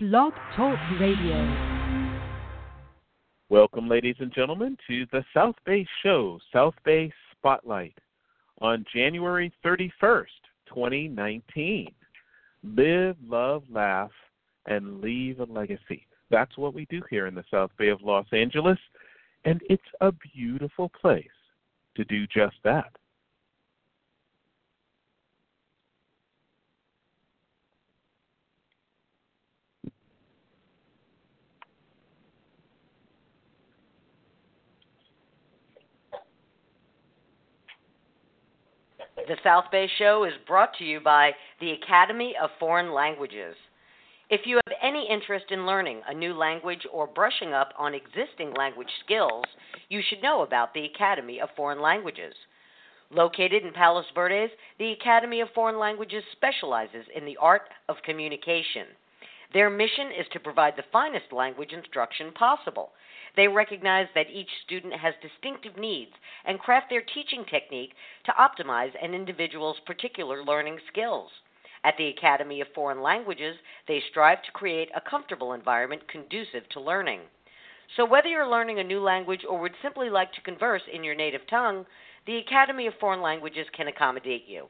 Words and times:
Blog 0.00 0.32
Talk 0.54 0.78
Radio. 1.00 1.90
Welcome, 3.48 3.88
ladies 3.88 4.14
and 4.20 4.32
gentlemen, 4.32 4.76
to 4.86 5.06
the 5.10 5.24
South 5.34 5.56
Bay 5.66 5.84
Show, 6.04 6.38
South 6.52 6.76
Bay 6.84 7.12
Spotlight, 7.32 7.98
on 8.60 8.84
January 8.94 9.52
31st, 9.64 10.26
2019. 10.68 11.90
Live, 12.62 13.16
love, 13.26 13.64
laugh, 13.68 14.12
and 14.66 15.00
leave 15.00 15.40
a 15.40 15.44
legacy. 15.46 16.06
That's 16.30 16.56
what 16.56 16.74
we 16.74 16.86
do 16.88 17.02
here 17.10 17.26
in 17.26 17.34
the 17.34 17.44
South 17.50 17.72
Bay 17.76 17.88
of 17.88 18.00
Los 18.00 18.26
Angeles, 18.30 18.78
and 19.46 19.60
it's 19.68 19.82
a 20.00 20.12
beautiful 20.32 20.90
place 20.90 21.26
to 21.96 22.04
do 22.04 22.24
just 22.28 22.54
that. 22.62 22.92
The 39.28 39.36
South 39.44 39.66
Bay 39.70 39.86
Show 39.98 40.24
is 40.24 40.32
brought 40.46 40.72
to 40.78 40.84
you 40.84 41.00
by 41.00 41.32
the 41.60 41.72
Academy 41.72 42.34
of 42.42 42.48
Foreign 42.58 42.94
Languages. 42.94 43.54
If 44.30 44.46
you 44.46 44.56
have 44.56 44.78
any 44.82 45.06
interest 45.06 45.44
in 45.50 45.66
learning 45.66 46.00
a 46.08 46.14
new 46.14 46.32
language 46.32 46.86
or 46.90 47.06
brushing 47.06 47.52
up 47.52 47.74
on 47.78 47.92
existing 47.92 48.54
language 48.54 48.88
skills, 49.04 49.44
you 49.90 50.00
should 50.08 50.22
know 50.22 50.40
about 50.40 50.72
the 50.72 50.86
Academy 50.86 51.42
of 51.42 51.50
Foreign 51.56 51.82
Languages. 51.82 52.32
Located 53.10 53.64
in 53.64 53.74
Palos 53.74 54.06
Verdes, 54.14 54.50
the 54.78 54.92
Academy 54.92 55.42
of 55.42 55.48
Foreign 55.54 55.78
Languages 55.78 56.24
specializes 56.32 57.04
in 57.14 57.26
the 57.26 57.36
art 57.36 57.68
of 57.90 57.96
communication. 58.06 58.86
Their 59.52 59.68
mission 59.68 60.06
is 60.18 60.26
to 60.32 60.40
provide 60.40 60.72
the 60.74 60.88
finest 60.90 61.32
language 61.32 61.74
instruction 61.74 62.32
possible. 62.32 62.92
They 63.38 63.46
recognize 63.46 64.08
that 64.16 64.32
each 64.32 64.50
student 64.66 64.94
has 64.94 65.14
distinctive 65.22 65.76
needs 65.76 66.10
and 66.44 66.58
craft 66.58 66.90
their 66.90 67.04
teaching 67.14 67.44
technique 67.48 67.92
to 68.24 68.32
optimize 68.32 68.90
an 69.00 69.14
individual's 69.14 69.76
particular 69.86 70.42
learning 70.42 70.80
skills. 70.90 71.30
At 71.84 71.94
the 71.96 72.08
Academy 72.08 72.60
of 72.60 72.66
Foreign 72.74 73.00
Languages, 73.00 73.54
they 73.86 74.02
strive 74.10 74.42
to 74.42 74.50
create 74.50 74.88
a 74.96 75.00
comfortable 75.08 75.52
environment 75.52 76.02
conducive 76.08 76.68
to 76.70 76.80
learning. 76.80 77.20
So, 77.96 78.04
whether 78.04 78.26
you're 78.26 78.50
learning 78.50 78.80
a 78.80 78.84
new 78.84 78.98
language 78.98 79.44
or 79.48 79.60
would 79.60 79.76
simply 79.82 80.10
like 80.10 80.32
to 80.32 80.40
converse 80.40 80.82
in 80.92 81.04
your 81.04 81.14
native 81.14 81.46
tongue, 81.48 81.86
the 82.26 82.38
Academy 82.38 82.88
of 82.88 82.94
Foreign 82.98 83.22
Languages 83.22 83.68
can 83.72 83.86
accommodate 83.86 84.48
you. 84.48 84.66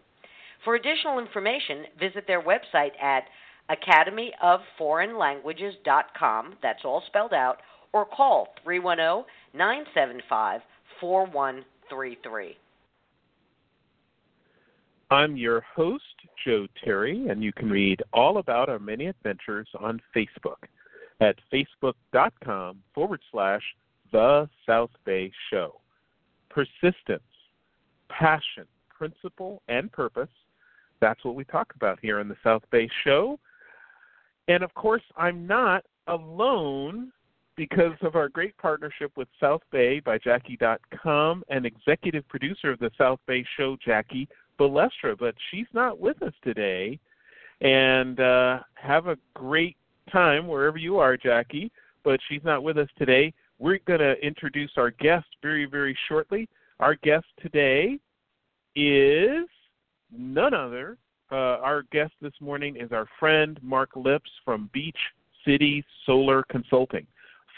For 0.63 0.75
additional 0.75 1.19
information, 1.19 1.87
visit 1.99 2.27
their 2.27 2.43
website 2.43 3.03
at 3.03 3.25
academyofforeignlanguages.com, 3.71 6.57
that's 6.63 6.85
all 6.85 7.03
spelled 7.07 7.33
out, 7.33 7.61
or 7.93 8.05
call 8.05 8.49
310 8.65 9.25
975 9.55 10.61
4133. 11.01 12.57
I'm 15.11 15.37
your 15.37 15.63
host, 15.75 16.05
Joe 16.45 16.67
Terry, 16.85 17.29
and 17.29 17.43
you 17.43 17.53
can 17.53 17.71
read 17.71 18.03
all 18.13 18.39
about 18.39 18.69
our 18.69 18.79
many 18.79 19.07
adventures 19.07 19.69
on 19.81 20.03
Facebook 20.15 20.69
at 21.21 21.37
facebook.com 21.53 22.83
forward 22.95 23.21
slash 23.33 23.63
The 24.13 24.49
South 24.67 24.91
Bay 25.07 25.33
Show. 25.51 25.81
Persistence, 26.51 27.23
passion, 28.11 28.67
principle, 28.91 29.63
and 29.69 29.91
purpose. 29.91 30.29
That's 31.01 31.25
what 31.25 31.35
we 31.35 31.45
talk 31.45 31.73
about 31.75 31.99
here 32.03 32.21
in 32.21 32.29
the 32.29 32.37
South 32.45 32.63
Bay 32.71 32.89
Show. 33.05 33.39
And 34.49 34.63
of 34.63 34.75
course, 34.75 35.03
I'm 35.17 35.47
not 35.47 35.85
alone 36.07 37.13
because 37.59 37.97
of 38.03 38.15
our 38.15 38.29
great 38.29 38.57
partnership 38.57 39.11
with 39.17 39.27
South 39.41 39.63
Bay 39.73 39.99
by 39.99 40.17
Jackie.com 40.17 41.43
and 41.49 41.67
executive 41.67 42.27
producer 42.29 42.71
of 42.71 42.79
the 42.79 42.93
South 42.97 43.19
Bay 43.27 43.45
Show, 43.57 43.77
Jackie 43.85 44.29
Balestra. 44.61 45.19
But 45.19 45.35
she's 45.51 45.67
not 45.75 45.99
with 45.99 46.23
us 46.23 46.33
today. 46.45 47.01
And 47.61 48.21
uh, 48.21 48.61
have 48.75 49.09
a 49.09 49.19
great 49.35 49.77
time 50.13 50.47
wherever 50.47 50.79
you 50.79 50.99
are, 50.99 51.17
Jackie. 51.17 51.73
But 52.05 52.21
she's 52.29 52.45
not 52.45 52.63
with 52.63 52.79
us 52.79 52.89
today. 52.97 53.35
We're 53.59 53.81
going 53.87 53.99
to 53.99 54.15
introduce 54.25 54.71
our 54.77 54.93
guest 54.93 55.27
very, 55.43 55.67
very 55.67 55.99
shortly. 56.09 56.49
Our 56.79 56.95
guest 56.95 57.27
today 57.43 57.99
is 58.77 59.49
none 60.17 60.55
other. 60.55 60.97
Uh, 61.33 61.59
our 61.61 61.83
guest 61.91 62.13
this 62.23 62.33
morning 62.41 62.77
is 62.77 62.93
our 62.93 63.09
friend 63.19 63.59
Mark 63.63 63.91
Lipps 63.97 64.31
from 64.45 64.71
Beach 64.73 64.97
City 65.45 65.85
Solar 66.07 66.45
Consulting, 66.45 67.07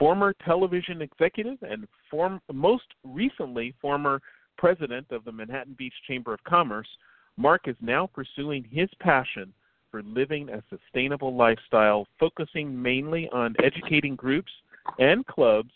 former 0.00 0.34
television 0.47 1.03
executive 1.03 1.59
and 1.61 1.87
form, 2.11 2.41
most 2.50 2.87
recently 3.05 3.75
former 3.83 4.21
president 4.56 5.06
of 5.11 5.25
the 5.25 5.31
Manhattan 5.31 5.75
Beach 5.78 5.93
Chamber 6.09 6.33
of 6.33 6.43
Commerce. 6.44 6.88
Mark 7.37 7.69
is 7.69 7.77
now 7.83 8.09
pursuing 8.12 8.65
his 8.71 8.88
passion 8.99 9.53
for 9.91 10.03
living 10.03 10.49
a 10.49 10.62
sustainable 10.71 11.37
lifestyle, 11.37 12.06
focusing 12.19 12.81
mainly 12.81 13.28
on 13.31 13.55
educating 13.62 14.16
groups 14.16 14.50
and 14.99 15.27
clubs 15.27 15.71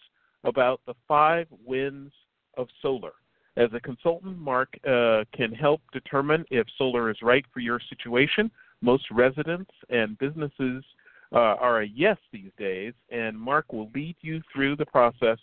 about 0.45 0.81
the 0.87 0.95
five 1.06 1.47
wins 1.65 2.11
of 2.56 2.67
solar. 2.81 3.12
As 3.59 3.69
a 3.75 3.81
consultant, 3.81 4.39
Mark 4.39 4.71
uh, 4.89 5.25
can 5.35 5.53
help 5.53 5.83
determine 5.93 6.47
if 6.51 6.67
solar 6.79 7.11
is 7.11 7.17
right 7.23 7.45
for 7.53 7.61
your 7.61 7.81
situation. 7.91 8.51
Most 8.81 9.05
residents 9.11 9.71
and 9.91 10.19
businesses 10.19 10.83
uh, 11.34 11.56
are 11.61 11.83
a 11.83 11.87
yes 11.87 12.17
these 12.33 12.50
days, 12.59 12.93
and 13.11 13.39
Mark 13.39 13.72
will 13.72 13.91
lead 13.95 14.17
you 14.21 14.41
through 14.53 14.77
the 14.77 14.87
process 14.87 15.39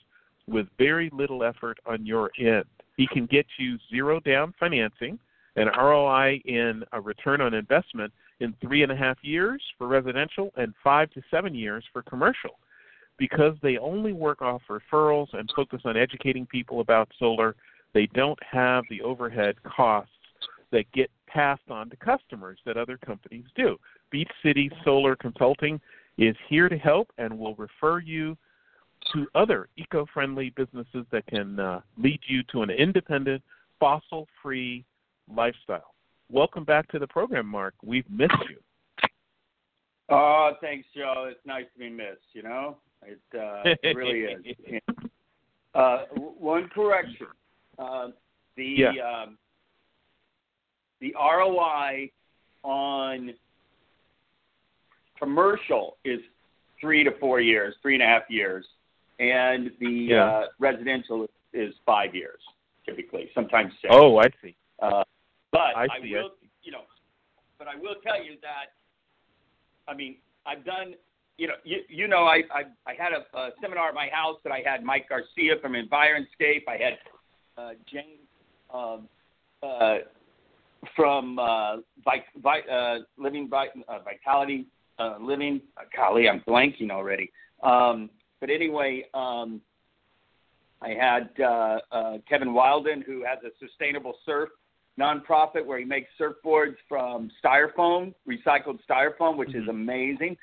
with 0.48 0.68
very 0.78 1.10
little 1.14 1.44
effort 1.44 1.78
on 1.86 2.06
your 2.06 2.32
end. 2.40 2.66
He 2.98 3.08
can 3.08 3.26
get 3.26 3.46
you 3.58 3.78
zero 3.90 4.20
down 4.20 4.54
financing, 4.60 5.20
an 5.56 5.68
ROI 5.68 6.42
in 6.46 6.84
a 6.94 7.02
return 7.02 7.42
on 7.42 7.54
investment 7.54 8.14
in 8.40 8.56
three 8.62 8.84
and 8.84 8.92
a 8.92 8.96
half 8.96 9.18
years 9.22 9.62
for 9.78 9.88
residential 9.88 10.52
and 10.56 10.74
five 10.84 11.10
to 11.12 11.22
seven 11.30 11.54
years 11.54 11.84
for 11.92 12.02
commercial. 12.02 12.60
Because 13.18 13.56
they 13.62 13.78
only 13.78 14.14
work 14.14 14.42
off 14.42 14.62
referrals 14.70 15.28
and 15.34 15.52
focus 15.56 15.82
on 15.86 15.96
educating 15.96 16.46
people 16.46 16.80
about 16.80 17.10
solar, 17.20 17.56
they 17.94 18.08
don't 18.14 18.40
have 18.50 18.84
the 18.90 19.02
overhead 19.02 19.56
costs 19.64 20.12
that 20.72 20.92
get 20.94 21.12
passed 21.28 21.70
on 21.70 21.90
to 21.90 21.96
customers 21.98 22.58
that 22.66 22.78
other 22.78 22.98
companies 22.98 23.46
do. 23.56 23.78
Beach 24.12 24.30
City 24.44 24.70
Solar 24.84 25.16
Consulting 25.16 25.80
is 26.18 26.36
here 26.50 26.70
to 26.70 26.78
help 26.78 27.12
and 27.18 27.38
will 27.38 27.56
refer 27.56 28.00
you 28.00 28.38
to 29.14 29.26
other 29.34 29.70
eco 29.78 30.06
friendly 30.14 30.52
businesses 30.56 31.06
that 31.12 31.26
can 31.28 31.60
uh, 31.60 31.82
lead 31.98 32.20
you 32.28 32.44
to 32.52 32.62
an 32.62 32.70
independent, 32.70 33.42
fossil 33.80 34.28
free 34.44 34.86
lifestyle. 35.34 35.96
Welcome 36.30 36.64
back 36.64 36.88
to 36.92 37.00
the 37.00 37.08
program, 37.08 37.48
Mark. 37.48 37.74
We've 37.84 38.10
missed 38.10 38.34
you. 38.50 38.58
Oh, 40.10 40.52
thanks, 40.62 40.88
Joe. 40.96 41.30
It's 41.32 41.40
nice 41.46 41.66
to 41.74 41.80
be 41.80 41.90
missed, 41.90 42.20
you 42.34 42.44
know? 42.44 42.78
It, 43.04 43.20
uh, 43.34 43.64
it 43.82 43.96
really 43.96 44.20
is. 44.68 44.82
Uh, 45.74 46.04
one 46.14 46.68
correction. 46.70 47.28
Uh, 47.80 48.10
the 48.58 48.64
Yeah. 48.64 49.24
um, 49.24 49.38
the 51.00 51.16
ROI 51.16 52.12
on 52.64 53.34
commercial 55.22 55.98
is 56.04 56.20
three 56.80 57.04
to 57.04 57.12
four 57.20 57.40
years, 57.40 57.76
three 57.82 57.94
and 57.94 58.04
a 58.04 58.06
half 58.08 58.24
years, 58.30 58.66
and 59.20 59.72
the 59.80 59.90
Yeah. 59.90 60.26
uh, 60.26 60.48
residential 60.60 61.28
is 61.54 61.74
five 61.86 62.16
years 62.16 62.40
typically, 62.86 63.30
sometimes 63.36 63.72
six. 63.82 63.94
Oh, 63.96 64.18
I 64.18 64.26
see. 64.42 64.56
Uh, 64.80 65.04
but 65.52 65.60
I 65.78 65.84
I, 65.84 65.88
see, 66.02 66.16
I 66.18 66.22
will, 66.24 66.32
you 66.64 66.72
know, 66.72 66.82
but 67.60 67.68
I 67.68 67.76
will 67.76 67.96
tell 68.04 68.22
you 68.24 68.38
that, 68.42 68.74
I 69.88 69.94
mean, 69.94 70.16
I've 70.48 70.66
done, 70.66 70.96
you 71.38 71.48
know, 71.48 71.54
you, 71.64 71.82
you 71.88 72.08
know, 72.08 72.24
I, 72.24 72.42
I, 72.52 72.64
I 72.88 72.94
had 72.98 73.12
a, 73.14 73.38
a 73.38 73.52
seminar 73.62 73.90
at 73.90 73.94
my 73.94 74.10
house 74.12 74.38
that 74.44 74.52
I 74.52 74.64
had 74.66 74.84
Mike 74.84 75.08
Garcia 75.10 75.58
from 75.62 75.74
Environscape. 75.74 76.64
I 76.68 76.78
had 76.78 76.98
uh, 77.58 77.70
James 77.92 78.20
um, 78.74 79.08
uh, 79.62 79.98
from 80.96 81.38
uh, 81.38 81.78
Vi- 82.04 82.26
Vi- 82.38 82.70
uh, 82.72 83.00
Living 83.18 83.48
Vi- 83.48 83.68
uh, 83.88 84.00
Vitality 84.00 84.66
uh, 85.00 85.16
Living. 85.20 85.62
Uh, 85.78 85.82
golly, 85.96 86.28
I'm 86.28 86.42
blanking 86.42 86.92
already. 86.92 87.32
Um, 87.64 88.10
but 88.40 88.50
anyway, 88.50 89.06
um, 89.14 89.62
I 90.82 90.90
had 90.90 91.30
uh, 91.40 91.78
uh, 91.92 92.18
Kevin 92.28 92.54
Wilden, 92.54 93.04
who 93.06 93.24
has 93.24 93.40
a 93.46 93.50
sustainable 93.66 94.16
surf 94.26 94.50
nonprofit 95.00 95.66
where 95.66 95.80
he 95.80 95.86
makes 95.86 96.10
surfboards 96.20 96.76
from 96.90 97.30
styrofoam, 97.44 98.14
recycled 98.28 98.80
styrofoam, 98.90 99.38
which 99.38 99.56
is 99.56 99.68
amazing. 99.70 100.36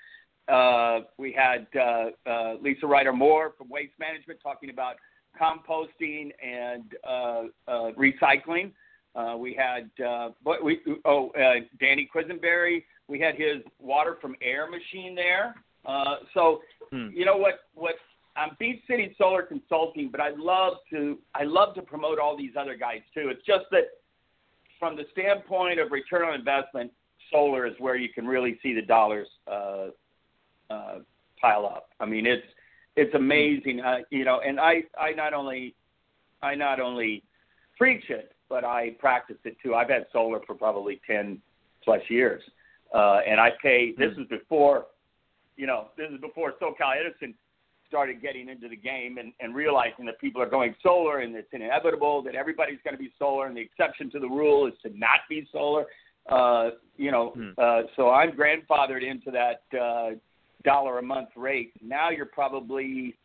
Uh, 0.49 1.01
we 1.19 1.33
had 1.33 1.67
uh, 1.79 2.29
uh, 2.29 2.55
Lisa 2.63 2.87
Ryder 2.87 3.13
Moore 3.13 3.53
from 3.59 3.69
Waste 3.69 3.93
Management 3.99 4.41
talking 4.43 4.71
about 4.71 4.97
composting 5.41 6.31
and 6.43 6.95
uh, 7.07 7.43
uh, 7.69 7.93
recycling. 7.93 8.73
Uh, 9.15 9.37
we 9.37 9.55
had 9.55 9.91
uh, 10.05 10.31
we 10.63 10.81
oh 11.05 11.31
uh, 11.31 11.61
Danny 11.81 12.09
Quisenberry. 12.15 12.85
We 13.09 13.19
had 13.19 13.35
his 13.37 13.63
water 13.81 14.19
from 14.21 14.37
air 14.43 14.71
machine 14.71 15.15
there. 15.15 15.55
Uh, 15.85 16.17
so 16.35 16.63
Hmm. 16.91 17.09
you 17.13 17.25
know 17.25 17.37
what 17.37 17.61
what 17.75 17.97
I'm 18.37 18.57
Beach 18.59 18.83
City 18.87 19.15
Solar 19.19 19.43
Consulting, 19.43 20.11
but 20.11 20.21
I 20.21 20.31
love 20.31 20.75
to 20.91 21.19
I 21.35 21.45
love 21.45 21.75
to 21.75 21.83
promote 21.83 22.19
all 22.19 22.37
these 22.37 22.53
other 22.57 22.77
guys 22.77 23.01
too. 23.13 23.29
It's 23.29 23.45
just 23.45 23.65
that 23.73 23.85
from 24.79 24.97
the 24.97 25.05
standpoint 25.13 25.81
of 25.81 25.91
return 25.91 26.29
on 26.29 26.35
investment, 26.35 26.93
solar 27.31 27.67
is 27.67 27.75
where 27.79 27.97
you 27.97 28.09
can 28.09 28.27
really 28.27 28.59
see 28.63 28.73
the 28.75 28.83
dollars 28.83 29.29
uh, 29.47 29.89
uh, 30.71 30.99
pile 31.41 31.67
up. 31.67 31.91
I 32.01 32.07
mean, 32.07 32.27
it's 32.27 32.47
it's 32.97 33.15
amazing, 33.15 33.81
uh, 33.81 33.99
you 34.11 34.25
know. 34.25 34.41
And 34.41 34.61
I 34.61 34.85
I 34.99 35.13
not 35.13 35.35
only 35.35 35.75
I 36.43 36.55
not 36.55 36.81
only 36.81 37.25
preach 37.77 38.09
it, 38.09 38.33
but 38.49 38.65
I 38.65 38.91
practice 38.99 39.39
it 39.45 39.57
too. 39.63 39.75
I've 39.75 39.91
had 39.91 40.07
solar 40.13 40.41
for 40.47 40.55
probably 40.55 41.01
ten 41.07 41.41
plus 41.83 42.03
years, 42.09 42.43
uh, 42.95 43.21
and 43.27 43.41
I 43.41 43.51
pay. 43.63 43.93
This 43.97 44.13
is 44.19 44.27
before, 44.29 44.87
you 45.57 45.67
know, 45.67 45.89
this 45.97 46.09
is 46.13 46.21
before 46.21 46.55
SoCal 46.61 46.95
Edison 46.99 47.35
started 47.87 48.21
getting 48.21 48.49
into 48.49 48.69
the 48.69 48.77
game 48.77 49.17
and, 49.19 49.33
and 49.41 49.55
realizing 49.55 50.05
that 50.05 50.21
people 50.21 50.43
are 50.43 50.49
going 50.49 50.75
solar 50.83 51.21
and 51.21 51.35
it's 51.35 51.49
inevitable 51.53 52.23
that 52.23 52.35
everybody's 52.35 52.79
going 52.85 52.95
to 52.95 53.03
be 53.03 53.11
solar 53.19 53.47
and 53.47 53.57
the 53.57 53.61
exception 53.61 54.11
to 54.11 54.19
the 54.19 54.29
rule 54.29 54.67
is 54.67 54.75
to 54.83 54.91
not 54.99 55.21
be 55.29 55.49
solar. 55.51 55.87
Uh, 56.29 56.71
you 56.99 57.11
know, 57.11 57.33
Hmm. 57.35 57.51
uh, 57.57 57.83
so 57.97 58.11
I'm 58.11 58.33
grandfathered 58.33 59.03
into 59.03 59.31
that 59.31 59.63
uh, 59.79 60.11
dollar 60.65 60.99
a 60.99 61.03
month 61.03 61.31
rate. 61.37 61.73
Now 61.81 62.11
you're 62.11 62.27
probably 62.27 63.17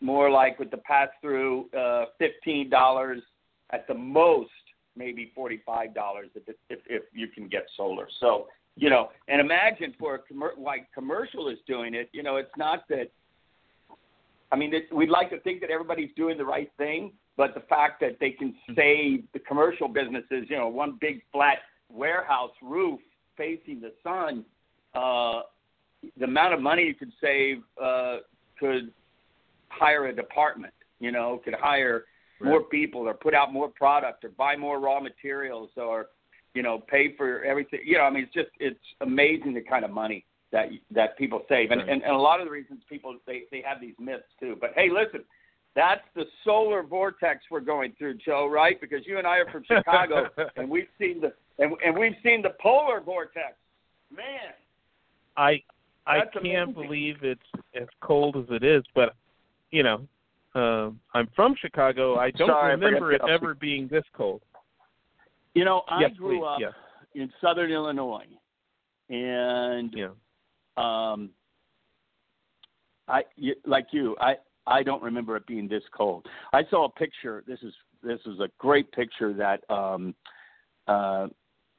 more 0.00 0.30
like 0.30 0.58
with 0.58 0.70
the 0.70 0.78
pass 0.78 1.08
through 1.20 1.68
uh, 1.76 2.06
fifteen 2.18 2.70
dollars 2.70 3.20
at 3.70 3.86
the 3.86 3.94
most, 3.94 4.50
maybe 4.96 5.32
forty 5.34 5.60
five 5.66 5.94
dollars 5.94 6.28
if, 6.34 6.54
if 6.70 6.78
if 6.86 7.02
you 7.12 7.28
can 7.28 7.48
get 7.48 7.66
solar. 7.76 8.08
So 8.20 8.46
you 8.78 8.90
know, 8.90 9.10
and 9.26 9.40
imagine 9.40 9.92
for 9.98 10.14
a 10.14 10.18
commer- 10.32 10.56
like 10.56 10.86
commercial 10.94 11.48
is 11.48 11.58
doing 11.66 11.94
it. 11.94 12.08
You 12.12 12.22
know, 12.22 12.36
it's 12.36 12.56
not 12.56 12.84
that. 12.88 13.10
I 14.50 14.56
mean, 14.56 14.72
it, 14.72 14.84
we'd 14.94 15.10
like 15.10 15.30
to 15.30 15.40
think 15.40 15.60
that 15.60 15.70
everybody's 15.70 16.10
doing 16.16 16.38
the 16.38 16.44
right 16.44 16.70
thing, 16.78 17.12
but 17.36 17.54
the 17.54 17.60
fact 17.60 18.00
that 18.00 18.16
they 18.18 18.30
can 18.30 18.54
save 18.74 19.24
the 19.34 19.40
commercial 19.40 19.88
businesses, 19.88 20.46
you 20.48 20.56
know, 20.56 20.68
one 20.68 20.96
big 21.00 21.22
flat 21.32 21.58
warehouse 21.90 22.52
roof 22.62 23.00
facing 23.36 23.80
the 23.80 23.92
sun, 24.02 24.44
uh, 24.94 25.42
the 26.16 26.24
amount 26.24 26.54
of 26.54 26.62
money 26.62 26.84
you 26.84 26.94
could 26.94 27.12
save 27.20 27.58
uh, 27.82 28.18
could 28.58 28.92
hire 29.68 30.06
a 30.06 30.14
department. 30.14 30.72
You 31.00 31.12
know, 31.12 31.40
could 31.44 31.54
hire 31.54 32.04
more 32.40 32.62
people 32.62 33.02
or 33.02 33.14
put 33.14 33.34
out 33.34 33.52
more 33.52 33.68
product 33.68 34.24
or 34.24 34.30
buy 34.30 34.56
more 34.56 34.78
raw 34.80 35.00
materials 35.00 35.70
or 35.76 36.06
you 36.54 36.62
know 36.62 36.78
pay 36.88 37.14
for 37.16 37.44
everything. 37.44 37.80
You 37.84 37.98
know, 37.98 38.04
I 38.04 38.10
mean, 38.10 38.24
it's 38.24 38.34
just 38.34 38.50
it's 38.58 38.78
amazing 39.00 39.54
the 39.54 39.60
kind 39.62 39.84
of 39.84 39.90
money 39.90 40.24
that 40.52 40.68
that 40.90 41.16
people 41.18 41.42
save, 41.48 41.70
and 41.70 41.80
Right. 41.80 41.90
and, 41.90 42.02
and 42.02 42.12
a 42.12 42.18
lot 42.18 42.40
of 42.40 42.46
the 42.46 42.50
reasons 42.52 42.80
people 42.88 43.16
they 43.26 43.42
they 43.50 43.62
have 43.66 43.80
these 43.80 43.94
myths 43.98 44.24
too. 44.40 44.56
But 44.60 44.70
hey, 44.74 44.88
listen. 44.90 45.24
That's 45.76 46.02
the 46.16 46.24
solar 46.44 46.82
vortex 46.82 47.44
we're 47.52 47.60
going 47.60 47.92
through, 47.96 48.14
Joe. 48.14 48.48
Right? 48.50 48.80
Because 48.80 49.06
you 49.06 49.18
and 49.18 49.26
I 49.28 49.36
are 49.36 49.50
from 49.52 49.62
Chicago, 49.68 50.26
and 50.56 50.68
we've 50.68 50.88
seen 50.98 51.20
the 51.20 51.32
and, 51.62 51.72
and 51.84 51.96
we've 51.96 52.16
seen 52.24 52.42
the 52.42 52.54
polar 52.60 53.00
vortex. 53.00 53.54
Man, 54.10 54.24
I 55.36 55.62
I 56.06 56.20
can't 56.42 56.70
amazing. 56.70 56.72
believe 56.74 57.16
it's 57.22 57.40
as 57.80 57.86
cold 58.00 58.36
as 58.36 58.46
it 58.50 58.64
is, 58.64 58.82
but 58.94 59.14
you 59.70 59.84
know, 59.84 60.08
um 60.54 60.98
I'm 61.14 61.28
from 61.36 61.54
Chicago. 61.60 62.16
I 62.18 62.30
don't 62.32 62.48
Sorry, 62.48 62.72
remember 62.74 63.16
to 63.16 63.24
it 63.24 63.30
ever 63.30 63.54
being 63.54 63.86
this 63.88 64.04
cold. 64.14 64.40
You 65.58 65.64
know, 65.64 65.82
I 65.88 66.02
yes, 66.02 66.10
grew 66.16 66.38
please. 66.38 66.46
up 66.46 66.60
Yes. 66.60 66.72
in 67.16 67.32
Southern 67.40 67.72
Illinois, 67.72 68.26
and 69.10 69.92
Yeah. 69.92 70.10
um, 70.76 71.30
I 73.08 73.24
like 73.66 73.88
you. 73.90 74.16
I 74.20 74.36
I 74.68 74.84
don't 74.84 75.02
remember 75.02 75.34
it 75.36 75.46
being 75.48 75.66
this 75.66 75.82
cold. 75.92 76.26
I 76.52 76.62
saw 76.70 76.84
a 76.84 76.88
picture. 76.90 77.42
This 77.44 77.58
is 77.62 77.74
this 78.04 78.20
is 78.24 78.38
a 78.38 78.48
great 78.58 78.92
picture 78.92 79.32
that 79.32 79.68
um, 79.68 80.14
uh, 80.86 81.26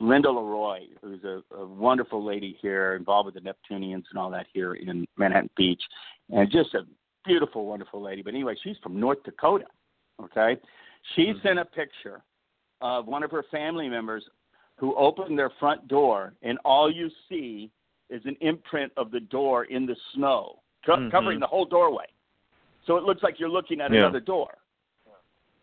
Linda 0.01 0.29
Leroy, 0.29 0.87
who's 1.01 1.23
a, 1.23 1.41
a 1.55 1.65
wonderful 1.65 2.21
lady 2.21 2.57
here, 2.61 2.95
involved 2.95 3.27
with 3.27 3.35
the 3.35 3.41
Neptunians 3.41 4.07
and 4.11 4.19
all 4.19 4.29
that 4.31 4.47
here 4.51 4.73
in 4.73 5.05
Manhattan 5.15 5.49
Beach, 5.55 5.81
and 6.31 6.51
just 6.51 6.73
a 6.73 6.81
beautiful, 7.23 7.65
wonderful 7.65 8.01
lady. 8.01 8.23
But 8.23 8.33
anyway, 8.33 8.55
she's 8.61 8.77
from 8.83 8.99
North 8.99 9.23
Dakota. 9.23 9.67
Okay, 10.21 10.57
she 11.15 11.27
Mhm. 11.27 11.41
sent 11.43 11.59
a 11.59 11.65
picture 11.65 12.23
of 12.81 13.07
one 13.07 13.23
of 13.23 13.31
her 13.31 13.43
family 13.51 13.89
members 13.89 14.23
who 14.77 14.95
opened 14.95 15.37
their 15.37 15.51
front 15.59 15.87
door, 15.87 16.33
and 16.41 16.57
all 16.63 16.91
you 16.91 17.09
see 17.27 17.69
is 18.09 18.21
an 18.25 18.35
imprint 18.41 18.91
of 18.97 19.11
the 19.11 19.19
door 19.19 19.65
in 19.65 19.85
the 19.85 19.95
snow, 20.13 20.59
co- 20.85 20.95
Mhm. 20.95 21.11
covering 21.11 21.39
the 21.39 21.47
whole 21.47 21.65
doorway. 21.65 22.05
So 22.85 22.97
it 22.97 23.03
looks 23.03 23.21
like 23.21 23.39
you're 23.39 23.49
looking 23.49 23.81
at 23.81 23.91
Yeah. 23.91 23.99
another 23.99 24.21
door. 24.21 24.57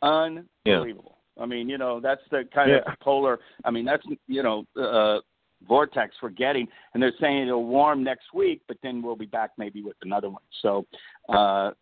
Unbelievable. 0.02 1.18
I 1.38 1.46
mean, 1.46 1.68
you 1.68 1.78
know, 1.78 2.00
that's 2.00 2.22
the 2.28 2.44
kind 2.44 2.70
Yeah. 2.70 2.76
of 2.86 2.98
polar. 3.00 3.40
I 3.64 3.70
mean, 3.70 3.84
that's 3.84 4.06
you 4.26 4.42
know, 4.42 4.66
uh, 4.76 5.20
vortex 5.62 6.20
we're 6.22 6.28
getting, 6.30 6.68
and 6.92 7.02
they're 7.02 7.16
saying 7.18 7.48
it'll 7.48 7.64
warm 7.64 8.02
next 8.02 8.32
week, 8.34 8.62
but 8.68 8.76
then 8.82 9.02
we'll 9.02 9.16
be 9.16 9.26
back 9.26 9.52
maybe 9.56 9.82
with 9.82 9.96
another 10.02 10.28
one. 10.28 10.42
So, 10.60 10.86
uh, 11.28 11.72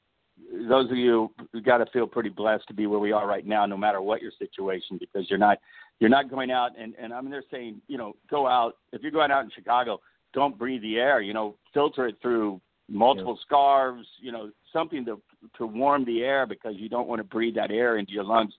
those 0.69 0.91
of 0.91 0.97
you 0.97 1.31
who 1.53 1.61
got 1.61 1.79
to 1.79 1.87
feel 1.87 2.07
pretty 2.07 2.29
blessed 2.29 2.67
to 2.69 2.75
be 2.75 2.87
where 2.87 2.99
we 2.99 3.13
are 3.13 3.27
right 3.27 3.47
now, 3.47 3.67
no 3.67 3.77
matter 3.77 4.01
what 4.01 4.23
your 4.23 4.33
situation, 4.39 4.99
because 4.99 5.29
you're 5.31 5.39
not 5.39 5.59
you're 6.01 6.11
not 6.11 6.29
going 6.31 6.51
out 6.51 6.73
and 6.79 6.95
and 7.01 7.13
I 7.13 7.21
mean 7.21 7.31
they're 7.31 7.45
saying 7.51 7.81
you 7.87 7.99
know 7.99 8.15
go 8.31 8.47
out 8.47 8.77
if 8.93 9.03
you're 9.03 9.13
going 9.13 9.31
out 9.31 9.45
in 9.45 9.51
Chicago, 9.55 10.01
don't 10.33 10.59
breathe 10.59 10.83
the 10.83 10.97
air. 10.97 11.21
You 11.21 11.35
know, 11.35 11.57
filter 11.73 12.07
it 12.09 12.17
through 12.21 12.61
multiple 12.89 13.39
scarves. 13.43 14.07
You 14.21 14.33
know, 14.33 14.51
something 14.73 15.05
to 15.05 15.21
to 15.59 15.67
warm 15.67 16.05
the 16.05 16.23
air 16.23 16.47
because 16.47 16.75
you 16.77 16.89
don't 16.89 17.09
want 17.09 17.21
to 17.21 17.25
breathe 17.25 17.55
that 17.55 17.71
air 17.71 17.99
into 17.99 18.13
your 18.13 18.25
lungs 18.25 18.53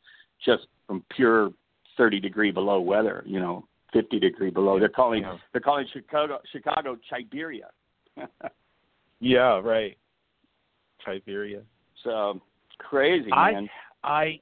just 0.43 0.67
from 0.87 1.03
pure 1.15 1.51
30 1.97 2.19
degree 2.19 2.51
below 2.51 2.79
weather. 2.79 3.23
You 3.25 3.39
know, 3.39 3.67
50 3.93 4.19
degree 4.19 4.49
below. 4.49 4.79
They're 4.79 4.89
calling 4.89 5.23
Yeah. 5.23 5.37
they're 5.51 5.61
calling 5.61 5.87
Chicago 5.91 6.39
Chicago 6.51 6.97
Siberia. 7.09 7.69
Yeah, 9.21 9.59
right. 9.59 9.97
Siberia. 11.05 11.61
so 12.03 12.41
crazy, 12.79 13.31
I- 13.31 13.51
man. 13.51 13.69
I 14.03 14.39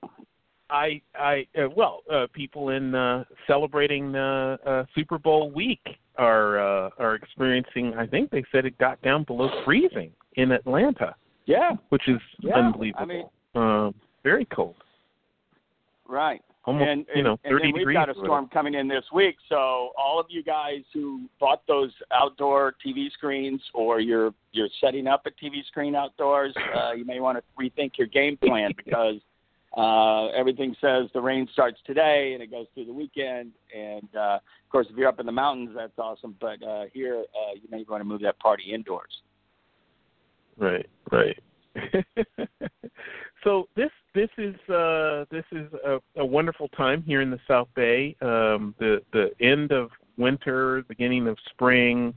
I 0.69 1.01
I 1.15 1.47
uh, 1.57 1.69
well, 1.75 2.01
uh, 2.11 2.27
people 2.33 2.69
in 2.69 2.95
uh 2.95 3.23
celebrating 3.47 4.15
uh, 4.15 4.57
uh 4.65 4.85
Super 4.95 5.17
Bowl 5.17 5.51
week 5.51 5.81
are 6.17 6.59
uh 6.59 6.89
are 6.99 7.15
experiencing 7.15 7.93
I 7.97 8.05
think 8.07 8.29
they 8.31 8.43
said 8.51 8.65
it 8.65 8.77
got 8.77 9.01
down 9.01 9.23
below 9.23 9.49
freezing 9.65 10.11
in 10.35 10.51
Atlanta, 10.51 11.15
Yeah, 11.45 11.71
which 11.89 12.07
is 12.07 12.19
Yeah, 12.41 12.55
unbelievable. 12.57 13.03
I 13.03 13.05
mean- 13.05 13.29
um 13.55 13.93
very 14.23 14.45
cold. 14.45 14.75
right. 16.07 16.41
Almost 16.65 16.89
and, 16.89 17.05
you 17.13 17.23
know, 17.23 17.37
and, 17.43 17.51
30 17.51 17.65
and 17.65 17.75
then 17.75 17.85
we've 17.85 17.93
got 17.93 18.09
a 18.09 18.13
storm 18.13 18.47
coming 18.47 18.73
in 18.73 18.87
this 18.87 19.03
week. 19.13 19.35
So 19.49 19.91
all 19.97 20.17
of 20.17 20.27
you 20.29 20.41
guys 20.43 20.81
who 20.93 21.29
bought 21.39 21.61
those 21.67 21.91
outdoor 22.13 22.75
TV 22.85 23.11
screens 23.11 23.61
or 23.73 23.99
you're 23.99 24.33
you're 24.53 24.69
setting 24.79 25.07
up 25.07 25.25
a 25.25 25.31
TV 25.31 25.65
screen 25.67 25.93
outdoors, 25.93 26.53
uh, 26.75 26.93
you 26.93 27.03
may 27.03 27.19
want 27.19 27.37
to 27.37 27.43
rethink 27.61 27.97
your 27.97 28.07
game 28.07 28.37
plan 28.37 28.71
because 28.85 29.15
uh, 29.75 30.27
everything 30.27 30.73
says 30.79 31.09
the 31.13 31.21
rain 31.21 31.49
starts 31.51 31.79
today 31.85 32.31
and 32.33 32.41
it 32.41 32.49
goes 32.49 32.67
through 32.73 32.85
the 32.85 32.93
weekend. 32.93 33.51
And 33.75 34.07
uh, 34.15 34.35
of 34.35 34.71
course, 34.71 34.87
if 34.89 34.95
you're 34.95 35.09
up 35.09 35.19
in 35.19 35.25
the 35.25 35.33
mountains, 35.33 35.71
that's 35.75 35.97
awesome. 35.97 36.35
But 36.39 36.63
uh, 36.63 36.85
here, 36.93 37.25
uh, 37.35 37.55
you 37.55 37.67
may 37.71 37.83
want 37.89 37.99
to 37.99 38.05
move 38.05 38.21
that 38.21 38.39
party 38.39 38.71
indoors. 38.73 39.21
Right, 40.57 40.87
right. 41.11 41.37
so 43.43 43.67
this 43.75 43.89
this 44.13 44.29
is 44.37 44.55
uh 44.69 45.25
this 45.31 45.45
is 45.51 45.67
a, 45.85 45.99
a 46.17 46.25
wonderful 46.25 46.67
time 46.69 47.03
here 47.03 47.21
in 47.21 47.29
the 47.31 47.39
South 47.47 47.67
Bay. 47.75 48.15
Um 48.21 48.75
the 48.79 49.01
the 49.11 49.31
end 49.41 49.71
of 49.71 49.89
winter, 50.17 50.83
beginning 50.87 51.27
of 51.27 51.37
spring. 51.49 52.13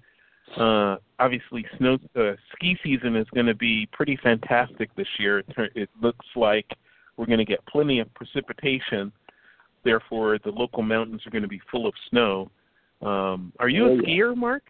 Uh 0.56 0.97
obviously 1.18 1.64
snow 1.78 1.99
uh, 2.16 2.33
ski 2.52 2.76
season 2.83 3.16
is 3.16 3.26
going 3.35 3.47
to 3.47 3.54
be 3.54 3.88
pretty 3.92 4.16
fantastic 4.23 4.95
this 4.95 5.09
year. 5.18 5.38
It, 5.38 5.47
it 5.75 5.90
looks 6.00 6.26
like 6.37 6.66
we're 7.16 7.26
going 7.26 7.38
to 7.38 7.45
get 7.45 7.64
plenty 7.66 8.00
of 8.00 8.12
precipitation. 8.14 9.11
Therefore, 9.85 10.38
the 10.45 10.50
local 10.50 10.83
mountains 10.83 11.26
are 11.26 11.30
going 11.30 11.42
to 11.42 11.49
be 11.49 11.61
full 11.71 11.87
of 11.87 11.95
snow. 12.11 12.50
Um 13.02 13.52
are 13.59 13.68
you 13.68 13.85
Oh, 13.85 13.88
a 13.88 13.95
yeah. 13.97 14.02
skier, 14.02 14.37
Mark? 14.37 14.62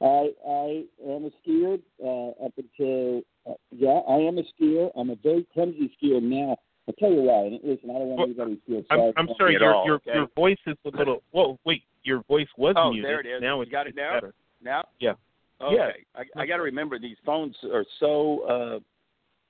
I 0.00 0.30
I 0.46 0.84
am 1.06 1.24
a 1.24 1.30
skier 1.42 1.80
uh, 2.04 2.44
up 2.44 2.52
until 2.56 3.22
uh, 3.48 3.54
yeah 3.70 4.00
I 4.08 4.16
am 4.16 4.38
a 4.38 4.42
skier. 4.42 4.90
I'm 4.96 5.10
a 5.10 5.16
very 5.16 5.46
clumsy 5.52 5.92
skier 6.00 6.22
now. 6.22 6.56
I'll 6.86 6.94
tell 6.94 7.10
you 7.12 7.22
why. 7.22 7.46
And 7.46 7.60
listen, 7.62 7.90
I 7.90 7.94
don't 7.94 8.08
want 8.08 8.18
Well, 8.18 8.46
anybody 8.46 8.56
to 8.56 8.62
feel 8.66 8.82
sorry. 8.88 9.00
I'm, 9.00 9.12
sorry. 9.12 9.12
I'm 9.16 9.28
sorry, 9.36 9.52
your 9.54 9.74
all, 9.74 9.84
your 9.86 9.94
okay? 9.96 10.14
your 10.14 10.28
voice 10.34 10.56
is 10.66 10.76
a 10.84 10.96
little. 10.96 11.22
Whoa, 11.32 11.58
wait, 11.64 11.82
your 12.02 12.22
voice 12.28 12.46
was 12.56 12.74
Oh, 12.78 12.92
muted. 12.92 13.04
there 13.10 13.20
it 13.20 13.26
is. 13.26 13.42
Now 13.42 13.56
You 13.56 13.62
it's 13.62 13.70
got 13.72 13.86
it 13.86 13.94
now? 13.96 14.14
better. 14.14 14.34
Now? 14.62 14.84
Yeah. 15.00 15.12
Okay. 15.60 15.74
Yeah. 15.76 16.22
I, 16.36 16.42
I 16.42 16.46
got 16.46 16.56
to 16.56 16.62
remember 16.62 16.98
these 16.98 17.16
phones 17.26 17.54
are 17.72 17.84
so 18.00 18.40
uh, 18.48 18.78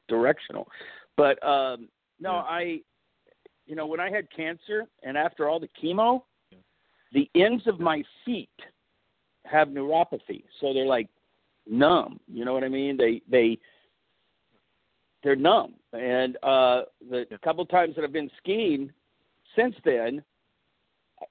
directional. 0.09 0.67
But 1.17 1.43
um, 1.47 1.89
no, 2.19 2.33
Yeah. 2.33 2.43
I, 2.43 2.81
you 3.67 3.77
know, 3.77 3.87
when 3.87 4.01
I 4.01 4.11
had 4.11 4.27
cancer 4.35 4.85
and 5.03 5.17
after 5.17 5.49
all 5.49 5.61
the 5.61 5.69
chemo, 5.83 6.23
the 7.13 7.31
ends 7.35 7.67
of 7.67 7.79
my 7.79 8.03
feet 8.25 8.49
have 9.51 9.69
neuropathy. 9.69 10.45
So 10.61 10.73
they're 10.73 10.87
like 10.87 11.09
numb. 11.69 12.21
You 12.33 12.45
know 12.45 12.53
what 12.53 12.65
I 12.65 12.69
mean? 12.69 12.97
They 12.97 13.23
they 13.31 13.59
they're 15.23 15.37
numb. 15.37 15.75
And 15.93 16.37
uh, 16.43 16.83
the 17.11 17.27
Yeah. 17.31 17.37
couple 17.43 17.65
times 17.67 17.97
that 17.97 18.05
I've 18.05 18.13
been 18.13 18.31
skiing 18.39 18.93
since 19.57 19.75
then, 19.85 20.23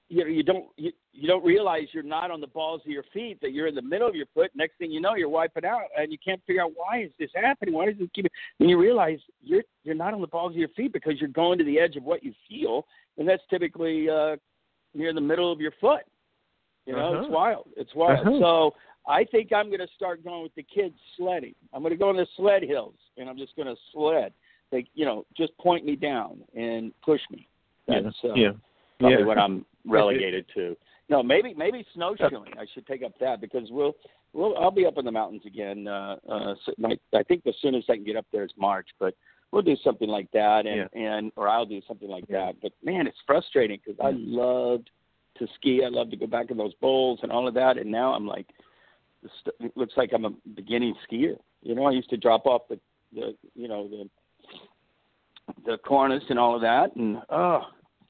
you 0.08 0.22
know, 0.24 0.30
you 0.30 0.42
don't 0.42 0.66
you, 0.76 0.92
you 1.12 1.26
don't 1.26 1.44
realize 1.44 1.88
you're 1.92 2.02
not 2.02 2.30
on 2.30 2.40
the 2.40 2.46
balls 2.46 2.82
of 2.84 2.90
your 2.90 3.04
feet. 3.14 3.40
That 3.40 3.52
you're 3.52 3.66
in 3.66 3.74
the 3.74 3.82
middle 3.82 4.06
of 4.06 4.14
your 4.14 4.26
foot. 4.34 4.50
Next 4.54 4.76
thing 4.78 4.90
you 4.90 5.00
know, 5.00 5.14
you're 5.14 5.28
wiping 5.30 5.64
out, 5.64 5.84
and 5.98 6.12
you 6.12 6.18
can't 6.22 6.42
figure 6.46 6.62
out 6.62 6.72
why 6.74 7.02
is 7.02 7.10
this 7.18 7.30
happening. 7.34 7.74
Why 7.74 7.86
does 7.86 7.98
this 7.98 8.08
keep? 8.14 8.26
Then 8.58 8.68
you 8.68 8.78
realize 8.78 9.18
you're 9.42 9.64
you're 9.84 9.94
not 9.94 10.12
on 10.12 10.20
the 10.20 10.26
balls 10.26 10.52
of 10.52 10.58
your 10.58 10.68
feet 10.70 10.92
because 10.92 11.14
you're 11.20 11.30
going 11.30 11.58
to 11.58 11.64
the 11.64 11.78
edge 11.78 11.96
of 11.96 12.04
what 12.04 12.22
you 12.22 12.34
feel, 12.48 12.86
and 13.16 13.26
that's 13.26 13.42
typically 13.48 14.10
uh, 14.10 14.36
near 14.94 15.14
the 15.14 15.20
middle 15.20 15.50
of 15.50 15.60
your 15.60 15.72
foot. 15.80 16.02
You 16.88 16.94
know, 16.96 17.14
it's 17.18 17.24
Uh-huh. 17.26 17.34
wild. 17.34 17.68
It's 17.76 17.94
wild. 17.94 18.26
Uh-huh. 18.26 18.38
So 18.40 18.74
I 19.06 19.22
think 19.24 19.52
I'm 19.52 19.66
going 19.68 19.80
to 19.80 19.88
start 19.94 20.24
going 20.24 20.42
with 20.42 20.54
the 20.54 20.62
kids 20.62 20.94
sledding. 21.16 21.54
I'm 21.72 21.82
going 21.82 21.92
to 21.92 21.98
go 21.98 22.08
on 22.08 22.16
the 22.16 22.26
sled 22.36 22.62
hills, 22.62 22.94
and 23.18 23.28
I'm 23.28 23.36
just 23.36 23.54
going 23.56 23.68
to 23.68 23.76
sled. 23.92 24.32
They, 24.70 24.86
you 24.94 25.04
know, 25.04 25.26
just 25.36 25.56
point 25.58 25.84
me 25.84 25.96
down 25.96 26.40
and 26.56 26.92
push 27.02 27.20
me. 27.30 27.46
That's 27.86 28.04
yeah. 28.22 28.30
uh, 28.30 28.34
yeah. 28.34 28.50
probably 28.98 29.18
yeah. 29.18 29.24
what 29.26 29.38
I'm 29.38 29.66
relegated 29.86 30.46
to. 30.54 30.76
No, 31.10 31.22
maybe 31.22 31.54
maybe 31.54 31.86
snowshoeing. 31.94 32.52
I 32.58 32.66
should 32.74 32.86
take 32.86 33.02
up 33.02 33.12
that 33.20 33.40
because 33.40 33.68
we'll 33.70 33.94
we'll 34.34 34.56
I'll 34.58 34.70
be 34.70 34.84
up 34.86 34.98
in 34.98 35.04
the 35.06 35.10
mountains 35.12 35.42
again. 35.46 35.86
Uh, 35.88 36.16
uh, 36.28 36.54
I 37.14 37.22
think 37.22 37.44
the 37.44 37.54
soonest 37.62 37.88
I 37.90 37.96
can 37.96 38.04
get 38.04 38.16
up 38.16 38.26
there 38.32 38.44
is 38.44 38.50
March, 38.58 38.88
but 39.00 39.14
we'll 39.50 39.62
do 39.62 39.76
something 39.82 40.08
like 40.08 40.30
that, 40.32 40.66
and 40.66 40.88
and 40.92 41.32
or 41.36 41.48
I'll 41.48 41.64
do 41.64 41.80
something 41.88 42.10
like 42.10 42.24
Yeah. 42.28 42.46
that. 42.46 42.56
But 42.60 42.72
man, 42.84 43.06
it's 43.06 43.16
frustrating 43.26 43.78
because 43.84 43.98
I 44.04 44.12
loved 44.14 44.90
to 45.38 45.46
ski. 45.56 45.82
I 45.84 45.88
love 45.88 46.10
to 46.10 46.16
go 46.16 46.26
back 46.26 46.50
in 46.50 46.56
those 46.56 46.74
bowls 46.74 47.20
and 47.22 47.32
all 47.32 47.48
of 47.48 47.54
that, 47.54 47.78
and 47.78 47.90
now 47.90 48.12
I'm 48.12 48.26
like, 48.26 48.46
it 49.60 49.76
looks 49.76 49.94
like 49.96 50.10
I'm 50.12 50.24
a 50.24 50.30
beginning 50.54 50.94
skier. 51.10 51.36
You 51.62 51.74
know, 51.74 51.86
I 51.86 51.92
used 51.92 52.10
to 52.10 52.16
drop 52.16 52.46
off 52.46 52.62
the 52.68 52.78
the 53.14 53.34
you 53.54 53.68
know 53.68 53.88
the 53.88 54.08
the 55.64 55.78
cornice 55.78 56.22
and 56.28 56.38
all 56.38 56.54
of 56.54 56.60
that, 56.62 56.94
and 56.96 57.18
oh, 57.30 57.62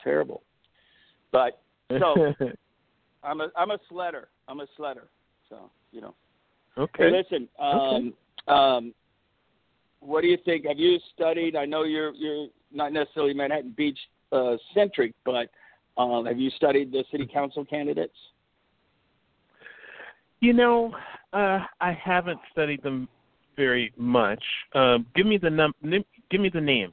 terrible. 0.02 0.42
But 1.32 1.60
so 1.90 2.34
I'm 3.22 3.40
a 3.40 3.48
I'm 3.56 3.70
a 3.70 3.78
sledder. 3.90 4.24
I'm 4.48 4.60
a 4.60 4.66
sledder. 4.78 5.06
So 5.48 5.70
you 5.92 6.00
know. 6.00 6.14
okay. 6.76 7.10
Hey, 7.10 7.22
listen. 7.22 7.48
Um, 7.58 8.14
um, 8.52 8.94
what 10.00 10.22
do 10.22 10.28
you 10.28 10.38
think? 10.44 10.66
Have 10.66 10.78
you 10.78 10.98
studied? 11.14 11.56
I 11.56 11.64
know 11.64 11.84
you're 11.84 12.14
you're 12.14 12.48
not 12.72 12.92
necessarily 12.92 13.34
Manhattan 13.34 13.74
Beach 13.76 13.98
uh, 14.32 14.56
centric, 14.74 15.14
but 15.24 15.48
um, 15.98 16.26
have 16.26 16.38
you 16.38 16.50
studied 16.50 16.92
the 16.92 17.04
city 17.10 17.28
council 17.32 17.64
candidates? 17.64 18.14
You 20.40 20.52
know, 20.52 20.94
uh, 21.32 21.60
I 21.80 21.92
haven't 21.92 22.38
studied 22.52 22.82
them 22.82 23.08
very 23.56 23.92
much. 23.96 24.42
Um, 24.74 25.06
give 25.16 25.26
me 25.26 25.36
the 25.36 25.50
num- 25.50 25.74
give 26.30 26.40
me 26.40 26.48
the 26.48 26.60
names. 26.60 26.92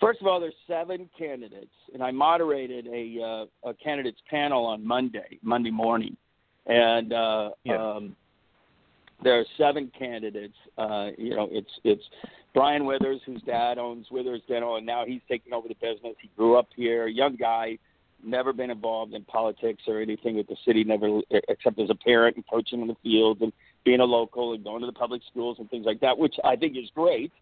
First 0.00 0.20
of 0.20 0.26
all, 0.26 0.40
there's 0.40 0.52
seven 0.66 1.08
candidates, 1.16 1.70
and 1.94 2.02
I 2.02 2.10
moderated 2.10 2.88
a 2.88 3.22
uh, 3.64 3.70
a 3.70 3.74
candidates 3.74 4.20
panel 4.28 4.66
on 4.66 4.84
Monday, 4.84 5.38
Monday 5.42 5.70
morning, 5.70 6.16
and 6.66 7.12
uh, 7.12 7.50
Yeah. 7.64 7.76
um, 7.76 8.16
there 9.22 9.38
are 9.38 9.44
seven 9.56 9.90
candidates. 9.98 10.56
Uh, 10.76 11.08
you 11.18 11.34
know, 11.34 11.48
it's 11.50 11.70
it's 11.84 12.02
Brian 12.54 12.84
Withers, 12.84 13.20
whose 13.24 13.42
dad 13.42 13.78
owns 13.78 14.06
Withers 14.10 14.42
Dental, 14.48 14.76
and 14.76 14.86
now 14.86 15.04
he's 15.06 15.20
taking 15.28 15.52
over 15.52 15.68
the 15.68 15.74
business. 15.74 16.14
He 16.20 16.30
grew 16.36 16.56
up 16.56 16.68
here, 16.76 17.06
young 17.06 17.36
guy, 17.36 17.78
never 18.22 18.52
been 18.52 18.70
involved 18.70 19.14
in 19.14 19.24
politics 19.24 19.82
or 19.86 20.00
anything 20.00 20.36
with 20.36 20.46
the 20.48 20.56
city, 20.64 20.84
never 20.84 21.20
except 21.48 21.78
as 21.78 21.90
a 21.90 21.94
parent 21.94 22.36
and 22.36 22.44
coaching 22.48 22.80
in 22.80 22.88
the 22.88 22.96
field 23.02 23.40
and 23.40 23.52
being 23.84 24.00
a 24.00 24.04
local 24.04 24.52
and 24.52 24.62
going 24.62 24.80
to 24.80 24.86
the 24.86 24.92
public 24.92 25.22
schools 25.30 25.56
and 25.58 25.68
things 25.70 25.86
like 25.86 26.00
that, 26.00 26.16
which 26.16 26.34
I 26.44 26.56
think 26.56 26.76
is 26.76 26.90
great. 26.94 27.32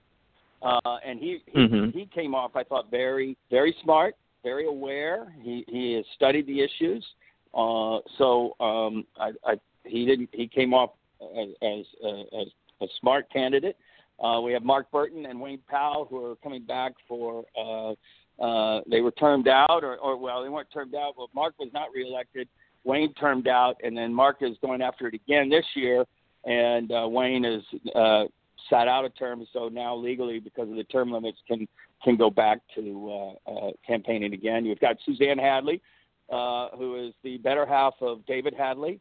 Uh, 0.62 0.98
and 1.04 1.18
he 1.18 1.42
he, 1.46 1.58
Mhm. 1.58 1.92
he 1.92 2.06
came 2.06 2.34
off, 2.34 2.54
I 2.54 2.64
thought, 2.64 2.90
very 2.90 3.36
very 3.50 3.74
smart, 3.82 4.14
very 4.42 4.66
aware. 4.66 5.34
He 5.42 5.64
he 5.68 5.94
has 5.94 6.04
studied 6.14 6.46
the 6.46 6.60
issues. 6.60 7.04
Uh, 7.52 7.98
so 8.16 8.54
um, 8.60 9.06
I, 9.18 9.32
I 9.44 9.54
he 9.84 10.06
didn't 10.06 10.28
he 10.32 10.46
came 10.46 10.72
off 10.74 10.90
as 11.20 11.48
as, 11.62 12.46
a 12.82 12.86
smart 13.00 13.30
candidate. 13.30 13.76
Uh, 14.22 14.40
we 14.40 14.52
have 14.52 14.62
Mark 14.62 14.90
Burton 14.90 15.26
and 15.26 15.40
Wayne 15.40 15.60
Powell 15.68 16.06
who 16.08 16.24
are 16.24 16.36
coming 16.36 16.64
back 16.64 16.92
for. 17.06 17.44
Uh, 17.58 17.94
uh, 18.42 18.80
they 18.90 19.02
were 19.02 19.10
termed 19.12 19.48
out, 19.48 19.84
or, 19.84 19.98
or 19.98 20.16
well, 20.16 20.42
they 20.42 20.48
weren't 20.48 20.70
termed 20.72 20.94
out. 20.94 21.14
But 21.16 21.28
Mark 21.34 21.54
was 21.58 21.68
not 21.74 21.88
reelected. 21.94 22.48
Wayne 22.84 23.12
termed 23.14 23.48
out, 23.48 23.76
and 23.82 23.96
then 23.96 24.14
Mark 24.14 24.38
is 24.40 24.56
going 24.62 24.80
after 24.80 25.06
it 25.08 25.14
again 25.14 25.50
this 25.50 25.64
year. 25.74 26.06
And 26.44 26.90
uh, 26.90 27.06
Wayne 27.06 27.44
is 27.44 27.62
uh, 27.94 28.24
sat 28.70 28.88
out 28.88 29.04
a 29.04 29.10
term, 29.10 29.46
so 29.52 29.68
now 29.68 29.94
legally, 29.94 30.38
because 30.38 30.70
of 30.70 30.76
the 30.76 30.84
term 30.84 31.12
limits, 31.12 31.38
can 31.46 31.68
can 32.02 32.16
go 32.16 32.30
back 32.30 32.60
to 32.74 33.36
uh, 33.46 33.50
uh, 33.50 33.70
campaigning 33.86 34.32
again. 34.32 34.64
You've 34.64 34.80
got 34.80 34.96
Suzanne 35.04 35.38
Hadley, 35.38 35.82
uh, 36.30 36.68
who 36.78 37.08
is 37.08 37.12
the 37.22 37.36
better 37.38 37.66
half 37.66 37.94
of 38.00 38.24
David 38.26 38.54
Hadley. 38.56 39.00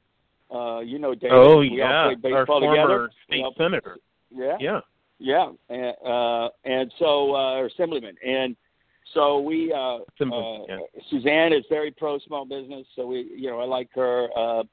Uh, 0.54 0.80
you 0.80 1.00
know 1.00 1.14
David. 1.14 1.32
Oh 1.34 1.62
yeah, 1.62 2.12
our 2.34 2.46
former 2.46 2.76
together. 2.76 3.10
state 3.28 3.46
senator. 3.58 3.98
Yeah, 4.32 4.58
Yeah. 4.60 4.80
yeah, 5.20 5.52
and, 5.70 5.96
uh, 6.06 6.50
and 6.66 6.92
so 7.00 7.36
uh, 7.36 7.56
or 7.56 7.66
assemblyman, 7.68 8.16
and 8.26 8.56
so 9.14 9.40
we 9.40 9.72
uh, 9.74 10.00
Assemblyman, 10.16 10.62
uh, 10.62 10.66
yeah. 10.68 11.02
Suzanne 11.10 11.54
is 11.54 11.64
very 11.70 11.92
pro 11.92 12.20
small 12.20 12.46
business, 12.46 12.86
so 12.96 13.08
we 13.08 13.30
you 13.36 13.50
know 13.50 13.60
I 13.60 13.66
like 13.66 13.90
her. 13.96 14.28
Uh, 14.36 14.64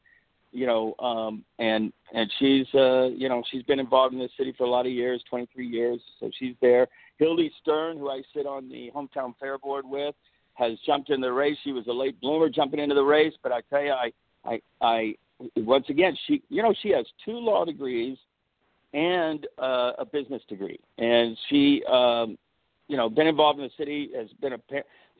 you 0.53 0.67
know, 0.67 0.95
um, 1.01 1.45
and 1.59 1.93
and 2.15 2.33
she's 2.39 2.67
uh, 2.75 3.09
you 3.09 3.29
know 3.29 3.43
she's 3.51 3.63
been 3.65 3.81
involved 3.81 4.15
in 4.15 4.21
this 4.21 4.31
city 4.39 4.55
for 4.57 4.65
a 4.65 4.71
lot 4.71 4.87
of 4.87 4.93
years, 4.93 5.23
23 5.29 5.67
years, 5.67 6.01
so 6.19 6.31
she's 6.39 6.55
there. 6.63 6.89
Hildy 7.19 7.51
Stern, 7.61 7.99
who 7.99 8.11
I 8.11 8.23
sit 8.35 8.47
on 8.47 8.69
the 8.69 8.91
hometown 8.95 9.35
fair 9.39 9.59
board 9.59 9.85
with, 9.87 10.15
has 10.55 10.79
jumped 10.87 11.11
in 11.11 11.21
the 11.21 11.33
race. 11.33 11.57
She 11.65 11.73
was 11.73 11.87
a 11.89 11.93
late 11.93 12.19
bloomer 12.21 12.49
jumping 12.49 12.81
into 12.81 12.95
the 12.95 13.05
race, 13.05 13.35
but 13.43 13.53
I 13.53 13.61
tell 13.69 13.83
you, 13.83 13.93
I 13.93 14.13
I 14.45 14.61
I 14.81 15.15
once 15.57 15.87
again 15.89 16.17
she 16.27 16.43
you 16.49 16.63
know 16.63 16.75
she 16.83 16.91
has 16.91 17.07
two 17.25 17.39
law 17.39 17.65
degrees 17.65 18.17
and 18.95 19.47
uh, 19.59 19.93
a 19.99 20.05
business 20.05 20.43
degree, 20.49 20.81
and 20.99 21.37
she 21.49 21.83
um, 21.85 22.39
you 22.89 22.97
know 22.97 23.09
been 23.09 23.27
involved 23.27 23.59
in 23.59 23.65
the 23.65 23.71
city, 23.77 24.11
has 24.17 24.29
been 24.41 24.55
a 24.55 24.59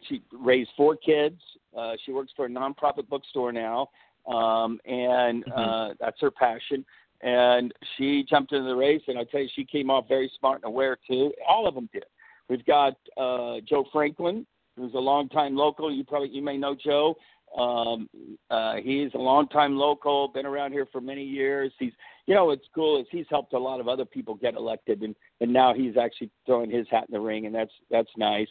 she 0.09 0.23
raised 0.33 0.71
four 0.77 0.97
kids. 0.97 1.41
Uh, 1.77 1.93
she 2.05 2.13
works 2.13 2.33
for 2.35 2.47
a 2.47 2.49
nonprofit 2.49 3.09
bookstore 3.09 3.53
now, 3.53 3.89
um, 4.27 4.79
and 4.87 5.45
uh, 5.55 5.89
that's 6.01 6.21
her 6.21 6.31
passion. 6.31 6.85
And 7.23 7.73
she 7.97 8.25
jumped 8.29 8.53
into 8.53 8.69
the 8.69 8.77
race, 8.77 9.03
and 9.09 9.19
I 9.19 9.25
tell 9.25 9.41
you, 9.41 9.49
she 9.55 9.65
came 9.65 9.91
off 9.91 10.07
very 10.09 10.31
smart 10.39 10.63
and 10.63 10.67
aware 10.67 10.99
too. 11.09 11.33
All 11.47 11.67
of 11.67 11.75
them 11.75 11.89
did. 11.93 12.05
We've 12.49 12.65
got 12.65 12.95
uh, 13.17 13.57
Joe 13.69 13.85
Franklin, 13.93 14.47
who's 14.77 14.95
a 14.95 14.99
longtime 14.99 15.57
local. 15.57 15.93
You 15.93 16.05
probably 16.05 16.29
you 16.29 16.43
may 16.43 16.57
know 16.57 16.75
Joe. 16.75 17.17
Um, 17.57 18.09
uh, 18.51 18.77
he's 18.77 19.11
a 19.15 19.19
longtime 19.19 19.77
local, 19.77 20.29
been 20.29 20.47
around 20.47 20.73
here 20.73 20.87
for 20.93 21.01
many 21.01 21.25
years. 21.25 21.73
He's, 21.79 21.93
you 22.27 22.35
know, 22.35 22.47
what's 22.47 22.67
cool 22.75 23.01
is 23.01 23.07
he's 23.11 23.27
helped 23.31 23.55
a 23.55 23.59
lot 23.59 23.81
of 23.81 23.89
other 23.89 24.05
people 24.05 24.35
get 24.35 24.55
elected, 24.55 25.03
and 25.03 25.15
and 25.41 25.53
now 25.53 25.73
he's 25.73 25.97
actually 25.97 26.31
throwing 26.45 26.71
his 26.71 26.87
hat 26.91 27.07
in 27.09 27.15
the 27.15 27.21
ring, 27.21 27.47
and 27.47 27.55
that's 27.55 27.73
that's 27.91 28.11
nice. 28.17 28.49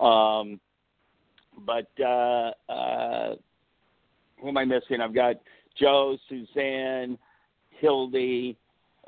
Um, 0.00 0.60
but 1.66 1.88
uh, 2.00 2.52
uh, 2.70 3.34
who 4.40 4.48
am 4.48 4.58
I 4.58 4.64
missing? 4.64 5.00
I've 5.00 5.14
got 5.14 5.36
Joe, 5.78 6.16
Suzanne, 6.28 7.18
Hildy, 7.80 8.56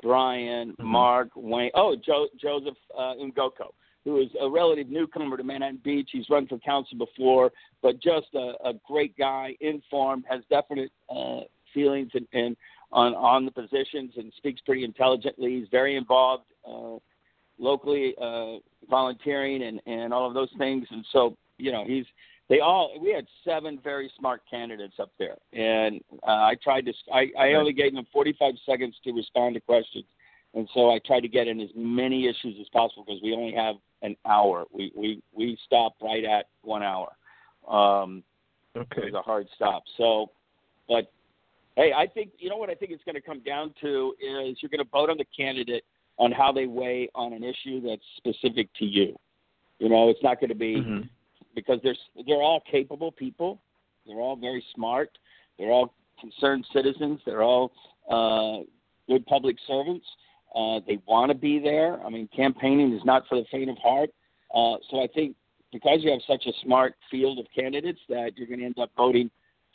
Brian, 0.01 0.73
Mhm. 0.73 0.83
Mark, 0.83 1.29
Wayne. 1.35 1.71
Oh, 1.73 1.95
Joe, 1.95 2.27
Joseph 2.37 2.77
uh, 2.97 3.15
Ngoko, 3.15 3.71
who 4.07 4.21
is 4.21 4.29
a 4.39 4.49
relative 4.49 4.89
newcomer 4.89 5.35
to 5.35 5.43
Manhattan 5.43 5.81
Beach. 5.83 6.09
He's 6.13 6.29
run 6.29 6.47
for 6.47 6.57
council 6.59 6.97
before, 6.97 7.51
but 7.81 8.01
just 8.01 8.27
a, 8.33 8.53
a 8.63 8.73
great 8.87 9.17
guy, 9.17 9.53
informed, 9.59 10.23
has 10.29 10.41
definite 10.49 10.91
uh, 11.13 11.41
feelings 11.73 12.11
and, 12.13 12.25
and 12.31 12.55
on 12.93 13.13
on 13.15 13.43
the 13.43 13.51
positions, 13.51 14.13
and 14.15 14.31
speaks 14.37 14.61
pretty 14.61 14.85
intelligently. 14.85 15.59
He's 15.59 15.67
very 15.69 15.97
involved 15.97 16.45
uh, 16.65 16.95
locally, 17.59 18.15
uh, 18.21 18.59
volunteering, 18.89 19.63
and 19.63 19.81
and 19.85 20.13
all 20.13 20.25
of 20.25 20.33
those 20.33 20.51
things. 20.57 20.87
And 20.89 21.05
so, 21.11 21.35
you 21.57 21.73
know, 21.73 21.83
he's 21.85 22.05
they 22.47 22.61
all 22.61 22.97
we 23.01 23.11
had 23.11 23.25
seven 23.43 23.77
very 23.83 24.09
smart 24.17 24.41
candidates 24.49 24.95
up 25.01 25.11
there 25.19 25.35
and 25.51 25.99
uh, 26.25 26.31
i 26.31 26.55
tried 26.63 26.85
to 26.85 26.93
i, 27.13 27.25
I 27.37 27.53
only 27.55 27.73
gave 27.73 27.93
them 27.93 28.07
45 28.13 28.53
seconds 28.65 28.95
to 29.03 29.11
respond 29.11 29.55
to 29.55 29.59
questions 29.59 30.05
and 30.53 30.65
so 30.73 30.91
i 30.91 30.99
tried 31.05 31.19
to 31.19 31.27
get 31.27 31.49
in 31.49 31.59
as 31.59 31.67
many 31.75 32.25
issues 32.25 32.55
as 32.61 32.69
possible 32.69 33.03
because 33.05 33.21
we 33.21 33.33
only 33.33 33.53
have 33.53 33.75
an 34.01 34.15
hour 34.25 34.65
we 34.71 34.91
we 34.95 35.21
we 35.35 35.57
stop 35.65 35.93
right 36.01 36.23
at 36.23 36.45
one 36.61 36.83
hour 36.83 37.09
um 37.67 38.23
Okay. 38.75 39.01
it 39.01 39.05
was 39.05 39.13
a 39.15 39.21
hard 39.23 39.47
stop 39.55 39.83
so 39.97 40.29
but 40.87 41.11
hey 41.75 41.91
i 41.97 42.05
think 42.05 42.31
you 42.37 42.47
know 42.49 42.57
what 42.57 42.69
i 42.69 42.75
think 42.75 42.91
it's 42.91 43.03
going 43.03 43.15
to 43.15 43.21
come 43.21 43.39
down 43.39 43.73
to 43.81 44.13
is 44.21 44.57
you're 44.61 44.69
going 44.69 44.83
to 44.83 44.89
vote 44.91 45.09
on 45.09 45.17
the 45.17 45.25
candidate 45.35 45.83
on 46.19 46.31
how 46.31 46.51
they 46.51 46.67
weigh 46.67 47.09
on 47.15 47.33
an 47.33 47.43
issue 47.43 47.81
that's 47.81 48.03
specific 48.17 48.69
to 48.75 48.85
you 48.85 49.15
you 49.79 49.89
know 49.89 50.09
it's 50.09 50.21
not 50.21 50.39
going 50.39 50.49
to 50.49 50.55
be 50.55 50.75
Mhm. 50.81 51.09
because 51.55 51.79
they're 51.83 51.95
they're 52.27 52.41
all 52.41 52.61
capable 52.71 53.11
people. 53.11 53.59
They're 54.05 54.19
all 54.19 54.35
very 54.35 54.63
smart. 54.75 55.17
They're 55.57 55.71
all 55.71 55.93
concerned 56.19 56.65
citizens. 56.71 57.19
They're 57.25 57.43
all 57.43 57.71
uh, 58.09 58.63
good 59.07 59.25
public 59.25 59.57
servants. 59.67 60.05
Uh, 60.55 60.79
they 60.87 60.99
want 61.05 61.31
to 61.31 61.37
be 61.37 61.59
there. 61.59 62.01
I 62.03 62.09
mean, 62.09 62.27
campaigning 62.35 62.93
is 62.93 63.01
not 63.05 63.23
for 63.27 63.35
the 63.35 63.45
faint 63.51 63.69
of 63.69 63.77
heart. 63.77 64.09
Uh, 64.53 64.77
so 64.89 65.01
I 65.01 65.07
think 65.13 65.35
because 65.71 65.99
you 66.01 66.11
have 66.11 66.21
such 66.27 66.45
a 66.45 66.53
smart 66.63 66.95
field 67.11 67.39
of 67.39 67.45
candidates 67.53 67.99
that 68.09 68.31
you're 68.35 68.47
going 68.47 68.59
to 68.59 68.65
end 68.65 68.79
up 68.79 68.91
voting 68.95 69.29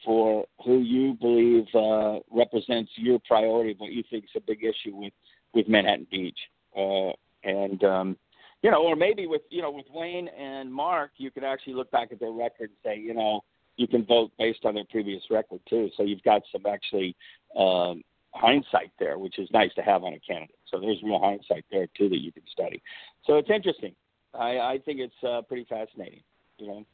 for 0.04 0.46
who 0.64 0.80
you 0.80 1.14
believe 1.14 1.66
uh, 1.74 2.18
represents 2.30 2.90
your 2.96 3.18
priority, 3.26 3.74
what 3.78 3.92
you 3.92 4.02
think 4.10 4.24
is 4.24 4.30
a 4.36 4.40
big 4.40 4.64
issue 4.64 4.96
with 4.96 5.12
with 5.54 5.68
Manhattan 5.68 6.06
Beach, 6.10 6.38
uh, 6.76 7.10
and 7.44 7.84
um, 7.84 8.16
you 8.62 8.70
know, 8.70 8.82
or 8.82 8.96
maybe 8.96 9.26
with 9.26 9.42
you 9.50 9.62
know 9.62 9.70
with 9.70 9.86
Wayne 9.92 10.28
and 10.28 10.72
Mark, 10.72 11.10
you 11.18 11.30
could 11.30 11.44
actually 11.44 11.74
look 11.74 11.90
back 11.90 12.08
at 12.10 12.18
their 12.18 12.32
record 12.32 12.70
and 12.70 12.78
say, 12.84 12.98
you 12.98 13.14
know, 13.14 13.42
you 13.76 13.86
can 13.86 14.04
vote 14.04 14.30
based 14.38 14.64
on 14.64 14.74
their 14.74 14.84
previous 14.90 15.22
record 15.30 15.60
too. 15.68 15.90
So 15.96 16.02
you've 16.02 16.22
got 16.22 16.42
some 16.50 16.62
actually 16.66 17.14
um, 17.56 18.02
hindsight 18.34 18.90
there, 18.98 19.18
which 19.18 19.38
is 19.38 19.48
nice 19.52 19.72
to 19.74 19.82
have 19.82 20.04
on 20.04 20.14
a 20.14 20.20
candidate. 20.20 20.56
So 20.70 20.80
there's 20.80 21.02
real 21.02 21.20
hindsight 21.20 21.64
there 21.70 21.86
too 21.96 22.08
that 22.08 22.20
you 22.20 22.32
can 22.32 22.42
study. 22.50 22.82
So 23.26 23.36
it's 23.36 23.50
interesting. 23.50 23.94
I, 24.34 24.58
I 24.58 24.78
think 24.84 25.00
it's 25.00 25.24
uh, 25.26 25.42
pretty 25.42 25.66
fascinating. 25.68 26.22
You 26.58 26.66
know. 26.66 26.86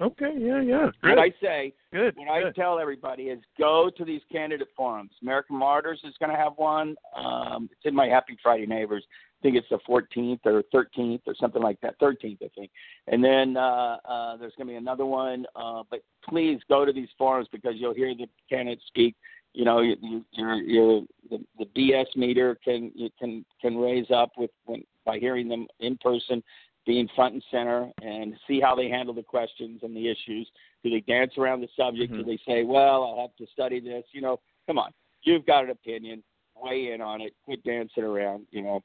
Okay. 0.00 0.34
Yeah. 0.36 0.60
Yeah. 0.60 0.90
Good. 1.02 1.10
What 1.10 1.18
I 1.18 1.32
say, 1.40 1.72
good. 1.92 2.14
what 2.16 2.26
good. 2.28 2.48
I 2.48 2.50
tell 2.52 2.78
everybody 2.78 3.24
is 3.24 3.40
go 3.58 3.90
to 3.96 4.04
these 4.04 4.20
candidate 4.30 4.68
forums. 4.76 5.10
American 5.22 5.56
Martyrs 5.56 6.00
is 6.04 6.14
going 6.20 6.30
to 6.30 6.36
have 6.36 6.52
one. 6.56 6.96
Um, 7.16 7.70
it's 7.72 7.80
in 7.84 7.94
my 7.94 8.06
Happy 8.06 8.36
Friday 8.42 8.66
Neighbors. 8.66 9.04
I 9.08 9.42
think 9.42 9.56
it's 9.56 9.68
the 9.70 9.78
14th 9.88 10.40
or 10.44 10.62
13th 10.74 11.20
or 11.26 11.34
something 11.38 11.62
like 11.62 11.80
that. 11.80 11.98
13th, 12.00 12.38
I 12.42 12.48
think. 12.54 12.70
And 13.06 13.22
then 13.22 13.56
uh, 13.56 13.96
uh, 14.04 14.36
there's 14.36 14.52
going 14.56 14.66
to 14.66 14.72
be 14.72 14.76
another 14.76 15.06
one. 15.06 15.46
Uh, 15.54 15.82
but 15.90 16.00
please 16.28 16.58
go 16.68 16.84
to 16.84 16.92
these 16.92 17.08
forums 17.16 17.48
because 17.52 17.74
you'll 17.76 17.94
hear 17.94 18.14
the 18.14 18.26
candidates 18.50 18.82
speak. 18.88 19.14
You 19.56 19.64
know, 19.64 19.80
you, 19.80 19.96
you, 20.02 20.24
your 20.32 20.54
your 20.56 21.02
the, 21.30 21.38
the 21.58 21.64
BS 21.74 22.14
meter 22.14 22.58
can 22.62 22.92
you 22.94 23.08
can 23.18 23.42
can 23.62 23.78
raise 23.78 24.10
up 24.10 24.32
with 24.36 24.50
when, 24.66 24.84
by 25.06 25.18
hearing 25.18 25.48
them 25.48 25.66
in 25.80 25.96
person 25.96 26.42
being 26.84 27.08
front 27.16 27.32
and 27.32 27.44
center 27.50 27.90
and 28.02 28.34
see 28.46 28.60
how 28.60 28.74
they 28.74 28.90
handle 28.90 29.14
the 29.14 29.22
questions 29.22 29.80
and 29.82 29.96
the 29.96 30.08
issues. 30.08 30.46
Do 30.84 30.90
they 30.90 31.00
dance 31.00 31.32
around 31.38 31.62
the 31.62 31.68
subject? 31.74 32.12
Mm-hmm. 32.12 32.24
Do 32.24 32.26
they 32.26 32.38
say, 32.46 32.64
"Well, 32.64 33.02
I'll 33.02 33.22
have 33.22 33.34
to 33.36 33.50
study 33.50 33.80
this"? 33.80 34.04
You 34.12 34.20
know, 34.20 34.40
come 34.66 34.78
on, 34.78 34.92
you've 35.22 35.46
got 35.46 35.64
an 35.64 35.70
opinion. 35.70 36.22
Weigh 36.54 36.92
in 36.92 37.00
on 37.00 37.22
it. 37.22 37.32
Quit 37.46 37.64
dancing 37.64 38.04
around. 38.04 38.46
You 38.50 38.60
know. 38.60 38.84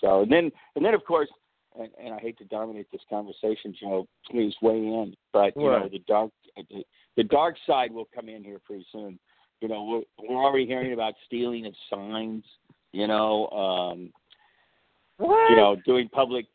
So 0.00 0.22
and 0.22 0.32
then 0.32 0.50
and 0.74 0.82
then 0.82 0.94
of 0.94 1.04
course, 1.04 1.28
and, 1.78 1.90
and 2.02 2.14
I 2.14 2.18
hate 2.18 2.38
to 2.38 2.46
dominate 2.46 2.90
this 2.90 3.02
conversation, 3.10 3.74
Joe. 3.78 4.08
Please 4.30 4.54
weigh 4.62 4.78
in. 4.78 5.14
But 5.34 5.54
you 5.54 5.68
Right. 5.68 5.82
know, 5.82 5.88
the 5.90 6.02
dark 6.08 6.30
the, 6.56 6.82
the 7.18 7.24
dark 7.24 7.56
side 7.66 7.92
will 7.92 8.08
come 8.14 8.30
in 8.30 8.42
here 8.42 8.58
pretty 8.64 8.86
soon. 8.90 9.18
You 9.60 9.68
know, 9.68 9.84
we're, 9.84 10.28
we're 10.28 10.44
already 10.44 10.66
hearing 10.66 10.92
about 10.92 11.14
stealing 11.26 11.66
of 11.66 11.74
signs. 11.90 12.44
You 12.92 13.06
know, 13.06 13.48
um, 13.48 14.12
What? 15.18 15.50
you 15.50 15.56
know, 15.56 15.76
doing 15.84 16.08
public. 16.08 16.46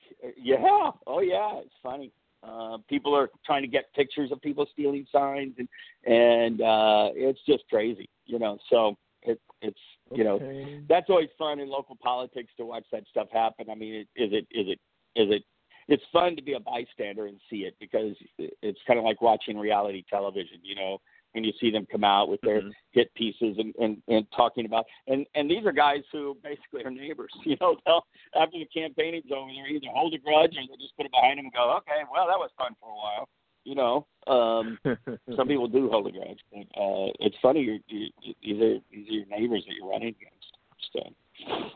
Yeah, 0.41 0.91
oh 1.07 1.19
yeah, 1.19 1.59
it's 1.59 1.75
funny. 1.81 2.11
Uh, 2.43 2.77
people 2.89 3.15
are 3.15 3.29
trying 3.45 3.61
to 3.61 3.67
get 3.67 3.93
pictures 3.93 4.31
of 4.31 4.41
people 4.41 4.65
stealing 4.73 5.05
signs, 5.11 5.53
and 5.57 5.67
and 6.05 6.61
uh, 6.61 7.09
it's 7.13 7.39
just 7.47 7.63
crazy, 7.69 8.09
you 8.25 8.39
know. 8.39 8.57
So 8.69 8.97
it, 9.21 9.39
it's 9.61 9.79
you 10.13 10.23
know 10.23 10.35
Okay. 10.35 10.81
that's 10.89 11.09
always 11.09 11.29
fun 11.37 11.59
in 11.59 11.69
local 11.69 11.97
politics 12.01 12.51
to 12.57 12.65
watch 12.65 12.85
that 12.91 13.03
stuff 13.09 13.27
happen. 13.31 13.69
I 13.69 13.75
mean, 13.75 13.93
it, 13.93 14.07
is 14.15 14.31
it 14.33 14.47
is 14.51 14.67
it 14.67 14.79
is 15.15 15.29
it 15.29 15.43
it's 15.87 16.03
fun 16.11 16.35
to 16.35 16.41
be 16.41 16.53
a 16.53 16.59
bystander 16.59 17.27
and 17.27 17.39
see 17.49 17.65
it 17.65 17.75
because 17.79 18.15
it's 18.37 18.79
kind 18.87 18.97
of 18.97 19.05
like 19.05 19.21
watching 19.21 19.57
reality 19.57 20.03
television, 20.09 20.59
you 20.63 20.75
know, 20.75 20.99
when 21.33 21.43
you 21.43 21.51
see 21.59 21.71
them 21.71 21.85
come 21.91 22.03
out 22.03 22.29
with 22.29 22.39
their 22.41 22.61
Mhm. 22.61 22.73
hit 22.91 23.13
pieces 23.15 23.57
and, 23.57 23.75
and, 23.75 24.01
and 24.07 24.25
talking 24.31 24.65
about 24.65 24.85
and, 25.07 25.25
and 25.35 25.49
these 25.49 25.65
are 25.65 25.71
guys 25.71 26.03
who 26.11 26.37
basically 26.43 26.83
are 26.83 26.91
neighbors. 26.91 27.31
You 27.45 27.57
know, 27.59 27.77
they'll 27.85 28.05
after 28.35 28.57
the 28.57 28.65
campaigning's 28.65 29.31
over, 29.31 29.51
they 29.51 29.75
either 29.75 29.87
hold 29.93 30.13
a 30.13 30.17
grudge 30.17 30.55
or 30.55 30.61
they 30.61 30.81
just 30.81 30.95
put 30.95 31.05
it 31.05 31.11
behind 31.11 31.37
them 31.37 31.45
and 31.45 31.53
go, 31.53 31.75
okay, 31.77 32.03
well 32.11 32.27
that 32.27 32.37
was 32.37 32.49
fun 32.57 32.75
for 32.79 32.89
a 32.89 32.95
while. 32.95 33.29
You 33.65 33.75
know, 33.75 34.07
um, 34.27 34.77
some 35.35 35.47
people 35.47 35.67
do 35.67 35.89
hold 35.89 36.07
a 36.07 36.11
grudge, 36.11 36.39
but 36.51 36.61
uh, 36.79 37.11
it's 37.19 37.35
funny. 37.41 37.61
You're, 37.61 37.79
you, 37.87 38.07
these 38.41 38.61
are 38.61 38.79
these 38.91 39.07
are 39.09 39.13
your 39.13 39.25
neighbors 39.27 39.63
that 39.67 39.75
you're 39.75 39.89
running 39.89 40.09
against. 40.09 40.57
So 40.91 41.71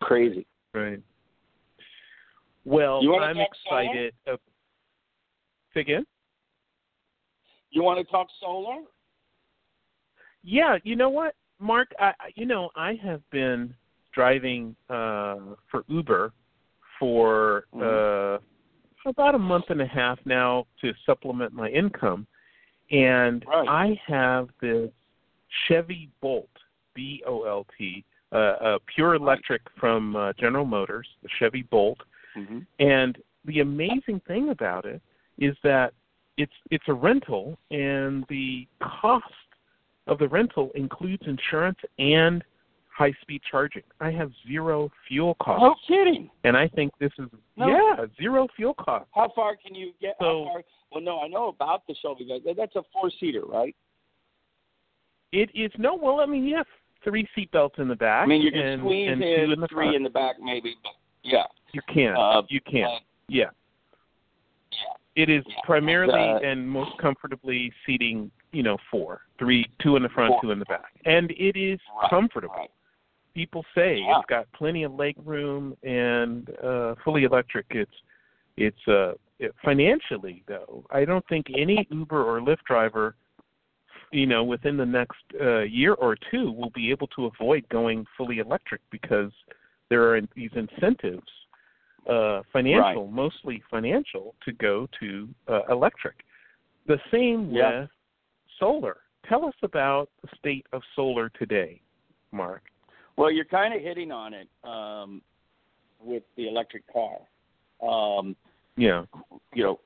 crazy. 0.00 0.46
Right. 0.72 1.00
Well, 2.64 3.02
I'm 3.22 3.38
excited. 3.38 4.14
Uh, 4.26 4.36
say 5.74 5.80
again? 5.80 6.06
You 7.74 7.82
want 7.82 7.98
to 7.98 8.10
talk 8.10 8.28
solar? 8.40 8.82
Yeah, 10.44 10.78
you 10.84 10.94
know 10.94 11.10
what, 11.10 11.34
Mark? 11.58 11.88
I, 11.98 12.12
you 12.36 12.46
know, 12.46 12.70
I 12.76 12.98
have 13.02 13.20
been 13.30 13.74
driving 14.14 14.76
uh, 14.88 15.38
for 15.68 15.84
Uber 15.88 16.32
for 17.00 17.64
uh, 17.74 18.38
about 19.06 19.34
a 19.34 19.38
month 19.38 19.66
and 19.70 19.82
a 19.82 19.86
half 19.86 20.18
now 20.24 20.66
to 20.82 20.92
supplement 21.04 21.52
my 21.52 21.68
income, 21.68 22.28
and 22.92 23.44
Right. 23.46 23.68
I 23.68 24.00
have 24.06 24.50
this 24.60 24.90
Chevy 25.66 26.10
Bolt, 26.20 26.48
B 26.94 27.24
O 27.26 27.42
L 27.42 27.66
T, 27.76 28.04
uh, 28.30 28.36
uh, 28.36 28.78
pure 28.94 29.14
electric 29.14 29.62
from 29.80 30.14
uh, 30.14 30.32
General 30.38 30.64
Motors, 30.64 31.08
the 31.24 31.28
Chevy 31.40 31.62
Bolt. 31.62 31.98
Mm-hmm. 32.36 32.60
And 32.78 33.18
the 33.44 33.60
amazing 33.60 34.20
thing 34.28 34.50
about 34.50 34.84
it 34.84 35.02
is 35.38 35.56
that 35.64 35.92
it's 36.36 36.52
it's 36.70 36.84
a 36.88 36.92
rental, 36.94 37.56
and 37.70 38.24
the 38.28 38.66
cost 39.00 39.24
of 40.06 40.18
the 40.18 40.28
rental 40.28 40.70
includes 40.74 41.22
insurance 41.26 41.78
and 41.98 42.42
high 42.90 43.12
speed 43.22 43.40
charging. 43.50 43.82
I 44.00 44.10
have 44.12 44.30
zero 44.46 44.90
fuel 45.08 45.34
costs, 45.42 45.62
No 45.62 45.74
kidding. 45.88 46.30
and 46.44 46.56
I 46.56 46.68
think 46.68 46.92
this 47.00 47.12
is 47.18 47.26
No. 47.56 47.68
yeah 47.68 48.06
zero 48.20 48.46
fuel 48.56 48.74
costs. 48.74 49.08
How 49.14 49.30
far 49.34 49.56
can 49.56 49.74
you 49.74 49.92
get? 50.00 50.16
So- 50.20 50.44
how 50.44 50.52
far, 50.52 50.62
well, 50.92 51.00
no, 51.02 51.20
I 51.20 51.28
know 51.28 51.48
about 51.48 51.86
the 51.88 51.94
Shelby. 52.00 52.28
That's 52.56 52.76
a 52.76 52.82
four 52.92 53.10
seater, 53.18 53.42
right? 53.46 53.74
It 55.32 55.50
is 55.54 55.72
no 55.78 55.94
well. 55.96 56.20
I 56.20 56.26
mean, 56.26 56.44
you 56.44 56.54
have 56.56 56.66
three 57.02 57.26
seat 57.34 57.50
belts 57.50 57.76
in 57.78 57.88
the 57.88 57.96
back. 57.96 58.22
I 58.24 58.26
mean, 58.26 58.42
you 58.42 58.52
can 58.52 58.60
and, 58.60 58.82
squeeze 58.82 59.08
and 59.10 59.22
in 59.22 59.50
in 59.52 59.58
three 59.68 59.86
front. 59.86 59.96
in 59.96 60.02
the 60.04 60.10
back, 60.10 60.36
maybe, 60.40 60.76
but 60.84 60.92
yeah. 61.22 61.44
You 61.72 61.80
can. 61.92 62.14
Uh, 62.16 62.42
you 62.48 62.60
can. 62.60 62.84
but- 62.84 63.02
Yeah. 63.34 63.50
It 65.16 65.28
is 65.28 65.44
primarily 65.62 66.12
Uh, 66.20 66.38
and 66.40 66.68
most 66.68 66.96
comfortably 66.98 67.72
seating, 67.86 68.30
you 68.52 68.62
know, 68.62 68.76
four, 68.90 69.22
three, 69.38 69.64
two 69.78 69.96
in 69.96 70.02
the 70.02 70.08
front, 70.08 70.32
Four. 70.32 70.40
two 70.42 70.50
in 70.50 70.58
the 70.58 70.64
back, 70.64 70.92
and 71.04 71.30
it 71.32 71.56
is 71.56 71.80
Right, 72.00 72.10
comfortable. 72.10 72.54
Right. 72.56 72.70
People 73.34 73.64
say 73.74 73.98
Yeah. 73.98 74.18
it's 74.18 74.26
got 74.26 74.50
plenty 74.52 74.82
of 74.84 74.92
leg 74.94 75.16
room 75.24 75.76
and 75.82 76.50
uh, 76.60 76.94
fully 77.04 77.24
electric. 77.24 77.66
It's 77.70 78.02
it's 78.56 78.88
uh, 78.88 79.14
it, 79.40 79.52
financially 79.64 80.42
though. 80.46 80.84
I 80.90 81.04
don't 81.04 81.26
think 81.28 81.46
any 81.56 81.86
Uber 81.90 82.22
or 82.22 82.40
Lyft 82.40 82.64
driver, 82.64 83.16
you 84.12 84.26
know, 84.26 84.44
within 84.44 84.76
the 84.76 84.86
next 84.86 85.22
uh, 85.40 85.60
year 85.62 85.94
or 85.94 86.16
two 86.30 86.52
will 86.52 86.70
be 86.70 86.90
able 86.90 87.08
to 87.08 87.26
avoid 87.26 87.68
going 87.68 88.06
fully 88.16 88.38
electric 88.38 88.80
because 88.90 89.32
there 89.88 90.14
are 90.14 90.20
these 90.36 90.50
incentives 90.54 91.28
uh, 92.08 92.42
financial, 92.52 93.06
mostly 93.08 93.62
financial, 93.70 94.34
to 94.44 94.52
go 94.52 94.88
to 95.00 95.28
uh, 95.48 95.62
electric. 95.70 96.16
The 96.86 96.98
same 97.10 97.50
Yeah. 97.50 97.80
with 97.80 97.90
solar. 98.58 98.98
Tell 99.28 99.46
us 99.46 99.54
about 99.62 100.10
the 100.22 100.28
state 100.38 100.66
of 100.72 100.82
solar 100.94 101.30
today, 101.30 101.80
Mark. 102.30 102.62
Well, 103.16 103.30
you're 103.30 103.44
kind 103.46 103.72
of 103.72 103.80
hitting 103.80 104.10
on 104.12 104.34
it 104.34 104.48
um, 104.64 105.22
with 106.00 106.24
the 106.36 106.48
electric 106.48 106.84
car. 106.92 107.18
Um, 107.80 108.36
Yeah. 108.76 109.06
you 109.54 109.62
know, 109.62 109.80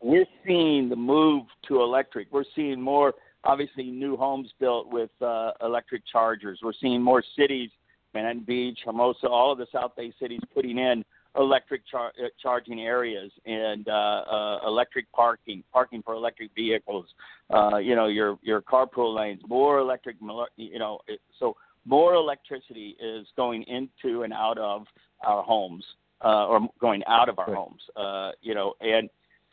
we're 0.00 0.26
seeing 0.46 0.88
the 0.88 0.96
move 0.96 1.44
to 1.68 1.82
electric. 1.82 2.32
We're 2.32 2.44
seeing 2.54 2.80
more, 2.80 3.14
obviously, 3.44 3.90
new 3.90 4.16
homes 4.16 4.52
built 4.58 4.88
with 4.88 5.10
uh, 5.20 5.52
electric 5.60 6.06
chargers. 6.06 6.60
We're 6.62 6.72
seeing 6.72 7.02
more 7.02 7.22
cities, 7.36 7.70
Manhattan 8.14 8.44
Beach, 8.44 8.78
Hermosa, 8.84 9.28
all 9.28 9.52
of 9.52 9.58
the 9.58 9.66
South 9.72 9.96
Bay 9.96 10.12
cities 10.18 10.40
putting 10.54 10.78
in 10.78 11.04
electric 11.38 11.86
char- 11.86 12.12
uh, 12.22 12.28
charging 12.40 12.80
areas 12.80 13.30
and 13.44 13.88
uh, 13.88 13.92
uh, 13.92 14.58
electric 14.66 15.10
parking, 15.12 15.62
parking 15.72 16.02
for 16.02 16.14
electric 16.14 16.50
vehicles. 16.54 17.06
Uh, 17.52 17.76
you 17.76 17.94
know, 17.94 18.06
your 18.06 18.38
your 18.42 18.62
carpool 18.62 19.14
lanes, 19.14 19.40
more 19.48 19.78
electric. 19.78 20.16
You 20.56 20.78
know, 20.78 21.00
it, 21.06 21.20
so 21.38 21.56
more 21.84 22.14
electricity 22.14 22.96
is 23.00 23.26
going 23.36 23.62
into 23.64 24.22
and 24.22 24.32
out 24.32 24.58
of 24.58 24.86
our 25.24 25.42
homes 25.42 25.84
uh, 26.24 26.46
or 26.46 26.60
going 26.80 27.02
out 27.06 27.28
of 27.28 27.38
our 27.38 27.46
Right. 27.46 27.56
homes. 27.56 27.82
Uh, 27.96 28.32
you 28.42 28.54
know, 28.54 28.74
and 28.80 29.08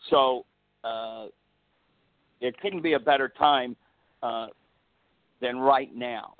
so 0.10 0.46
uh, 0.84 1.28
it 2.42 2.60
couldn't 2.60 2.82
be 2.82 2.94
a 2.94 3.00
better 3.00 3.30
time 3.30 3.76
uh, 4.22 4.48
than 5.42 5.58
right 5.60 5.94
now. 5.96 6.36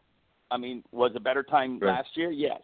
I 0.52 0.58
mean, 0.58 0.84
was 0.92 1.12
a 1.16 1.20
better 1.20 1.44
time 1.44 1.80
Right. 1.80 1.96
last 1.96 2.10
year? 2.16 2.32
Yes, 2.32 2.62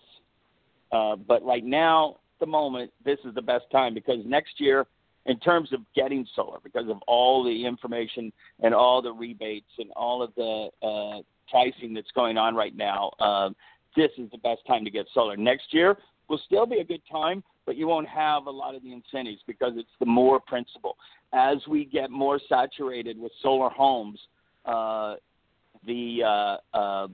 uh, 0.92 1.15
but 1.15 1.44
right 1.44 1.63
now, 1.65 2.18
the 2.39 2.45
moment, 2.45 2.91
this 3.04 3.19
is 3.25 3.34
the 3.36 3.41
best 3.41 3.65
time 3.71 3.93
because 3.93 4.17
next 4.25 4.60
year, 4.60 4.86
in 5.25 5.38
terms 5.39 5.73
of 5.73 5.82
getting 5.95 6.25
solar, 6.36 6.60
because 6.63 6.89
of 6.89 6.97
all 7.08 7.43
the 7.43 7.65
information 7.65 8.32
and 8.62 8.73
all 8.73 9.02
the 9.02 9.12
rebates 9.12 9.69
and 9.78 9.91
all 9.91 10.23
of 10.23 10.34
the 10.36 10.69
uh, 10.86 11.21
pricing 11.49 11.93
that's 11.93 12.12
going 12.15 12.38
on 12.38 12.56
right 12.56 12.75
now, 12.75 13.12
uh, 13.19 13.49
this 13.95 14.12
is 14.17 14.30
the 14.32 14.38
best 14.38 14.62
time 14.67 14.84
to 14.86 14.91
get 14.91 15.06
solar. 15.13 15.36
Next 15.36 15.73
year 15.73 15.97
will 16.30 16.41
still 16.45 16.65
be 16.65 16.78
a 16.78 16.84
good 16.84 17.02
time, 17.12 17.43
but 17.65 17.75
you 17.75 17.88
won't 17.88 18.08
have 18.08 18.47
a 18.47 18.52
lot 18.52 18.75
of 18.75 18.84
the 18.84 18.93
incentives 18.93 19.41
because 19.45 19.73
it's 19.75 19.89
the 19.99 20.06
more 20.06 20.39
principle. 20.39 20.95
As 21.34 21.58
we 21.67 21.86
get 21.86 22.10
more 22.10 22.39
saturated 22.47 23.19
with 23.19 23.32
solar 23.41 23.69
homes, 23.69 24.19
uh, 24.65 25.15
the 25.86 26.21
uh, 26.23 26.78
uh, 26.78 27.08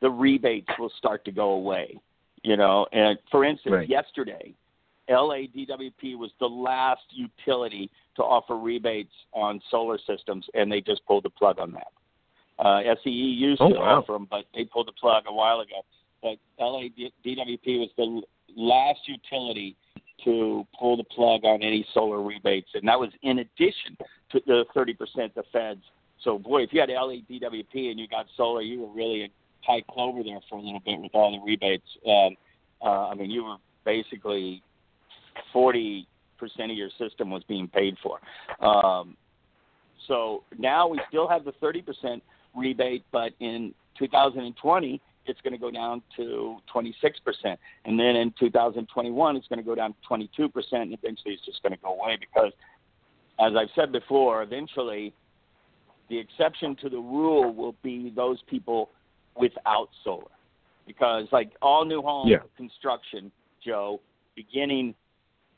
the 0.00 0.10
rebates 0.10 0.68
will 0.78 0.92
start 0.98 1.24
to 1.24 1.32
go 1.32 1.50
away. 1.52 1.98
You 2.42 2.56
know, 2.56 2.86
and 2.92 3.18
for 3.30 3.44
instance, 3.44 3.72
Right. 3.72 3.88
yesterday, 3.88 4.54
LA 5.08 5.46
DWP 5.54 6.16
was 6.18 6.30
the 6.40 6.46
last 6.48 7.02
utility 7.10 7.90
to 8.16 8.22
offer 8.22 8.58
rebates 8.58 9.12
on 9.32 9.60
solar 9.70 9.98
systems, 10.06 10.46
and 10.54 10.70
they 10.70 10.80
just 10.80 11.04
pulled 11.06 11.24
the 11.24 11.30
plug 11.30 11.58
on 11.58 11.72
that. 11.72 11.92
Uh, 12.58 12.82
SCE 12.82 13.36
used 13.36 13.60
Oh, 13.60 13.68
to 13.68 13.78
wow. 13.78 13.98
offer 13.98 14.12
them, 14.12 14.26
but 14.30 14.46
they 14.54 14.64
pulled 14.64 14.88
the 14.88 14.92
plug 14.92 15.24
a 15.26 15.32
while 15.32 15.60
ago. 15.60 15.84
But 16.22 16.38
LA 16.58 16.88
D- 16.88 17.12
DWP 17.24 17.78
was 17.80 17.90
the 17.96 18.22
last 18.56 19.00
utility 19.06 19.76
to 20.24 20.66
pull 20.78 20.96
the 20.96 21.04
plug 21.04 21.44
on 21.44 21.62
any 21.62 21.86
solar 21.92 22.22
rebates, 22.22 22.70
and 22.74 22.88
that 22.88 22.98
was 22.98 23.10
in 23.22 23.40
addition 23.40 23.96
to 24.30 24.40
the 24.46 24.64
30% 24.74 25.34
the 25.34 25.42
feds. 25.52 25.82
So, 26.22 26.38
boy, 26.38 26.62
if 26.62 26.72
you 26.72 26.80
had 26.80 26.88
LA 26.88 27.20
DWP 27.30 27.90
and 27.90 28.00
you 28.00 28.08
got 28.08 28.26
solar, 28.36 28.62
you 28.62 28.80
were 28.80 28.92
really 28.92 29.22
in 29.22 29.30
high 29.60 29.82
clover 29.82 30.22
there 30.22 30.40
for 30.48 30.58
a 30.58 30.62
little 30.62 30.80
bit 30.80 30.98
with 31.00 31.14
all 31.14 31.32
the 31.32 31.44
rebates. 31.44 31.86
Um, 32.06 32.36
uh, 32.82 33.08
I 33.08 33.14
mean, 33.14 33.30
you 33.30 33.44
were 33.44 33.56
basically 33.84 34.62
40% 35.54 36.04
of 36.42 36.70
your 36.70 36.90
system 36.98 37.30
was 37.30 37.42
being 37.44 37.68
paid 37.68 37.96
for. 38.02 38.20
Um, 38.64 39.16
so 40.06 40.44
now 40.58 40.86
we 40.86 41.00
still 41.08 41.28
have 41.28 41.44
the 41.44 41.52
30% 41.52 42.20
rebate, 42.54 43.04
but 43.12 43.32
in 43.40 43.74
2020, 43.98 45.00
it's 45.26 45.40
going 45.40 45.52
to 45.52 45.58
go 45.58 45.70
down 45.70 46.02
to 46.16 46.56
26%. 46.72 47.56
And 47.84 47.98
then 47.98 48.16
in 48.16 48.32
2021, 48.38 49.36
it's 49.36 49.48
going 49.48 49.58
to 49.58 49.64
go 49.64 49.74
down 49.74 49.94
to 49.94 50.08
22%, 50.08 50.50
and 50.72 50.92
eventually 50.92 51.34
it's 51.34 51.44
just 51.44 51.62
going 51.62 51.72
to 51.72 51.78
go 51.78 51.94
away 52.00 52.16
because, 52.20 52.52
as 53.40 53.52
I've 53.56 53.70
said 53.74 53.92
before, 53.92 54.42
eventually 54.42 55.12
the 56.08 56.18
exception 56.18 56.76
to 56.76 56.88
the 56.88 56.98
rule 56.98 57.52
will 57.52 57.74
be 57.82 58.12
those 58.14 58.38
people 58.48 58.90
without 59.36 59.88
solar. 60.04 60.24
Because, 60.86 61.26
like 61.32 61.50
all 61.60 61.84
new 61.84 62.00
home 62.00 62.28
Yeah. 62.28 62.38
construction, 62.56 63.32
Joe, 63.64 64.00
beginning 64.36 64.94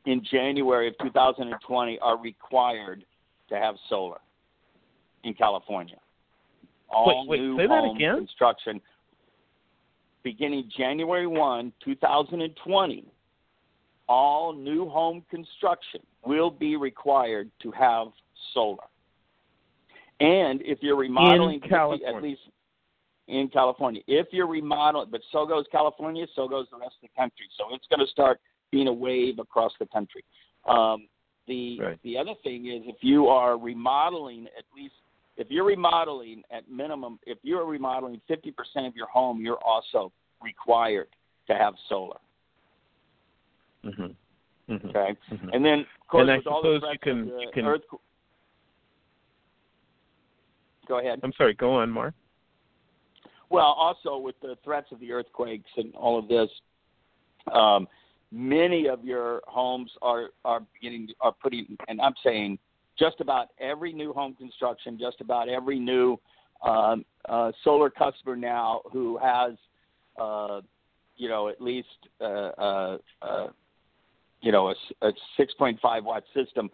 in 0.06 0.24
January 0.30 0.88
of 0.88 0.94
2020, 1.02 1.98
are 2.00 2.18
required 2.18 3.04
to 3.48 3.56
have 3.56 3.74
solar 3.88 4.18
in 5.24 5.34
California. 5.34 5.96
All 6.90 7.26
wait, 7.28 7.40
new 7.40 7.56
say 7.56 7.66
that 7.66 7.84
home 7.84 7.96
again? 7.96 8.16
construction 8.16 8.80
beginning 10.22 10.70
January 10.76 11.26
1, 11.26 11.72
2020, 11.84 13.04
all 14.08 14.52
new 14.52 14.88
home 14.88 15.22
construction 15.30 16.00
will 16.24 16.50
be 16.50 16.76
required 16.76 17.50
to 17.62 17.70
have 17.70 18.08
solar. 18.52 18.84
And 20.20 20.60
if 20.62 20.78
you're 20.82 20.96
remodeling, 20.96 21.60
at 22.06 22.22
least 22.22 22.40
in 23.28 23.48
California, 23.48 24.02
if 24.06 24.26
you're 24.32 24.48
remodeling, 24.48 25.08
but 25.10 25.20
so 25.30 25.46
goes 25.46 25.64
California, 25.70 26.26
so 26.34 26.48
goes 26.48 26.66
the 26.70 26.78
rest 26.78 26.94
of 27.02 27.08
the 27.08 27.20
country. 27.20 27.46
So 27.56 27.74
it's 27.74 27.86
going 27.88 28.04
to 28.04 28.10
start 28.10 28.40
being 28.70 28.88
a 28.88 28.92
wave 28.92 29.38
across 29.38 29.72
the 29.78 29.86
country. 29.86 30.24
Um, 30.66 31.08
the 31.46 31.80
Right. 31.80 32.02
the 32.02 32.18
other 32.18 32.34
thing 32.44 32.66
is 32.66 32.82
if 32.86 32.96
you 33.02 33.28
are 33.28 33.56
remodeling 33.56 34.46
at 34.58 34.64
least 34.76 34.94
if 35.38 35.50
you're 35.50 35.64
remodeling 35.64 36.42
at 36.50 36.68
minimum 36.70 37.18
if 37.26 37.38
you're 37.42 37.64
remodeling 37.64 38.20
50% 38.28 38.86
of 38.86 38.94
your 38.94 39.06
home 39.06 39.40
you're 39.40 39.62
also 39.64 40.12
required 40.42 41.08
to 41.46 41.54
have 41.54 41.74
solar 41.88 42.18
Mhm. 43.82 44.14
Mhm. 44.68 44.84
okay 44.90 45.16
Mhm. 45.30 45.50
and 45.54 45.64
then 45.64 45.80
of 45.80 46.06
course 46.08 46.22
And 46.22 46.30
I 46.32 46.36
with 46.36 46.46
all 46.48 46.60
the 46.62 46.72
you 46.92 46.98
can- 46.98 47.40
you 47.40 47.50
can- 47.50 47.64
earthqu- 47.64 48.00
go 50.86 50.98
ahead 50.98 51.20
I'm 51.22 51.32
sorry. 51.32 51.54
Go 51.54 51.70
on, 51.72 51.90
Mark. 51.90 52.14
Well, 53.50 53.72
also 53.72 54.18
with 54.18 54.38
the 54.40 54.56
threats 54.56 54.92
of 54.92 55.00
the 55.00 55.12
earthquakes 55.12 55.70
and 55.78 55.94
all 55.94 56.18
of 56.18 56.28
this, 56.28 56.50
um, 57.50 57.88
many 58.30 58.88
of 58.88 59.04
your 59.04 59.42
homes 59.46 59.90
are 60.02 60.30
are 60.44 60.60
beginning 60.74 61.08
are 61.20 61.32
putting, 61.32 61.76
and 61.88 62.00
I'm 62.00 62.14
saying 62.24 62.58
just 62.98 63.20
about 63.20 63.48
every 63.60 63.92
new 63.92 64.12
home 64.12 64.34
construction, 64.34 64.98
just 65.00 65.20
about 65.20 65.48
every 65.48 65.78
new 65.78 66.18
um, 66.62 67.04
uh, 67.28 67.52
solar 67.62 67.90
customer 67.90 68.36
now 68.36 68.82
who 68.92 69.18
has, 69.18 69.52
uh, 70.20 70.60
you 71.16 71.28
know, 71.28 71.48
at 71.48 71.60
least 71.60 71.88
uh, 72.20 72.24
uh, 72.24 72.98
uh, 73.22 73.46
you 74.40 74.52
know 74.52 74.72
a 75.02 75.12
6.5 75.38 75.78
watt 76.02 76.24
system, 76.34 76.70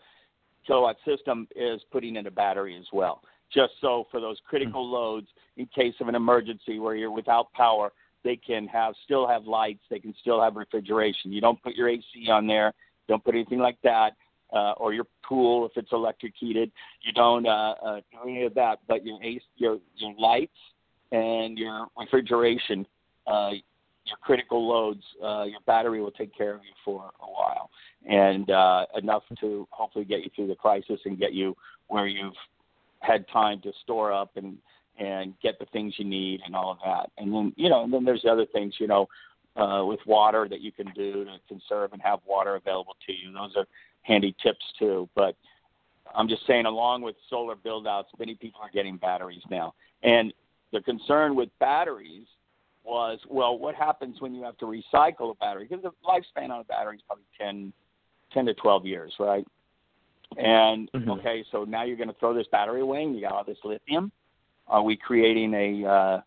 kilowatt 0.66 0.96
system 1.06 1.46
is 1.54 1.80
putting 1.92 2.16
in 2.16 2.26
a 2.26 2.30
battery 2.30 2.76
as 2.78 2.86
well. 2.92 3.22
Just 3.52 3.74
so 3.80 4.06
for 4.10 4.20
those 4.20 4.38
critical 4.48 4.84
loads, 4.84 5.28
in 5.56 5.66
case 5.66 5.94
of 6.00 6.08
an 6.08 6.14
emergency 6.14 6.78
where 6.78 6.96
you're 6.96 7.10
without 7.10 7.52
power, 7.52 7.92
they 8.24 8.36
can 8.36 8.66
have 8.66 8.94
still 9.04 9.28
have 9.28 9.44
lights, 9.44 9.82
they 9.90 9.98
can 9.98 10.14
still 10.20 10.42
have 10.42 10.56
refrigeration. 10.56 11.32
You 11.32 11.40
don't 11.40 11.62
put 11.62 11.74
your 11.74 11.88
AC 11.88 12.02
on 12.30 12.46
there, 12.46 12.72
don't 13.08 13.22
put 13.22 13.34
anything 13.34 13.58
like 13.58 13.78
that, 13.82 14.12
uh, 14.52 14.72
or 14.72 14.92
your 14.92 15.06
pool 15.22 15.66
if 15.66 15.72
it's 15.76 15.92
electric 15.92 16.32
heated. 16.38 16.72
You 17.02 17.12
don't 17.12 17.46
uh, 17.46 17.74
uh, 17.84 18.00
do 18.12 18.28
any 18.28 18.44
of 18.44 18.54
that, 18.54 18.80
but 18.88 19.04
your 19.04 19.22
AC, 19.22 19.42
your 19.56 19.78
your 19.96 20.14
lights 20.18 20.56
and 21.12 21.58
your 21.58 21.86
refrigeration, 21.98 22.86
uh, 23.26 23.50
your 24.06 24.16
critical 24.22 24.66
loads, 24.66 25.02
uh, 25.22 25.44
your 25.44 25.60
battery 25.66 26.00
will 26.00 26.10
take 26.10 26.36
care 26.36 26.54
of 26.54 26.60
you 26.62 26.72
for 26.84 27.10
a 27.20 27.26
while, 27.26 27.70
and 28.08 28.50
uh, 28.50 28.86
enough 28.96 29.22
to 29.40 29.66
hopefully 29.70 30.04
get 30.04 30.22
you 30.22 30.30
through 30.34 30.48
the 30.48 30.54
crisis 30.54 31.00
and 31.04 31.18
get 31.18 31.32
you 31.32 31.56
where 31.88 32.06
you've 32.06 32.34
had 33.00 33.26
time 33.28 33.60
to 33.60 33.70
store 33.82 34.12
up 34.12 34.30
and 34.36 34.56
and 34.98 35.34
get 35.42 35.58
the 35.58 35.66
things 35.66 35.94
you 35.98 36.04
need 36.04 36.40
and 36.46 36.54
all 36.54 36.70
of 36.70 36.78
that. 36.84 37.10
And 37.18 37.32
then 37.32 37.52
you 37.56 37.68
know, 37.68 37.84
and 37.84 37.92
then 37.92 38.04
there's 38.04 38.22
the 38.22 38.30
other 38.30 38.46
things 38.46 38.74
you 38.78 38.86
know 38.86 39.08
uh, 39.56 39.84
with 39.84 40.00
water 40.06 40.48
that 40.48 40.60
you 40.60 40.72
can 40.72 40.90
do 40.94 41.24
to 41.24 41.36
conserve 41.48 41.92
and 41.92 42.02
have 42.02 42.20
water 42.26 42.56
available 42.56 42.96
to 43.06 43.12
you. 43.12 43.32
Those 43.32 43.56
are 43.56 43.66
handy 44.02 44.34
tips 44.42 44.64
too. 44.78 45.08
But 45.14 45.36
I'm 46.14 46.28
just 46.28 46.46
saying, 46.46 46.66
along 46.66 47.02
with 47.02 47.16
solar 47.30 47.56
build 47.56 47.86
outs, 47.86 48.10
many 48.18 48.34
people 48.34 48.60
are 48.60 48.70
getting 48.70 48.96
batteries 48.96 49.42
now. 49.50 49.74
And 50.02 50.32
the 50.72 50.80
concern 50.80 51.34
with 51.34 51.48
batteries 51.60 52.26
was, 52.84 53.18
well, 53.28 53.58
what 53.58 53.74
happens 53.74 54.20
when 54.20 54.34
you 54.34 54.42
have 54.42 54.58
to 54.58 54.66
recycle 54.66 55.30
a 55.30 55.34
battery? 55.40 55.66
Because 55.68 55.82
the 55.82 55.92
lifespan 56.06 56.50
on 56.50 56.60
a 56.60 56.64
battery 56.64 56.96
is 56.96 57.02
probably 57.06 57.24
10, 57.40 57.72
10 58.32 58.46
to 58.46 58.54
12 58.54 58.86
years, 58.86 59.14
right? 59.18 59.46
And 60.36 60.90
Mhm. 60.92 61.18
okay, 61.18 61.44
so 61.50 61.64
now 61.64 61.84
you're 61.84 61.96
going 61.96 62.08
to 62.08 62.14
throw 62.14 62.34
this 62.34 62.46
battery 62.48 62.80
away, 62.80 63.04
and 63.04 63.14
you 63.14 63.20
got 63.20 63.32
all 63.32 63.44
this 63.44 63.64
lithium. 63.64 64.10
Are 64.66 64.82
we 64.82 64.96
creating 64.96 65.54
a 65.54 65.88
uh, 65.88 66.20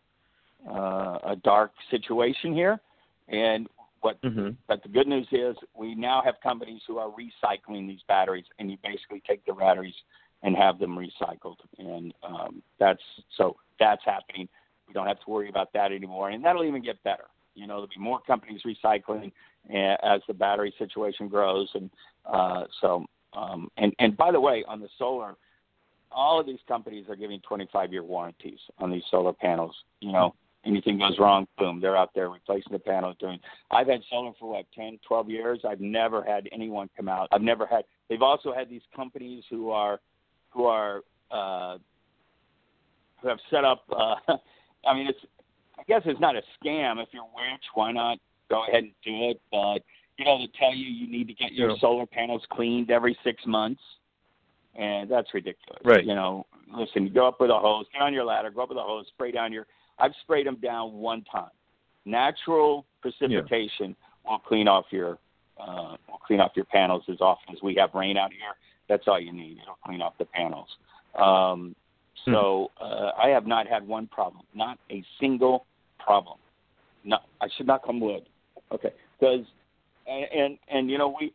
uh, 0.69 1.19
a 1.23 1.35
dark 1.43 1.71
situation 1.89 2.53
here? 2.53 2.79
And 3.27 3.67
what 4.01 4.21
Mhm. 4.21 4.55
but 4.67 4.83
the 4.83 4.89
good 4.89 5.07
news 5.07 5.27
is 5.31 5.55
we 5.73 5.95
now 5.95 6.21
have 6.21 6.39
companies 6.41 6.81
who 6.85 6.97
are 6.97 7.09
recycling 7.09 7.87
these 7.87 8.03
batteries, 8.07 8.45
and 8.59 8.69
you 8.69 8.77
basically 8.83 9.21
take 9.21 9.45
the 9.45 9.53
batteries 9.53 9.95
and 10.43 10.55
have 10.55 10.77
them 10.77 10.95
recycled, 10.97 11.57
and 11.79 12.13
um, 12.23 12.61
that's 12.77 13.01
so 13.37 13.55
that's 13.79 14.03
happening. 14.05 14.47
We 14.87 14.93
don't 14.93 15.07
have 15.07 15.19
to 15.21 15.29
worry 15.29 15.49
about 15.49 15.73
that 15.73 15.91
anymore, 15.91 16.29
and 16.29 16.43
that'll 16.43 16.63
even 16.63 16.81
get 16.81 17.01
better. 17.03 17.25
You 17.55 17.65
know, 17.65 17.75
there'll 17.75 17.87
be 17.87 17.99
more 17.99 18.21
companies 18.21 18.61
recycling 18.63 19.31
uh, 19.73 19.97
as 20.03 20.21
the 20.27 20.33
battery 20.33 20.73
situation 20.77 21.27
grows, 21.27 21.69
and 21.73 21.89
uh, 22.25 22.65
so 22.81 23.05
um, 23.33 23.69
and 23.77 23.93
and 23.99 24.15
by 24.15 24.31
the 24.31 24.39
way, 24.39 24.63
on 24.67 24.79
the 24.79 24.89
solar, 24.97 25.35
all 26.11 26.39
of 26.39 26.45
these 26.45 26.59
companies 26.67 27.05
are 27.09 27.15
giving 27.15 27.39
25 27.41 27.91
year 27.91 28.03
warranties 28.03 28.59
on 28.79 28.91
these 28.91 29.03
solar 29.09 29.33
panels. 29.33 29.75
You 29.99 30.11
know, 30.11 30.33
anything 30.65 30.97
goes 30.99 31.17
wrong, 31.19 31.47
boom, 31.57 31.79
they're 31.81 31.97
out 31.97 32.11
there 32.15 32.29
replacing 32.29 32.71
the 32.71 32.79
panels. 32.79 33.15
Doing. 33.19 33.39
I've 33.71 33.87
had 33.87 34.01
solar 34.09 34.31
for 34.39 34.51
what 34.51 34.65
10, 34.75 34.99
12 35.07 35.29
years. 35.29 35.59
I've 35.67 35.81
never 35.81 36.23
had 36.23 36.47
anyone 36.51 36.89
come 36.95 37.09
out. 37.09 37.27
I've 37.31 37.41
never 37.41 37.65
had. 37.65 37.83
They've 38.09 38.21
also 38.21 38.53
had 38.53 38.69
these 38.69 38.81
companies 38.95 39.43
who 39.49 39.69
are 39.71 39.99
who 40.49 40.65
are 40.65 41.01
uh, 41.31 41.77
who 43.21 43.27
have 43.27 43.39
set 43.49 43.65
up. 43.65 43.83
Uh, 43.91 44.15
I 44.87 44.93
mean, 44.93 45.07
it's 45.07 45.19
I 45.77 45.83
guess 45.87 46.01
it's 46.05 46.19
not 46.19 46.35
a 46.35 46.41
scam. 46.63 47.01
If 47.01 47.09
you're 47.11 47.23
rich, 47.23 47.63
why 47.73 47.91
not 47.91 48.17
go 48.49 48.63
ahead 48.63 48.83
and 48.83 48.93
do 49.03 49.29
it? 49.29 49.41
But 49.51 49.83
you 50.17 50.25
know, 50.25 50.37
they 50.39 50.49
tell 50.57 50.73
you 50.73 50.87
you 50.87 51.09
need 51.09 51.27
to 51.27 51.33
get 51.33 51.53
your 51.53 51.71
Yeah. 51.71 51.75
solar 51.79 52.05
panels 52.05 52.41
cleaned 52.51 52.89
every 52.89 53.17
six 53.23 53.45
months, 53.45 53.81
and 54.77 55.09
that's 55.09 55.33
ridiculous. 55.33 55.81
Right. 55.83 56.05
You 56.05 56.15
know, 56.15 56.45
listen, 56.73 57.03
you 57.03 57.09
go 57.09 57.27
up 57.27 57.39
with 57.39 57.49
a 57.49 57.57
hose, 57.57 57.85
get 57.93 58.01
on 58.01 58.13
your 58.13 58.25
ladder, 58.25 58.49
go 58.51 58.63
up 58.63 58.69
with 58.69 58.77
a 58.77 58.81
hose, 58.81 59.05
spray 59.09 59.31
down 59.31 59.51
your. 59.51 59.65
I've 59.99 60.11
sprayed 60.21 60.45
them 60.45 60.57
down 60.61 60.93
one 60.93 61.23
time. 61.23 61.49
Natural 62.05 62.85
precipitation 63.01 63.95
will 64.25 64.39
clean 64.39 64.67
off 64.67 64.85
your 64.91 65.17
uh, 65.59 65.95
will 66.07 66.19
clean 66.25 66.39
off 66.39 66.51
your 66.55 66.65
panels 66.65 67.03
as 67.09 67.17
often 67.19 67.55
as 67.55 67.61
we 67.63 67.75
have 67.75 67.89
rain 67.93 68.15
out 68.17 68.31
here. 68.31 68.53
That's 68.87 69.03
all 69.07 69.19
you 69.19 69.33
need. 69.33 69.57
It'll 69.61 69.77
clean 69.83 70.01
off 70.01 70.13
the 70.17 70.25
panels. 70.25 70.67
Um, 71.15 71.75
So 72.25 72.71
uh, 72.81 73.11
I 73.21 73.29
have 73.29 73.47
not 73.47 73.67
had 73.67 73.87
one 73.87 74.07
problem, 74.07 74.43
not 74.53 74.77
a 74.91 75.03
single 75.19 75.65
problem. 75.99 76.37
No, 77.03 77.17
I 77.41 77.47
should 77.55 77.67
not 77.67 77.83
come 77.85 77.99
wood. 77.99 78.23
Okay, 78.71 78.91
because 79.19 79.45
and, 80.07 80.25
and 80.33 80.57
and 80.69 80.89
you 80.91 80.97
know 80.97 81.15
we, 81.19 81.31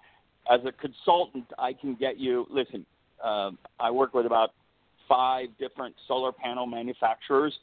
as 0.51 0.61
a 0.67 0.73
consultant, 0.73 1.47
I 1.59 1.73
can 1.73 1.95
get 1.95 2.19
you. 2.19 2.47
Listen, 2.51 2.85
um, 3.23 3.59
I 3.79 3.91
work 3.91 4.15
with 4.15 4.27
about 4.27 4.51
five 5.09 5.49
different 5.59 5.95
solar 6.09 6.33
panel 6.33 6.67
manufacturers, 6.67 7.57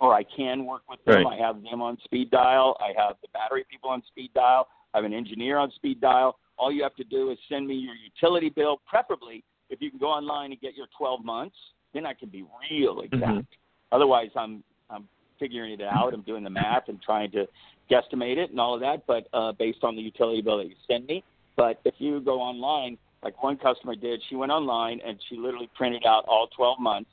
or 0.00 0.14
I 0.14 0.24
can 0.36 0.66
work 0.66 0.82
with 0.88 1.04
them. 1.04 1.24
Right. 1.24 1.38
I 1.40 1.46
have 1.46 1.62
them 1.62 1.80
on 1.82 1.98
speed 2.04 2.30
dial. 2.30 2.76
I 2.80 2.92
have 3.00 3.16
the 3.22 3.28
battery 3.32 3.64
people 3.70 3.90
on 3.90 4.02
speed 4.08 4.30
dial. 4.34 4.68
I 4.94 4.98
have 4.98 5.04
an 5.04 5.14
engineer 5.14 5.58
on 5.58 5.70
speed 5.72 6.00
dial. 6.00 6.38
All 6.58 6.72
you 6.72 6.82
have 6.82 6.96
to 6.96 7.04
do 7.04 7.30
is 7.30 7.38
send 7.48 7.66
me 7.66 7.74
your 7.74 7.94
utility 7.94 8.50
bill, 8.50 8.80
preferably 8.86 9.44
if 9.68 9.80
you 9.80 9.90
can 9.90 9.98
go 9.98 10.08
online 10.08 10.52
and 10.52 10.60
get 10.60 10.74
your 10.74 10.86
12 10.96 11.24
months. 11.24 11.56
Then 11.92 12.06
I 12.06 12.14
can 12.14 12.28
be 12.28 12.44
real 12.70 13.00
exact. 13.00 13.22
Mhm. 13.22 13.46
Otherwise, 13.92 14.30
I'm 14.36 14.62
I'm 14.90 15.08
figuring 15.38 15.72
it 15.72 15.82
out. 15.82 16.14
I'm 16.14 16.22
doing 16.22 16.44
the 16.44 16.50
math 16.50 16.88
and 16.88 17.00
trying 17.02 17.30
to 17.32 17.46
guesstimate 17.90 18.36
it 18.36 18.50
and 18.50 18.60
all 18.60 18.74
of 18.74 18.80
that, 18.80 19.06
but 19.06 19.28
uh, 19.32 19.52
based 19.52 19.82
on 19.82 19.96
the 19.96 20.02
utility 20.02 20.42
bill 20.42 20.58
that 20.58 20.68
you 20.68 20.76
send 20.86 21.06
me. 21.06 21.22
But 21.56 21.80
if 21.84 21.94
you 21.98 22.20
go 22.20 22.40
online, 22.40 22.98
like 23.26 23.42
one 23.42 23.56
customer 23.56 23.96
did, 23.96 24.22
she 24.28 24.36
went 24.36 24.52
online 24.52 25.00
and 25.04 25.18
she 25.28 25.36
literally 25.36 25.68
printed 25.74 26.06
out 26.06 26.24
all 26.28 26.46
12 26.56 26.78
months, 26.78 27.10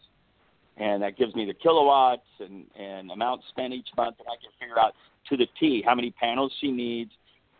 and 0.78 1.02
that 1.02 1.18
gives 1.18 1.34
me 1.34 1.44
the 1.44 1.56
kilowatts 1.56 2.22
and 2.40 2.66
and 2.80 3.10
amount 3.10 3.42
spent 3.50 3.74
each 3.74 3.88
month, 3.98 4.18
and 4.20 4.28
I 4.28 4.38
can 4.40 4.52
figure 4.60 4.80
out 4.80 4.94
to 5.30 5.38
the 5.38 5.48
T 5.60 5.82
how 5.84 5.96
many 5.96 6.12
panels 6.12 6.54
she 6.62 6.70
needs, 6.70 7.10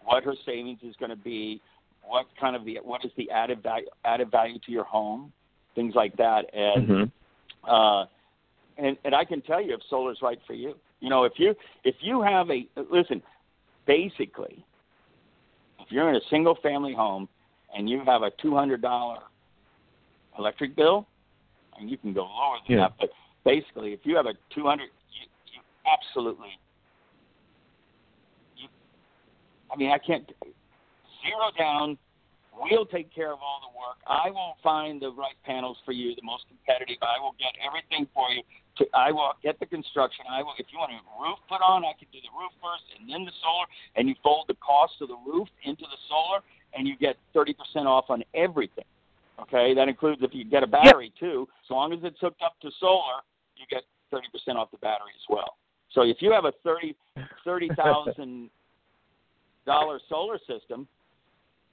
what 0.04 0.24
her 0.24 0.36
savings 0.46 0.78
is 0.84 0.96
going 1.00 1.10
to 1.10 1.16
be, 1.16 1.62
what 2.04 2.28
kind 2.40 2.56
of 2.56 2.64
the 2.64 2.78
what 2.84 3.04
is 3.04 3.12
the 3.18 3.32
added 3.32 3.64
value 3.64 3.88
added 4.06 4.30
value 4.30 4.60
to 4.68 4.72
your 4.72 4.84
home, 4.84 5.34
things 5.74 5.96
like 5.96 6.16
that, 6.18 6.46
and 6.54 6.88
Mhm. 6.88 7.12
uh, 7.64 8.06
and 8.78 8.96
and 9.04 9.16
I 9.16 9.26
can 9.26 9.42
tell 9.42 9.62
you 9.62 9.74
if 9.74 9.82
solar's 9.90 10.22
right 10.22 10.40
for 10.46 10.54
you. 10.54 10.76
You 11.00 11.10
know, 11.10 11.24
if 11.24 11.40
you 11.40 11.56
if 11.84 11.96
you 12.02 12.22
have 12.22 12.52
a 12.52 12.68
listen, 12.92 13.24
basically, 13.88 14.64
if 15.80 15.92
you're 15.92 16.10
in 16.10 16.18
a 16.18 16.26
single 16.30 16.54
family 16.62 16.94
home 16.94 17.28
and 17.76 17.90
you 17.90 18.02
have 18.06 18.24
a 18.24 18.32
two 18.42 18.56
hundred 18.56 18.82
dollar 18.82 19.20
electric 20.38 20.76
bill, 20.76 21.08
and 21.80 21.90
you 21.90 21.98
can 21.98 22.14
go 22.14 22.24
lower 22.24 22.58
than 22.68 22.78
Yeah. 22.78 22.84
that, 22.88 22.94
but 23.00 23.10
basically, 23.44 23.94
if 23.94 24.00
you 24.04 24.16
have 24.16 24.26
a 24.26 24.34
two 24.54 24.66
hundred, 24.66 24.90
you, 25.12 25.28
you 25.54 25.62
absolutely. 25.86 26.58
You, 28.58 28.68
I 29.72 29.76
mean, 29.76 29.92
I 29.92 29.98
can't 29.98 30.26
zero 31.22 31.52
down. 31.58 31.98
We'll 32.54 32.86
take 32.86 33.10
care 33.10 33.34
of 33.34 33.40
all 33.42 33.66
the 33.66 33.74
work. 33.74 33.98
I 34.06 34.30
will 34.30 34.58
find 34.62 35.02
the 35.02 35.10
right 35.10 35.34
panels 35.44 35.78
for 35.86 35.92
you, 35.92 36.14
the 36.14 36.22
most 36.22 36.46
competitive. 36.46 37.02
I 37.02 37.18
will 37.20 37.34
get 37.42 37.58
everything 37.66 38.06
for 38.14 38.30
you. 38.30 38.44
To, 38.78 38.86
I 38.94 39.12
will 39.12 39.34
get 39.42 39.60
the 39.60 39.66
construction. 39.66 40.26
I 40.30 40.44
will. 40.44 40.54
If 40.60 40.68
you 40.70 40.78
want 40.78 40.94
a 40.94 41.02
roof 41.18 41.42
put 41.50 41.66
on, 41.66 41.82
I 41.82 41.98
can 41.98 42.08
do 42.14 42.22
the 42.22 42.30
roof 42.30 42.54
first 42.62 42.86
and 42.94 43.10
then 43.10 43.26
the 43.26 43.34
solar. 43.42 43.66
And 43.98 44.06
you 44.08 44.14
fold 44.22 44.46
the 44.54 44.58
cost 44.62 45.02
of 45.02 45.10
the 45.10 45.18
roof 45.26 45.50
into 45.66 45.82
the 45.82 45.98
solar, 46.06 46.46
and 46.76 46.88
you 46.88 46.98
get 46.98 47.16
thirty 47.34 47.54
percent 47.54 47.88
off 47.88 48.06
on 48.10 48.24
everything. 48.34 48.86
Okay, 49.40 49.74
that 49.74 49.88
includes 49.88 50.22
if 50.22 50.32
you 50.34 50.46
get 50.46 50.64
a 50.64 50.68
battery 50.68 51.12
too. 51.20 51.48
As 51.66 51.70
long 51.70 51.94
as 51.94 52.00
it's 52.04 52.20
hooked 52.22 52.42
up 52.42 52.54
to 52.62 52.70
solar, 52.80 53.22
you 53.58 53.66
get 53.70 53.84
thirty 54.12 54.28
percent 54.32 54.58
off 54.58 54.72
the 54.72 54.78
battery 54.78 55.12
as 55.16 55.26
well. 55.30 55.58
So 55.92 56.02
if 56.02 56.18
you 56.20 56.32
have 56.32 56.46
a 56.46 56.54
thirty 56.64 56.96
thirty 57.44 57.70
thousand 57.76 58.50
dollar 59.66 60.00
solar 60.10 60.38
system, 60.40 60.88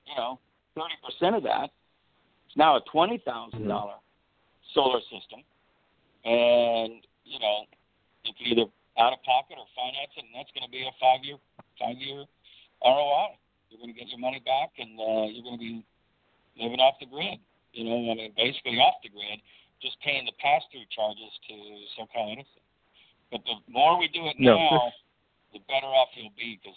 you 0.07 0.15
know 0.17 0.39
thirty 0.75 0.95
percent 1.05 1.37
of 1.37 1.43
that 1.45 1.65
is 1.65 2.57
now 2.57 2.77
a 2.77 2.81
twenty 2.91 3.23
thousand 3.25 3.67
dollar 3.69 3.93
mm-hmm. 3.93 4.75
solar 4.75 5.01
system, 5.01 5.41
and 6.25 7.05
you 7.25 7.39
know 7.39 7.65
you 8.25 8.33
can 8.37 8.47
either 8.47 8.71
out 8.99 9.13
of 9.13 9.23
pocket 9.23 9.57
or 9.57 9.67
finance 9.77 10.13
it, 10.17 10.25
and 10.25 10.35
that's 10.35 10.51
going 10.53 10.65
to 10.65 10.73
be 10.73 10.83
a 10.83 10.93
five 11.01 11.25
year 11.25 11.37
five 11.79 11.97
year 11.97 12.25
ROI. 12.85 13.37
You're 13.71 13.79
going 13.79 13.95
to 13.95 13.99
get 13.99 14.11
your 14.11 14.19
money 14.19 14.43
back, 14.43 14.75
and 14.79 14.99
uh, 14.99 15.31
you're 15.31 15.47
going 15.47 15.59
to 15.59 15.63
be 15.63 15.87
living 16.59 16.83
off 16.83 16.99
the 16.99 17.07
grid. 17.07 17.39
You 17.73 17.87
know, 17.87 18.11
I 18.11 18.15
mean, 18.19 18.35
basically 18.37 18.83
off 18.83 18.99
the 19.03 19.15
grid, 19.15 19.39
just 19.81 19.95
paying 20.03 20.27
the 20.27 20.35
pass 20.43 20.63
through 20.75 20.91
charges 20.91 21.31
to 21.49 21.55
SoCal 21.95 22.35
Edison. 22.35 22.67
But 23.31 23.47
the 23.47 23.63
more 23.71 23.99
we 23.99 24.11
do 24.11 24.27
it 24.27 24.35
No, 24.39 24.59
now, 24.59 24.93
the 25.55 25.61
better 25.71 25.87
off 25.87 26.11
you'll 26.19 26.35
be 26.37 26.59
because 26.59 26.77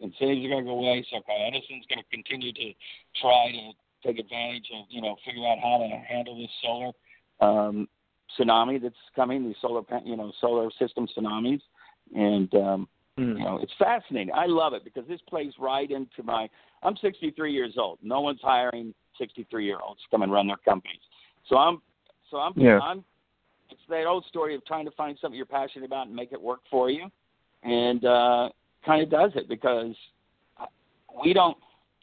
incentives 0.00 0.44
are 0.44 0.48
going 0.48 0.64
to 0.64 0.70
go 0.72 0.78
away. 0.80 1.04
SoCal 1.12 1.48
Edison's 1.48 1.84
going 1.88 2.00
to 2.00 2.08
continue 2.08 2.52
to 2.52 2.72
try 3.20 3.52
to 3.52 3.76
take 4.00 4.18
advantage 4.18 4.72
of, 4.74 4.86
you 4.88 5.00
know, 5.00 5.16
figure 5.24 5.44
out 5.46 5.58
how 5.60 5.78
to 5.78 5.88
handle 6.08 6.36
this 6.40 6.50
solar 6.64 6.92
um, 7.40 7.88
tsunami 8.38 8.80
that's 8.80 8.96
coming, 9.14 9.44
these 9.44 9.56
solar, 9.60 9.82
you 10.04 10.16
know, 10.16 10.32
solar 10.40 10.70
system 10.78 11.06
tsunamis, 11.06 11.60
and 12.14 12.52
um, 12.54 12.88
Mm. 13.18 13.38
you 13.38 13.44
know, 13.44 13.58
it's 13.62 13.72
fascinating. 13.78 14.32
I 14.34 14.46
love 14.46 14.72
it 14.72 14.84
because 14.84 15.06
this 15.06 15.20
plays 15.28 15.52
right 15.58 15.90
into 15.90 16.22
my. 16.22 16.48
I'm 16.82 16.96
63 16.96 17.52
years 17.52 17.74
old. 17.76 17.98
No 18.02 18.20
one's 18.20 18.40
hiring 18.42 18.94
63 19.18 19.64
year 19.64 19.78
olds 19.86 20.00
to 20.00 20.06
come 20.10 20.22
and 20.22 20.32
run 20.32 20.46
their 20.46 20.56
companies. 20.56 21.00
So 21.48 21.56
I'm, 21.56 21.82
so 22.30 22.38
I'm, 22.38 22.52
Yeah. 22.56 22.78
I'm. 22.78 23.04
It's 23.70 23.80
that 23.88 24.06
old 24.06 24.24
story 24.26 24.54
of 24.54 24.64
trying 24.66 24.84
to 24.84 24.90
find 24.92 25.16
something 25.20 25.36
you're 25.36 25.46
passionate 25.46 25.86
about 25.86 26.06
and 26.06 26.16
make 26.16 26.32
it 26.32 26.40
work 26.40 26.60
for 26.70 26.90
you, 26.90 27.10
and 27.62 28.04
uh, 28.04 28.50
kind 28.84 29.02
of 29.02 29.10
does 29.10 29.32
it 29.34 29.48
because 29.48 29.94
we 31.22 31.32
don't. 31.32 31.56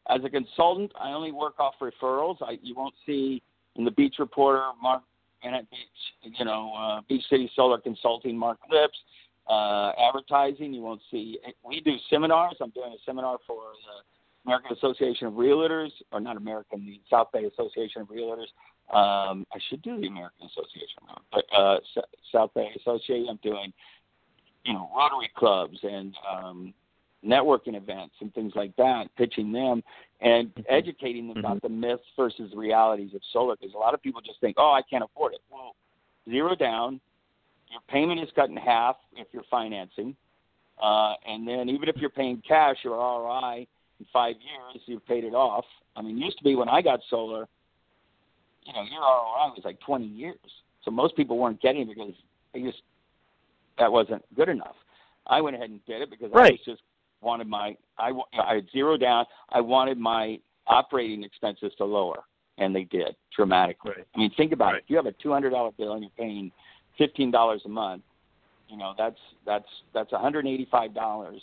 As 0.10 0.22
a 0.24 0.30
consultant, 0.30 0.92
I 1.00 1.12
only 1.12 1.32
work 1.32 1.60
off 1.60 1.76
referrals. 1.82 2.38
I 2.42 2.58
you 2.62 2.76
won't 2.76 2.96
see 3.06 3.44
in 3.76 3.86
the 3.86 3.92
Beach 3.92 4.16
Reporter, 4.20 4.64
Mark 4.82 5.04
Bennett 5.44 5.70
Beach, 5.70 6.34
you 6.38 6.46
know, 6.46 6.74
uh, 6.78 7.02
Beach 7.08 7.24
City 7.30 7.50
Solar 7.56 7.80
Consulting, 7.80 8.38
Mark 8.38 8.58
Lipps, 8.72 8.98
uh, 9.50 9.92
advertising. 9.98 10.74
You 10.74 10.82
won't 10.82 11.02
see. 11.10 11.40
We 11.64 11.82
do 11.82 11.96
seminars. 12.10 12.56
I'm 12.62 12.70
doing 12.70 12.94
a 12.94 13.02
seminar 13.06 13.38
for 13.48 13.62
the 13.86 14.50
American 14.50 14.78
Association 14.78 15.28
of 15.28 15.34
Realtors, 15.34 15.92
or 16.12 16.20
not 16.20 16.38
American, 16.38 16.86
the 16.86 17.00
South 17.10 17.28
Bay 17.34 17.46
Association 17.46 18.02
of 18.02 18.08
Realtors. 18.08 18.48
Um, 18.94 19.46
I 19.54 19.60
should 19.70 19.82
do 19.82 20.00
the 20.00 20.08
American 20.08 20.48
Association, 20.48 21.04
but 21.32 21.46
uh, 21.56 21.78
South 22.32 22.52
Bay 22.56 22.70
Association. 22.80 23.28
I'm 23.30 23.40
doing, 23.44 23.72
you 24.66 24.74
know, 24.74 24.90
Rotary 24.96 25.30
clubs 25.36 25.78
and 25.84 26.16
um, 26.32 26.74
networking 27.26 27.76
events 27.76 28.16
and 28.22 28.34
things 28.34 28.54
like 28.56 28.76
that, 28.78 29.06
pitching 29.18 29.52
them 29.52 29.84
and 30.22 30.52
educating 30.68 31.28
them 31.28 31.38
about 31.38 31.62
the 31.62 31.70
myths 31.70 32.04
versus 32.16 32.52
realities 32.56 33.14
of 33.14 33.22
solar. 33.32 33.56
Because 33.56 33.76
a 33.76 33.78
lot 33.78 33.94
of 33.94 34.02
people 34.02 34.22
just 34.22 34.40
think, 34.42 34.56
oh, 34.58 34.72
I 34.72 34.82
can't 34.90 35.04
afford 35.04 35.34
it. 35.34 35.42
Well, 35.52 35.76
zero 36.30 36.56
down. 36.56 37.00
Your 37.70 37.82
payment 37.88 38.20
is 38.20 38.30
cut 38.36 38.50
in 38.50 38.58
half 38.58 38.96
if 39.16 39.28
you're 39.32 39.44
financing, 39.50 40.16
uh, 40.82 41.14
and 41.28 41.48
then 41.48 41.70
even 41.70 41.88
if 41.90 41.98
you're 41.98 42.10
paying 42.10 42.42
cash, 42.48 42.78
your 42.84 42.96
ROI 42.96 43.68
in 44.00 44.06
five 44.12 44.36
years 44.38 44.84
you've 44.86 45.06
paid 45.06 45.24
it 45.24 45.34
off. 45.34 45.66
I 45.96 46.02
mean, 46.02 46.18
it 46.18 46.26
used 46.26 46.38
to 46.40 46.44
be 46.44 46.56
when 46.56 46.70
I 46.70 46.82
got 46.82 47.00
solar, 47.10 47.48
you 48.66 48.74
know, 48.74 48.84
your 48.84 49.02
ROI 49.02 49.54
was 49.56 49.62
like 49.66 49.80
20 49.82 50.06
years. 50.06 50.38
So 50.84 50.92
most 50.92 51.16
people 51.16 51.38
weren't 51.38 51.62
getting 51.62 51.82
it 51.82 51.90
because 51.90 52.14
they 52.54 52.62
just 52.62 52.82
that 53.78 53.92
wasn't 53.92 54.24
good 54.36 54.50
enough. 54.50 54.76
I 55.28 55.42
went 55.42 55.56
ahead 55.56 55.70
and 55.70 55.86
did 55.86 56.02
it 56.02 56.10
because 56.10 56.32
I 56.34 56.38
Right. 56.38 56.52
was 56.54 56.62
just 56.66 56.82
wanted 57.22 57.48
my 57.48 57.78
I 57.98 58.12
I 58.34 58.56
had 58.56 58.70
zero 58.72 58.98
down. 58.98 59.26
I 59.50 59.62
wanted 59.62 59.98
my 59.98 60.40
operating 60.68 61.24
expenses 61.24 61.74
to 61.78 61.86
lower, 61.86 62.24
and 62.58 62.76
they 62.76 62.86
did 62.86 63.16
dramatically. 63.36 63.92
Right. 63.98 64.08
I 64.16 64.18
mean, 64.18 64.32
think 64.32 64.54
about 64.54 64.74
Right. 64.74 64.76
it. 64.78 64.84
If 64.86 64.90
you 64.90 64.96
have 64.96 65.06
a 65.06 65.12
two 65.14 65.32
hundred 65.32 65.52
dollar 65.52 65.72
bill 65.72 65.94
and 65.94 66.02
you're 66.04 66.12
paying 66.18 66.52
fifteen 66.98 67.32
dollars 67.32 67.62
a 67.66 67.70
month, 67.70 68.04
you 68.68 68.78
know 68.78 68.94
that's 68.98 69.20
that's 69.46 69.70
that's 69.94 70.12
one 70.12 70.22
hundred 70.22 70.48
eighty 70.48 70.68
five 70.70 70.94
dollars 70.94 71.42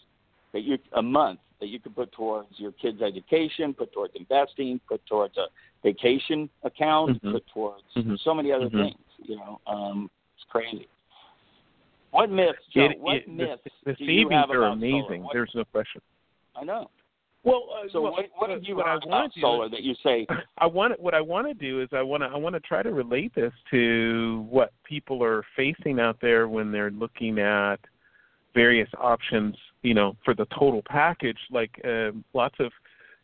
that 0.53 0.63
you 0.63 0.79
a 0.97 1.03
month 1.03 1.41
that 1.61 1.69
you 1.69 1.81
could 1.81 1.97
put 1.97 2.13
towards 2.13 2.49
your 2.59 2.73
kids' 2.73 3.01
education, 3.01 3.73
put 3.73 3.93
towards 3.93 4.15
investing, 4.15 4.79
put 4.89 5.05
towards 5.07 5.37
a 5.39 5.47
vacation 5.83 6.51
account, 6.65 7.23
Mhm. 7.23 7.33
put 7.33 7.47
towards 7.47 7.83
Mhm. 7.95 8.19
so 8.21 8.35
many 8.35 8.53
other 8.53 8.69
Mhm. 8.69 8.85
things. 8.91 8.99
You 9.19 9.37
know, 9.37 9.61
um, 9.67 10.11
it's 10.35 10.45
crazy. 10.45 10.87
What 12.11 12.31
myths, 12.31 12.59
Joe? 12.69 12.85
It- 12.85 13.01
what 13.01 13.17
it- 13.17 13.27
the, 13.27 13.33
myths 13.33 13.63
the 13.85 13.95
do 13.95 14.05
you 14.05 14.25
savings 14.25 14.33
have 14.33 14.51
are 14.51 14.57
about 14.57 14.61
solar? 14.61 14.73
amazing. 14.75 15.23
What- 15.25 15.33
There's 15.33 15.55
no 15.55 15.65
question. 15.67 16.01
I 16.55 16.65
know. 16.65 16.91
Well, 17.47 17.69
uh, 17.73 17.89
So 17.93 18.03
well, 18.03 18.13
what 18.13 18.27
what 18.37 18.51
have 18.51 18.65
you 18.65 18.77
what 18.77 18.87
I 18.87 18.99
wanna 19.07 19.29
do 19.29 19.41
solar 19.41 19.69
that 19.69 19.83
you 19.83 19.95
say? 20.03 20.27
I 20.59 20.67
want 20.67 20.99
what 21.01 21.15
I 21.15 21.21
want 21.21 21.47
to 21.47 21.55
do 21.55 21.81
is 21.81 21.89
I 21.93 22.03
want 22.03 22.25
to 22.25 22.27
I 22.27 22.37
want 22.37 22.55
to 22.55 22.61
try 22.61 22.83
to 22.83 22.93
relate 22.93 23.35
this 23.35 23.53
to 23.71 24.45
what 24.51 24.73
people 24.85 25.23
are 25.23 25.45
facing 25.55 26.01
out 26.01 26.19
there 26.21 26.49
when 26.49 26.73
they're 26.73 26.91
looking 26.91 27.39
at 27.39 27.79
various 28.53 28.89
options, 28.99 29.55
you 29.83 29.95
know, 29.95 30.17
for 30.25 30.35
the 30.35 30.47
total 30.47 30.83
package. 30.89 31.39
Like 31.51 31.81
uh, 31.85 32.11
lots 32.35 32.57
of 32.59 32.73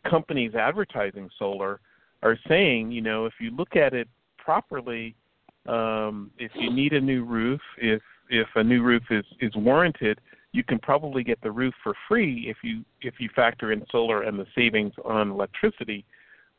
companies 0.08 0.54
advertising 0.54 1.28
solar 1.36 1.80
are 2.22 2.38
saying, 2.48 2.92
you 2.92 3.00
know, 3.00 3.26
if 3.26 3.34
you 3.40 3.50
look 3.50 3.74
at 3.74 3.92
it 3.92 4.08
properly, 4.38 5.16
um, 5.66 6.30
if 6.38 6.52
you 6.54 6.72
need 6.72 6.92
a 6.92 7.00
new 7.00 7.24
roof, 7.24 7.60
if 7.76 8.02
if 8.30 8.46
a 8.54 8.62
new 8.62 8.84
roof 8.84 9.02
is 9.10 9.24
is 9.40 9.52
warranted, 9.56 10.20
you 10.52 10.62
can 10.62 10.78
probably 10.78 11.24
get 11.24 11.40
the 11.40 11.50
roof 11.50 11.74
for 11.82 11.94
free 12.06 12.48
if 12.48 12.58
you 12.62 12.84
if 13.00 13.14
you 13.18 13.28
factor 13.34 13.72
in 13.72 13.84
solar 13.90 14.22
and 14.22 14.38
the 14.38 14.46
savings 14.54 14.92
on 15.04 15.30
electricity. 15.30 16.04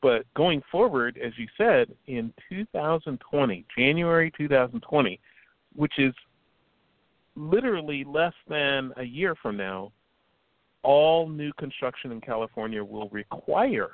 But 0.02 0.26
going 0.34 0.62
forward, 0.70 1.18
as 1.24 1.32
you 1.38 1.48
said, 1.58 1.96
in 2.08 2.34
2020, 2.50 3.66
January 3.78 4.34
2020, 4.38 5.20
which 5.76 5.94
is 5.98 6.14
literally 7.36 8.04
less 8.04 8.34
than 8.50 8.92
a 8.98 9.04
year 9.04 9.34
from 9.42 9.56
now, 9.56 9.94
all 10.84 11.30
new 11.30 11.54
construction 11.54 12.12
in 12.12 12.20
California 12.20 12.84
will 12.84 13.08
require 13.10 13.92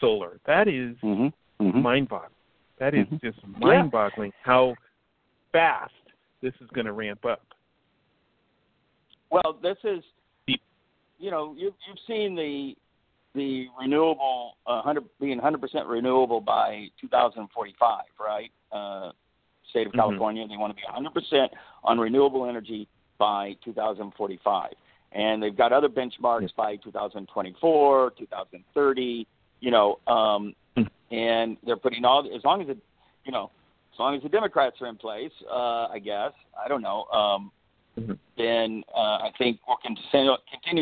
solar. 0.00 0.40
That 0.46 0.68
is 0.68 0.96
Mhm. 1.02 1.32
Mhm. 1.60 1.82
mind-boggling. 1.82 2.30
That 2.78 2.94
is 2.94 3.06
Mhm. 3.08 3.20
just 3.20 3.46
mind-boggling 3.46 4.32
how 4.40 4.74
fast 5.52 5.92
this 6.40 6.54
is 6.60 6.70
going 6.70 6.86
to 6.86 6.92
ramp 6.92 7.26
up. 7.26 7.46
Well, 9.30 9.58
this 9.62 9.76
is, 9.84 10.02
you 11.18 11.30
know, 11.30 11.54
you've 11.56 11.74
you've 11.86 11.98
seen 12.06 12.34
the 12.34 12.76
the 13.34 13.66
renewable 13.78 14.56
uh, 14.66 14.82
hundred 14.82 15.04
being 15.20 15.38
hundred 15.38 15.60
percent 15.60 15.86
renewable 15.86 16.40
by 16.40 16.88
2045, 17.00 18.04
right? 18.18 18.50
Uh, 18.72 19.12
state 19.70 19.86
of 19.86 19.92
Mhm. 19.92 19.96
California, 19.96 20.46
they 20.48 20.56
want 20.56 20.70
to 20.70 20.76
be 20.76 20.82
hundred 20.88 21.12
percent 21.12 21.52
on 21.84 21.98
renewable 21.98 22.46
energy 22.46 22.88
by 23.18 23.56
2045, 23.64 24.72
and 25.12 25.42
they've 25.42 25.56
got 25.56 25.72
other 25.72 25.88
benchmarks 25.88 26.42
Yes. 26.42 26.52
by 26.52 26.76
2024, 26.76 28.10
2030. 28.10 29.26
You 29.60 29.70
know, 29.70 29.98
um, 30.06 30.54
Mm. 30.76 30.90
and 31.10 31.56
they're 31.62 31.78
putting 31.78 32.04
all 32.04 32.30
as 32.32 32.44
long 32.44 32.60
as 32.60 32.68
it, 32.68 32.78
you 33.24 33.32
know, 33.32 33.50
as 33.92 33.98
long 33.98 34.14
as 34.14 34.22
the 34.22 34.28
Democrats 34.28 34.80
are 34.82 34.86
in 34.86 34.96
place, 34.96 35.32
uh, 35.50 35.88
I 35.90 35.98
guess. 35.98 36.32
I 36.62 36.68
don't 36.68 36.82
know. 36.82 37.04
Um, 37.06 37.50
Mhm. 37.98 38.18
then 38.36 38.84
uh, 38.94 39.18
I 39.24 39.30
think 39.38 39.60
we'll 39.66 39.78
continue, 39.78 40.36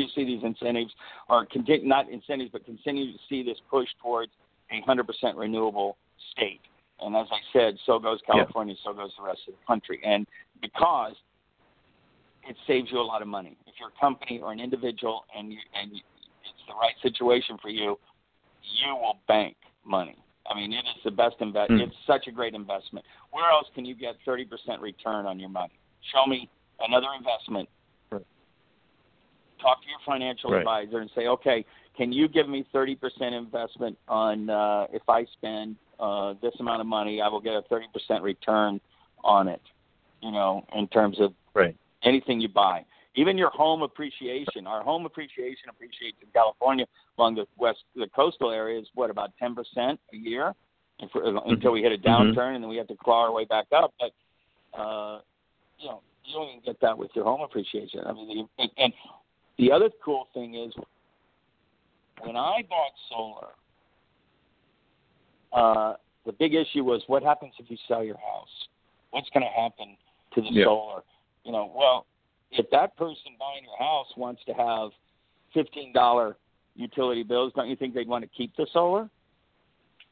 to 0.07 0.13
see 0.15 0.25
these 0.25 0.43
incentives, 0.43 0.93
or 1.29 1.47
continue, 1.47 1.87
not 1.87 2.09
incentives, 2.09 2.51
but 2.51 2.65
continue 2.65 3.13
to 3.13 3.19
see 3.29 3.43
this 3.43 3.59
push 3.71 3.89
towards 4.03 4.33
a 4.73 4.83
100% 4.83 5.37
renewable 5.37 5.97
state. 6.33 6.61
And 7.01 7.15
as 7.15 7.27
I 7.31 7.39
said, 7.53 7.79
so 7.87 7.99
goes 7.99 8.21
California, 8.27 8.75
so 8.83 8.93
goes 8.93 9.13
the 9.17 9.25
rest 9.25 9.41
of 9.47 9.55
the 9.55 9.67
country. 9.67 10.01
And 10.05 10.27
because 10.61 11.15
it 12.49 12.57
saves 12.67 12.89
you 12.91 13.01
a 13.01 13.03
lot 13.03 13.23
of 13.23 13.29
money. 13.29 13.57
If 13.67 13.75
you're 13.79 13.89
a 13.89 14.01
company 14.01 14.41
or 14.43 14.53
an 14.53 14.61
individual 14.61 15.25
and 15.37 15.53
you, 15.53 15.59
and 15.81 15.93
you, 15.93 16.01
it's 16.43 16.63
the 16.69 16.75
right 16.75 16.95
situation 17.03 17.57
for 17.61 17.69
you, 17.69 17.99
you 18.63 18.95
will 18.95 19.19
bank 19.29 19.57
money. 19.85 20.17
I 20.51 20.55
mean, 20.55 20.73
it 20.73 20.85
is 20.85 21.03
the 21.05 21.11
best 21.11 21.37
invest. 21.41 21.71
Hmm. 21.71 21.81
It's 21.81 21.95
such 22.07 22.27
a 22.27 22.33
great 22.33 22.55
investment. 22.55 23.05
Where 23.31 23.51
else 23.51 23.67
can 23.75 23.85
you 23.85 23.95
get 23.95 24.17
30% 24.27 24.47
return 24.81 25.27
on 25.27 25.39
your 25.39 25.49
money? 25.49 25.73
Show 26.13 26.27
me 26.29 26.51
another 26.81 27.09
investment. 27.17 27.69
Right. 28.11 28.23
Talk 29.61 29.83
to 29.83 29.89
your 29.89 29.99
financial 30.05 30.51
Right. 30.51 30.59
advisor 30.59 30.99
and 31.01 31.11
say, 31.15 31.27
okay, 31.29 31.65
can 31.97 32.13
you 32.13 32.29
give 32.29 32.49
me 32.49 32.65
30% 32.75 32.97
investment 33.33 33.97
on 34.09 34.51
uh, 34.51 34.87
if 34.93 35.03
I 35.09 35.25
spend 35.27 35.77
uh, 36.01 36.35
this 36.43 36.55
amount 36.59 36.81
of 36.81 36.87
money, 36.87 37.21
I 37.21 37.29
will 37.29 37.41
get 37.41 37.55
a 37.55 37.63
30% 37.63 38.23
return 38.23 38.81
on 39.23 39.49
it. 39.49 39.63
You 40.21 40.33
know, 40.33 40.65
in 40.75 40.89
terms 40.89 41.21
of 41.21 41.35
Right. 41.55 41.77
anything 42.03 42.41
you 42.41 42.49
buy. 42.49 42.85
Even 43.15 43.39
your 43.39 43.51
home 43.51 43.83
appreciation. 43.83 44.67
Our 44.67 44.83
home 44.83 45.07
appreciation 45.07 45.69
appreciates 45.69 46.17
in 46.21 46.29
California 46.33 46.87
along 47.17 47.37
the 47.37 47.47
west, 47.57 47.85
the 47.95 48.09
coastal 48.09 48.51
areas. 48.51 48.89
What 48.95 49.11
about 49.11 49.31
ten 49.39 49.55
percent 49.55 50.01
a 50.13 50.17
year? 50.17 50.55
If, 50.99 51.11
Until 51.15 51.73
we 51.73 51.83
hit 51.83 51.93
a 51.93 51.99
downturn 51.99 52.55
and 52.55 52.65
then 52.65 52.69
we 52.69 52.77
have 52.77 52.89
to 52.89 52.97
claw 52.97 53.23
our 53.25 53.33
way 53.33 53.45
back 53.45 53.67
up. 53.73 53.95
But 54.01 54.13
uh, 54.79 55.21
you 55.79 55.89
know, 55.89 56.03
you 56.25 56.35
don't 56.35 56.49
even 56.49 56.61
get 56.65 56.81
that 56.81 56.97
with 56.97 57.11
your 57.15 57.25
home 57.25 57.41
appreciation. 57.43 58.01
I 58.07 58.13
mean, 58.13 58.49
and, 58.59 58.71
and 58.77 58.93
the 59.59 59.71
other 59.71 59.91
cool 60.05 60.29
thing 60.35 60.55
is 60.55 60.73
when 62.21 62.37
I 62.37 62.63
bought 62.69 62.93
solar, 63.09 63.49
uh, 65.53 65.95
the 66.27 66.33
big 66.33 66.55
issue 66.55 66.85
was 66.85 67.03
what 67.07 67.23
happens 67.23 67.53
if 67.59 67.71
you 67.71 67.77
sell 67.87 68.03
your 68.03 68.17
house? 68.17 68.49
What's 69.11 69.29
going 69.31 69.45
to 69.45 69.61
happen 69.61 69.97
to 70.35 70.41
the 70.41 70.49
Yeah. 70.51 70.65
solar? 70.65 71.03
You 71.45 71.53
know, 71.53 71.71
well, 71.75 72.07
if 72.51 72.69
that 72.71 72.97
person 72.97 73.37
buying 73.39 73.65
your 73.65 73.77
house 73.77 74.07
wants 74.17 74.43
to 74.47 74.55
have 74.55 74.91
fifteen 75.53 75.93
dollar 75.93 76.37
utility 76.75 77.23
bills, 77.23 77.53
don't 77.55 77.69
you 77.69 77.77
think 77.77 77.95
they'd 77.95 78.09
want 78.09 78.23
to 78.25 78.29
keep 78.29 78.57
the 78.57 78.67
solar? 78.73 79.09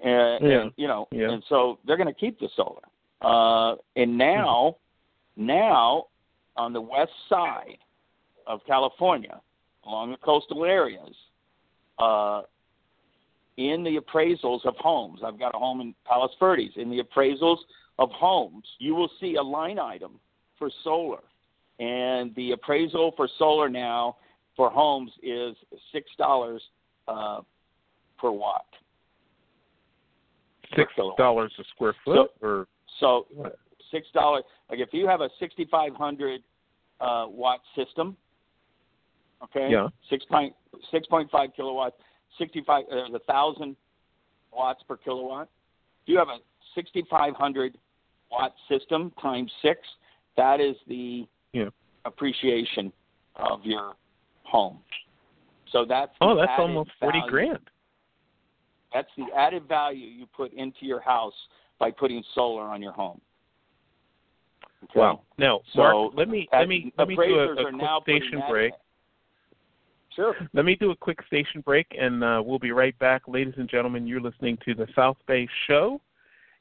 And, 0.01 0.45
Yeah. 0.45 0.61
and 0.63 0.73
you 0.77 0.87
know, 0.87 1.09
Yeah. 1.11 1.31
and 1.31 1.43
so 1.49 1.79
they're 1.85 1.97
going 1.97 2.13
to 2.13 2.21
keep 2.21 2.39
the 2.39 2.49
solar. 2.51 2.83
Uh, 3.23 3.77
and 3.97 4.19
now, 4.19 4.77
now 5.37 6.07
on 6.57 6.73
the 6.73 6.81
west 6.81 7.13
side 7.29 7.79
of 8.47 8.61
California, 8.67 9.41
along 9.87 10.11
the 10.11 10.17
coastal 10.19 10.65
areas, 10.65 11.15
uh, 11.99 12.43
in 13.57 13.85
the 13.85 13.99
appraisals 14.01 14.65
of 14.65 14.75
homes, 14.77 15.21
I've 15.25 15.39
got 15.39 15.55
a 15.55 15.59
home 15.59 15.81
in 15.81 15.95
Palos 16.07 16.31
Verdes. 16.41 16.73
In 16.77 16.91
the 16.91 17.03
appraisals 17.03 17.59
of 17.99 18.11
homes, 18.11 18.65
you 18.79 18.95
will 18.95 19.11
see 19.21 19.37
a 19.37 19.43
line 19.43 19.79
item 19.79 20.13
for 20.59 20.71
solar, 20.83 21.21
and 21.79 22.35
the 22.35 22.53
appraisal 22.53 23.13
for 23.17 23.29
solar 23.39 23.69
now 23.69 24.17
for 24.57 24.71
homes 24.71 25.11
is 25.23 25.55
six 25.93 26.11
dollars 26.17 26.63
uh, 27.09 27.41
per 28.19 28.31
watt. 28.31 28.67
Six 30.77 30.91
dollars 31.19 31.53
a 31.59 31.65
square 31.75 31.95
foot, 32.05 32.31
or 32.41 32.67
So 33.01 33.27
what? 33.35 33.59
Six 33.93 34.09
dollars. 34.13 34.43
Like 34.69 34.81
if 34.81 34.89
you 34.93 35.07
have 35.07 35.21
a 35.21 35.29
sixty 35.39 35.67
five 35.71 35.95
hundred 35.95 36.41
uh, 37.01 37.27
watt 37.29 37.61
system, 37.77 38.17
okay, 39.45 39.69
Yeah. 39.71 39.89
six 40.11 40.25
point 40.25 40.55
six 40.91 41.07
point 41.07 41.31
five 41.31 41.51
kilowatts, 41.55 41.97
sixty 42.39 42.63
five. 42.67 42.85
There's 42.91 43.15
a 43.15 43.21
thousand 43.21 43.77
watts 44.53 44.83
per 44.89 44.97
kilowatt. 44.97 45.49
If 46.03 46.09
you 46.09 46.19
have 46.19 46.29
a 46.29 46.39
sixty 46.75 47.05
five 47.09 47.35
hundred 47.37 47.79
watt 48.31 48.55
system 48.69 49.13
times 49.23 49.53
six, 49.63 49.79
that 50.37 50.61
is 50.61 50.77
the 50.89 51.29
Yeah. 51.53 51.69
appreciation 52.05 52.93
of 53.37 53.65
your 53.65 53.95
home. 54.45 54.81
So 55.71 55.85
that's 55.85 56.13
oh, 56.21 56.35
that's 56.35 56.53
almost 56.59 56.91
forty 56.99 57.21
value. 57.21 57.31
grand. 57.31 57.71
That's 58.93 59.09
the 59.17 59.25
added 59.35 59.67
value 59.69 60.07
you 60.07 60.27
put 60.27 60.53
into 60.53 60.85
your 60.85 61.01
house 61.01 61.33
by 61.79 61.91
putting 61.91 62.23
solar 62.35 62.65
on 62.65 62.83
your 62.83 62.93
home. 62.93 63.21
Okay? 64.85 64.99
Wow. 64.99 65.23
Now, 65.39 65.61
So, 65.73 65.79
Mark, 65.81 66.13
let 66.17 66.29
me 66.29 66.49
let 66.53 66.69
me 66.69 66.93
let 66.99 67.09
me 67.09 67.17
do 67.17 67.39
a, 67.39 67.53
a 67.53 67.73
quick 67.73 67.83
station 68.03 68.43
break. 68.49 68.73
Sure. 70.15 70.35
Let 70.53 70.65
me 70.65 70.77
do 70.77 70.91
a 70.91 70.97
quick 70.97 71.19
station 71.27 71.63
break, 71.63 71.87
and 71.99 72.23
uh, 72.23 72.43
we'll 72.45 72.59
be 72.59 72.73
right 72.73 72.99
back, 72.99 73.23
ladies 73.27 73.55
and 73.57 73.69
gentlemen. 73.69 74.07
You're 74.07 74.21
listening 74.21 74.59
to 74.65 74.75
the 74.75 74.87
South 74.95 75.17
Bay 75.27 75.49
Show, 75.67 76.01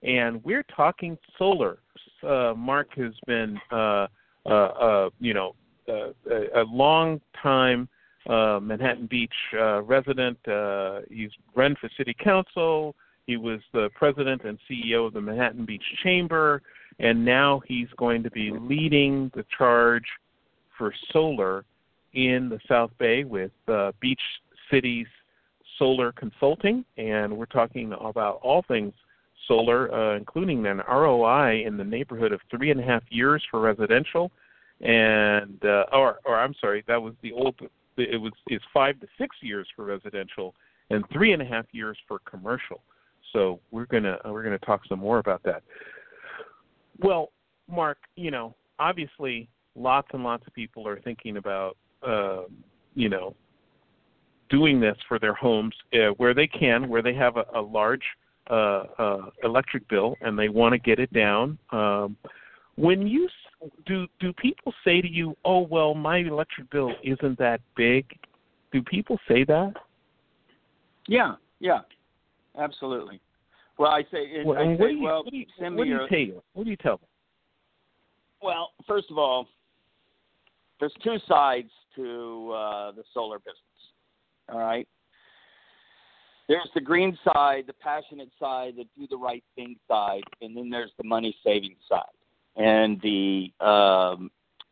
and 0.03 0.41
we're 0.45 0.63
talking 0.75 1.17
solar. 1.37 1.79
Uh, 2.23 2.53
Mark 2.55 2.95
has 2.95 3.11
been, 3.27 3.59
uh, 3.71 4.07
uh, 4.45 4.49
uh, 4.49 5.09
you 5.19 5.33
know, 5.33 5.55
uh, 5.89 6.11
a, 6.29 6.61
a 6.61 6.63
long 6.63 7.19
time 7.41 7.89
uh, 8.29 8.59
Manhattan 8.61 9.07
Beach 9.07 9.33
uh, 9.53 9.81
resident. 9.81 10.37
Uh, 10.47 11.01
he's 11.09 11.31
run 11.55 11.75
for 11.81 11.89
city 11.97 12.15
council. 12.23 12.95
He 13.25 13.37
was 13.37 13.59
the 13.73 13.89
president 13.95 14.43
and 14.43 14.57
CEO 14.69 15.07
of 15.07 15.13
the 15.13 15.21
Manhattan 15.21 15.65
Beach 15.65 15.83
Chamber, 16.03 16.61
and 17.01 17.25
now 17.25 17.61
he's 17.67 17.87
going 17.97 18.23
to 18.23 18.31
be 18.31 18.51
leading 18.51 19.31
the 19.35 19.43
charge 19.57 20.05
for 20.77 20.93
solar 21.11 21.65
in 22.13 22.47
the 22.47 22.59
South 22.67 22.91
Bay 22.99 23.23
with 23.23 23.51
uh, 23.67 23.91
Beach 23.99 24.21
Cities 24.69 25.07
Solar 25.77 26.11
Consulting, 26.11 26.85
and 26.97 27.35
we're 27.35 27.45
talking 27.45 27.93
about 27.99 28.39
all 28.43 28.63
things 28.67 28.93
solar, 29.47 29.91
uh, 29.93 30.15
including 30.15 30.65
an 30.67 30.81
ROI 30.87 31.63
in 31.65 31.75
the 31.75 31.83
neighborhood 31.83 32.31
of 32.31 32.39
three 32.55 32.69
and 32.69 32.79
a 32.79 32.83
half 32.83 33.03
years 33.09 33.43
for 33.49 33.59
residential, 33.59 34.31
and 34.81 35.59
uh, 35.65 35.85
or 35.91 36.19
or 36.23 36.39
I'm 36.39 36.53
sorry, 36.61 36.83
that 36.87 37.01
was 37.01 37.13
the 37.23 37.31
old. 37.31 37.55
It 37.97 38.21
was 38.21 38.31
is 38.47 38.61
five 38.73 38.99
to 38.99 39.07
six 39.17 39.35
years 39.41 39.67
for 39.75 39.85
residential 39.85 40.53
and 40.91 41.03
three 41.11 41.33
and 41.33 41.41
a 41.41 41.45
half 41.45 41.65
years 41.71 41.97
for 42.07 42.19
commercial. 42.19 42.81
So 43.33 43.59
we're 43.71 43.85
gonna 43.85 44.17
we're 44.25 44.43
gonna 44.43 44.59
talk 44.59 44.81
some 44.87 44.99
more 44.99 45.19
about 45.19 45.41
that. 45.43 45.63
Well, 47.01 47.31
Mark, 47.69 47.97
you 48.15 48.31
know, 48.31 48.55
obviously, 48.79 49.49
lots 49.75 50.07
and 50.13 50.23
lots 50.23 50.45
of 50.45 50.53
people 50.53 50.87
are 50.87 50.99
thinking 51.01 51.37
about, 51.37 51.77
uh, 52.05 52.43
you 52.95 53.09
know, 53.09 53.35
doing 54.49 54.79
this 54.79 54.97
for 55.07 55.17
their 55.17 55.33
homes 55.33 55.73
uh, 55.93 56.09
where 56.17 56.33
they 56.33 56.47
can, 56.47 56.89
where 56.89 57.01
they 57.01 57.13
have 57.13 57.37
a, 57.37 57.45
a 57.55 57.61
large 57.61 58.03
uh, 58.49 58.83
uh, 58.99 59.21
electric 59.43 59.87
bill 59.87 60.15
and 60.21 60.37
they 60.37 60.49
want 60.49 60.73
to 60.73 60.77
get 60.77 60.99
it 60.99 61.11
down. 61.13 61.57
Um, 61.71 62.17
when 62.75 63.07
you 63.07 63.29
do, 63.85 64.07
do 64.19 64.33
people 64.33 64.73
say 64.83 65.01
to 65.01 65.07
you, 65.07 65.35
"Oh, 65.45 65.59
well, 65.59 65.93
my 65.93 66.17
electric 66.17 66.69
bill 66.69 66.91
isn't 67.03 67.37
that 67.37 67.61
big"? 67.75 68.05
Do 68.71 68.81
people 68.81 69.19
say 69.27 69.43
that? 69.45 69.73
Yeah, 71.07 71.35
yeah, 71.59 71.81
absolutely. 72.57 73.19
Well, 73.81 73.89
I 73.91 74.03
say, 74.11 74.43
Well, 74.45 74.59
I 74.59 74.63
say 74.63 74.75
what 74.75 74.87
do 74.89 74.93
you, 74.93 75.03
well, 75.03 75.23
what 75.23 75.31
do 75.31 75.37
you, 75.37 75.45
send 75.59 75.75
what 75.75 75.87
me 75.87 75.89
do 75.89 75.95
you 75.95 76.07
your, 76.07 76.33
tell? 76.35 76.43
What 76.53 76.63
do 76.65 76.69
you 76.69 76.77
tell 76.77 76.97
them? 76.97 77.07
Well, 78.43 78.69
first 78.87 79.09
of 79.09 79.17
all, 79.17 79.47
there's 80.79 80.93
two 81.03 81.17
sides 81.27 81.71
to 81.95 82.51
uh, 82.51 82.91
the 82.91 83.03
solar 83.11 83.39
business. 83.39 83.57
All 84.49 84.59
right. 84.59 84.87
There's 86.47 86.69
the 86.75 86.81
green 86.81 87.17
side, 87.23 87.63
the 87.65 87.73
passionate 87.73 88.29
side, 88.39 88.73
the 88.77 88.83
do 88.95 89.07
the 89.09 89.17
right 89.17 89.43
thing 89.55 89.75
side, 89.87 90.23
and 90.41 90.55
then 90.55 90.69
there's 90.69 90.91
the 90.99 91.03
money 91.03 91.35
saving 91.43 91.75
side. 91.89 92.03
and 92.57 92.99
the 93.01 93.51
um, 93.65 94.29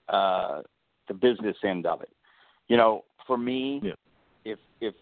uh, 0.10 0.62
the 1.07 1.14
business 1.14 1.55
end 1.64 1.86
of 1.86 2.01
it. 2.01 2.12
You 2.68 2.78
know, 2.78 3.05
for 3.26 3.38
me, 3.38 3.80
Yeah. 3.84 3.93
if 4.45 4.60
if 4.82 4.93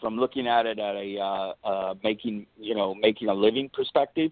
from 0.00 0.16
looking 0.16 0.46
at 0.46 0.66
it 0.66 0.78
at 0.78 0.94
a 0.94 1.18
uh, 1.18 1.52
uh, 1.64 1.94
making 2.02 2.46
you 2.58 2.74
know 2.74 2.94
making 2.94 3.28
a 3.28 3.34
living 3.34 3.68
perspective, 3.72 4.30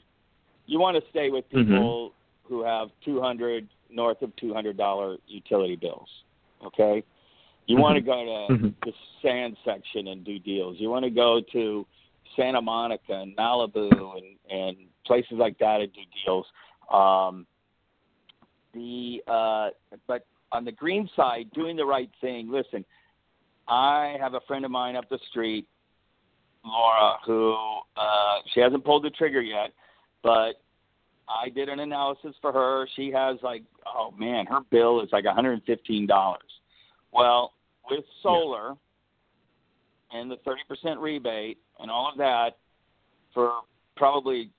you 0.66 0.78
want 0.78 0.96
to 1.02 1.10
stay 1.10 1.30
with 1.30 1.44
Mhm. 1.50 1.66
people 1.66 2.12
who 2.44 2.62
have 2.62 2.90
two 3.04 3.20
hundred 3.20 3.68
north 3.90 4.22
of 4.22 4.34
two 4.36 4.52
hundred 4.54 4.76
dollar 4.76 5.18
utility 5.26 5.76
bills. 5.76 6.08
Okay, 6.64 7.02
you 7.66 7.76
want 7.76 7.96
to 7.96 8.00
go 8.00 8.24
to 8.24 8.54
Mhm. 8.54 8.74
the 8.84 8.92
sand 9.22 9.56
section 9.64 10.08
and 10.08 10.24
do 10.24 10.38
deals. 10.38 10.78
You 10.80 10.90
want 10.90 11.04
to 11.04 11.10
go 11.10 11.40
to 11.40 11.86
Santa 12.34 12.60
Monica 12.60 13.14
and 13.14 13.36
Malibu 13.36 14.16
and 14.18 14.38
and 14.50 14.76
places 15.04 15.38
like 15.38 15.58
that 15.58 15.80
and 15.80 15.92
do 15.92 16.02
deals. 16.24 16.46
Um, 16.90 17.46
the 18.72 19.22
uh, 19.26 19.70
but 20.06 20.26
on 20.52 20.64
the 20.64 20.72
green 20.72 21.08
side, 21.16 21.50
doing 21.52 21.76
the 21.76 21.84
right 21.84 22.10
thing. 22.20 22.50
Listen, 22.50 22.84
I 23.68 24.16
have 24.20 24.34
a 24.34 24.40
friend 24.46 24.64
of 24.64 24.70
mine 24.70 24.96
up 24.96 25.08
the 25.08 25.18
street, 25.30 25.66
Laura, 26.64 27.16
who 27.24 27.54
uh, 27.96 28.38
she 28.52 28.60
hasn't 28.60 28.84
pulled 28.84 29.04
the 29.04 29.10
trigger 29.10 29.40
yet, 29.40 29.72
but 30.22 30.60
I 31.28 31.48
did 31.54 31.68
an 31.68 31.80
analysis 31.80 32.34
for 32.40 32.52
her. 32.52 32.88
She 32.96 33.10
has 33.12 33.38
like, 33.42 33.62
oh 33.86 34.12
man, 34.16 34.46
her 34.46 34.60
bill 34.70 35.00
is 35.02 35.08
like 35.12 35.24
$115. 35.24 36.36
Well, 37.12 37.52
with 37.90 38.04
solar 38.22 38.74
and 40.12 40.30
the 40.30 40.36
30% 40.84 41.00
rebate 41.00 41.58
and 41.80 41.90
all 41.90 42.10
of 42.10 42.18
that, 42.18 42.58
for 43.34 43.52
probably 43.96 44.50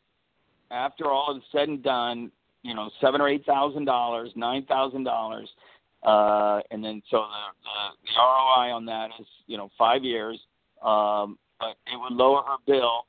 after 0.72 1.10
all 1.10 1.36
is 1.36 1.44
said 1.52 1.70
and 1.70 1.84
done, 1.84 2.32
you 2.64 2.76
know, 2.76 2.90
seven 3.02 3.22
or 3.22 3.30
eight 3.30 3.46
thousand 3.46 3.86
dollars, 3.86 4.32
nine 4.36 4.66
thousand 4.66 5.04
dollars, 5.04 5.50
uh, 6.04 6.60
and 6.72 6.84
then 6.84 7.02
so 7.10 7.18
the, 7.18 7.24
the 7.64 8.12
the 8.14 8.20
ROI 8.20 8.74
on 8.74 8.86
that 8.86 9.10
is 9.20 9.28
you 9.48 9.58
know 9.58 9.70
five 9.78 10.04
years, 10.04 10.40
um, 10.84 11.38
but 11.60 11.76
it 11.92 12.00
would 12.00 12.14
lower 12.14 12.44
her 12.44 12.58
bill 12.66 13.06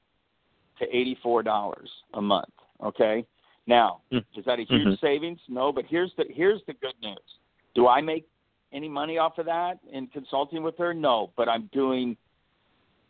to 0.78 0.84
eighty 0.96 1.16
four 1.22 1.42
dollars 1.42 1.90
a 2.14 2.20
month. 2.20 2.52
Okay, 2.82 3.24
now 3.66 4.00
Mm. 4.12 4.24
is 4.36 4.44
that 4.44 4.58
a 4.58 4.64
huge 4.64 4.86
Mhm. 4.86 5.00
savings? 5.00 5.40
No, 5.48 5.72
but 5.72 5.84
here's 5.86 6.12
the 6.16 6.24
here's 6.30 6.64
the 6.66 6.74
good 6.74 6.94
news. 7.02 7.38
Do 7.74 7.88
I 7.88 8.00
make 8.00 8.26
any 8.72 8.88
money 8.88 9.18
off 9.18 9.38
of 9.38 9.46
that 9.46 9.78
in 9.90 10.06
consulting 10.08 10.62
with 10.62 10.76
her? 10.78 10.92
No, 10.94 11.30
but 11.36 11.48
I'm 11.48 11.68
doing, 11.72 12.16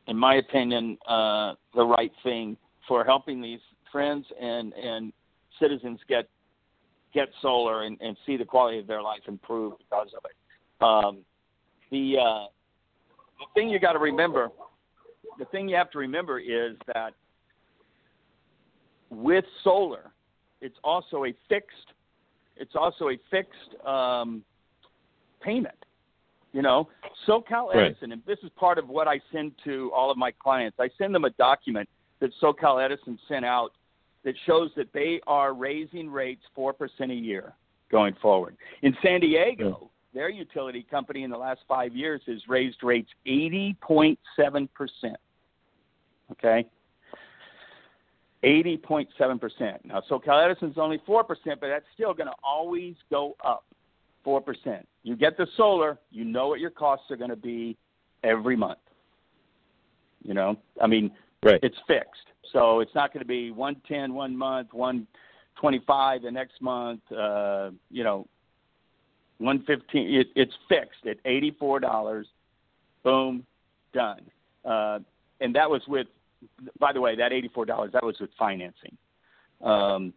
in 0.06 0.16
my 0.16 0.36
opinion, 0.36 0.98
uh, 1.06 1.54
the 1.74 1.84
right 1.84 2.12
thing 2.22 2.56
for 2.86 3.04
helping 3.04 3.40
these 3.40 3.60
friends 3.92 4.26
and 4.40 4.72
and 4.74 5.12
citizens 5.58 6.00
get 6.08 6.28
get 7.14 7.28
solar 7.40 7.84
and, 7.84 7.98
and 8.00 8.16
see 8.26 8.36
the 8.36 8.44
quality 8.44 8.78
of 8.78 8.86
their 8.86 9.02
life 9.02 9.20
improve 9.26 9.74
because 9.78 10.09
of 10.16 10.24
it. 10.24 10.84
Um, 10.84 11.18
the 11.90 12.16
uh, 12.18 12.46
the 13.38 13.46
thing 13.54 13.68
you 13.68 13.78
got 13.78 13.92
to 13.92 13.98
remember, 13.98 14.50
the 15.38 15.44
thing 15.46 15.68
you 15.68 15.76
have 15.76 15.90
to 15.92 15.98
remember 15.98 16.38
is 16.38 16.76
that 16.94 17.14
with 19.11 19.44
solar, 19.64 20.11
it's 20.61 20.76
also 20.84 21.24
a 21.24 21.34
fixed, 21.48 21.92
it's 22.56 22.74
also 22.74 23.09
a 23.09 23.18
fixed 23.30 23.86
um, 23.86 24.42
payment. 25.40 25.74
You 26.52 26.62
know, 26.62 26.88
SoCal 27.28 27.74
Right. 27.74 27.90
Edison, 27.90 28.12
and 28.12 28.22
this 28.26 28.38
is 28.42 28.50
part 28.56 28.78
of 28.78 28.88
what 28.88 29.06
I 29.06 29.20
send 29.32 29.52
to 29.64 29.92
all 29.94 30.11
of 30.11 30.16
my 30.16 30.32
clients. 30.32 30.78
I 30.80 30.88
send 30.96 31.14
them 31.14 31.24
a 31.24 31.30
document 31.30 31.88
that 32.20 32.30
SoCal 32.42 32.82
Edison 32.82 33.18
sent 33.28 33.44
out 33.44 33.72
that 34.24 34.34
shows 34.46 34.70
that 34.76 34.92
they 34.92 35.20
are 35.26 35.54
raising 35.54 36.10
rates 36.10 36.42
4% 36.56 36.72
a 37.10 37.14
year 37.14 37.54
going 37.90 38.14
forward. 38.20 38.56
In 38.82 38.96
San 39.02 39.20
Diego, 39.20 39.90
their 40.14 40.28
utility 40.28 40.84
company 40.90 41.22
in 41.22 41.30
the 41.30 41.38
last 41.38 41.60
five 41.68 41.94
years 41.94 42.20
has 42.26 42.40
raised 42.48 42.82
rates 42.82 43.10
80.7%. 43.26 44.18
Okay? 46.32 46.66
80.7%. 48.44 49.84
Now, 49.84 50.02
SoCal 50.08 50.44
Edison's 50.44 50.78
only 50.78 50.98
4%, 51.08 51.24
but 51.24 51.60
that's 51.60 51.84
still 51.94 52.14
going 52.14 52.28
to 52.28 52.34
always 52.42 52.94
go 53.10 53.36
up 53.44 53.64
4%. 54.24 54.84
You 55.02 55.16
get 55.16 55.36
the 55.36 55.46
solar, 55.56 55.98
you 56.10 56.24
know 56.24 56.48
what 56.48 56.60
your 56.60 56.70
costs 56.70 57.10
are 57.10 57.16
going 57.16 57.30
to 57.30 57.36
be 57.36 57.76
every 58.22 58.56
month. 58.56 58.78
You 60.22 60.34
know, 60.34 60.56
I 60.80 60.86
mean, 60.86 61.10
Right. 61.43 61.61
it's 61.62 61.76
fixed. 61.86 62.28
So 62.53 62.80
it's 62.80 62.95
not 62.95 63.12
going 63.12 63.22
to 63.22 63.28
be 63.28 63.51
110 63.51 64.14
one 64.14 64.36
month, 64.36 64.72
125 64.72 66.22
the 66.22 66.30
next 66.30 66.61
month, 66.61 67.01
uh, 67.12 67.70
you 67.91 68.03
know, 68.03 68.26
115 69.39 70.14
it, 70.14 70.26
it's 70.34 70.55
fixed 70.68 71.07
at 71.07 71.22
$84. 71.24 72.24
Boom, 73.05 73.47
done. 73.93 74.22
Uh, 74.64 74.99
and 75.41 75.55
that 75.55 75.70
was 75.70 75.82
with 75.86 76.07
by 76.78 76.93
the 76.93 77.01
way, 77.01 77.16
that 77.16 77.32
$84 77.32 77.93
that 77.93 78.05
was 78.05 78.16
with 78.20 78.30
financing. 78.39 78.97
Um, 79.62 80.12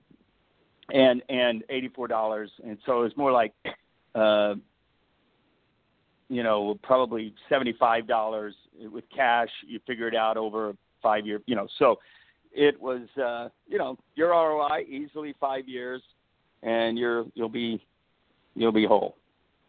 and 0.93 1.21
and 1.29 1.63
$84 1.69 2.47
and 2.63 2.77
so 2.85 2.99
it 2.99 3.03
was 3.03 3.17
more 3.17 3.31
like 3.31 3.53
uh, 4.15 4.55
you 6.29 6.43
know, 6.43 6.79
probably 6.81 7.33
$75 7.51 8.51
with 8.89 9.03
cash. 9.13 9.49
You 9.67 9.79
figure 9.85 10.07
it 10.07 10.15
out 10.15 10.37
over 10.37 10.75
five 11.01 11.25
year, 11.25 11.41
you 11.45 11.55
know. 11.55 11.67
So 11.79 11.99
it 12.51 12.79
was, 12.79 13.01
uh, 13.17 13.49
you 13.67 13.77
know, 13.77 13.97
your 14.15 14.29
ROI 14.29 14.85
easily 14.87 15.33
five 15.39 15.67
years, 15.67 16.01
and 16.63 16.97
you're 16.97 17.25
you'll 17.33 17.49
be 17.49 17.83
you'll 18.55 18.71
be 18.71 18.85
whole, 18.85 19.17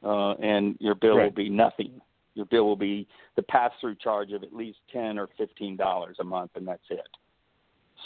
uh, 0.04 0.32
and 0.34 0.76
your 0.80 0.94
bill 0.94 1.16
will 1.16 1.30
be 1.30 1.48
nothing. 1.48 2.00
Your 2.34 2.46
bill 2.46 2.64
will 2.64 2.76
be 2.76 3.06
the 3.36 3.42
pass 3.42 3.70
through 3.80 3.96
charge 3.96 4.32
of 4.32 4.42
at 4.42 4.52
least 4.52 4.78
ten 4.92 5.18
or 5.18 5.28
fifteen 5.36 5.76
dollars 5.76 6.16
a 6.20 6.24
month, 6.24 6.52
and 6.54 6.66
that's 6.66 6.82
it. 6.90 7.06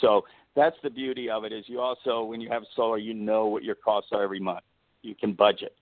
So 0.01 0.24
that's 0.55 0.77
the 0.83 0.91
beauty 0.91 1.31
of 1.31 1.45
it 1.45 1.53
is 1.53 1.64
you 1.68 1.81
also 1.81 2.24
when 2.24 2.41
you 2.41 2.51
have 2.51 2.62
solar, 2.74 2.99
you 2.99 3.14
know 3.14 3.47
what 3.47 3.62
your 3.62 3.74
costs 3.74 4.11
are 4.12 4.22
every 4.22 4.41
month. 4.41 4.64
You 5.03 5.14
can 5.14 5.33
budget. 5.33 5.74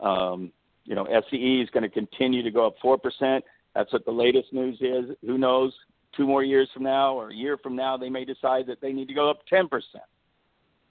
Um, 0.00 0.52
you 0.84 0.94
know, 0.94 1.04
SCE 1.04 1.62
is 1.62 1.68
going 1.70 1.82
to 1.82 1.88
continue 1.88 2.42
to 2.42 2.50
go 2.50 2.66
up 2.66 2.74
four 2.80 2.96
percent. 2.96 3.44
That's 3.74 3.92
what 3.92 4.04
the 4.04 4.12
latest 4.12 4.52
news 4.52 4.78
is. 4.80 5.16
Who 5.24 5.38
knows? 5.38 5.72
Two 6.18 6.26
more 6.26 6.42
years 6.42 6.68
from 6.74 6.82
now 6.82 7.14
or 7.14 7.30
a 7.30 7.34
year 7.34 7.56
from 7.56 7.76
now, 7.76 7.96
they 7.96 8.10
may 8.10 8.24
decide 8.24 8.66
that 8.66 8.80
they 8.80 8.92
need 8.92 9.06
to 9.06 9.14
go 9.14 9.30
up 9.30 9.38
ten 9.48 9.68
percent. 9.68 10.02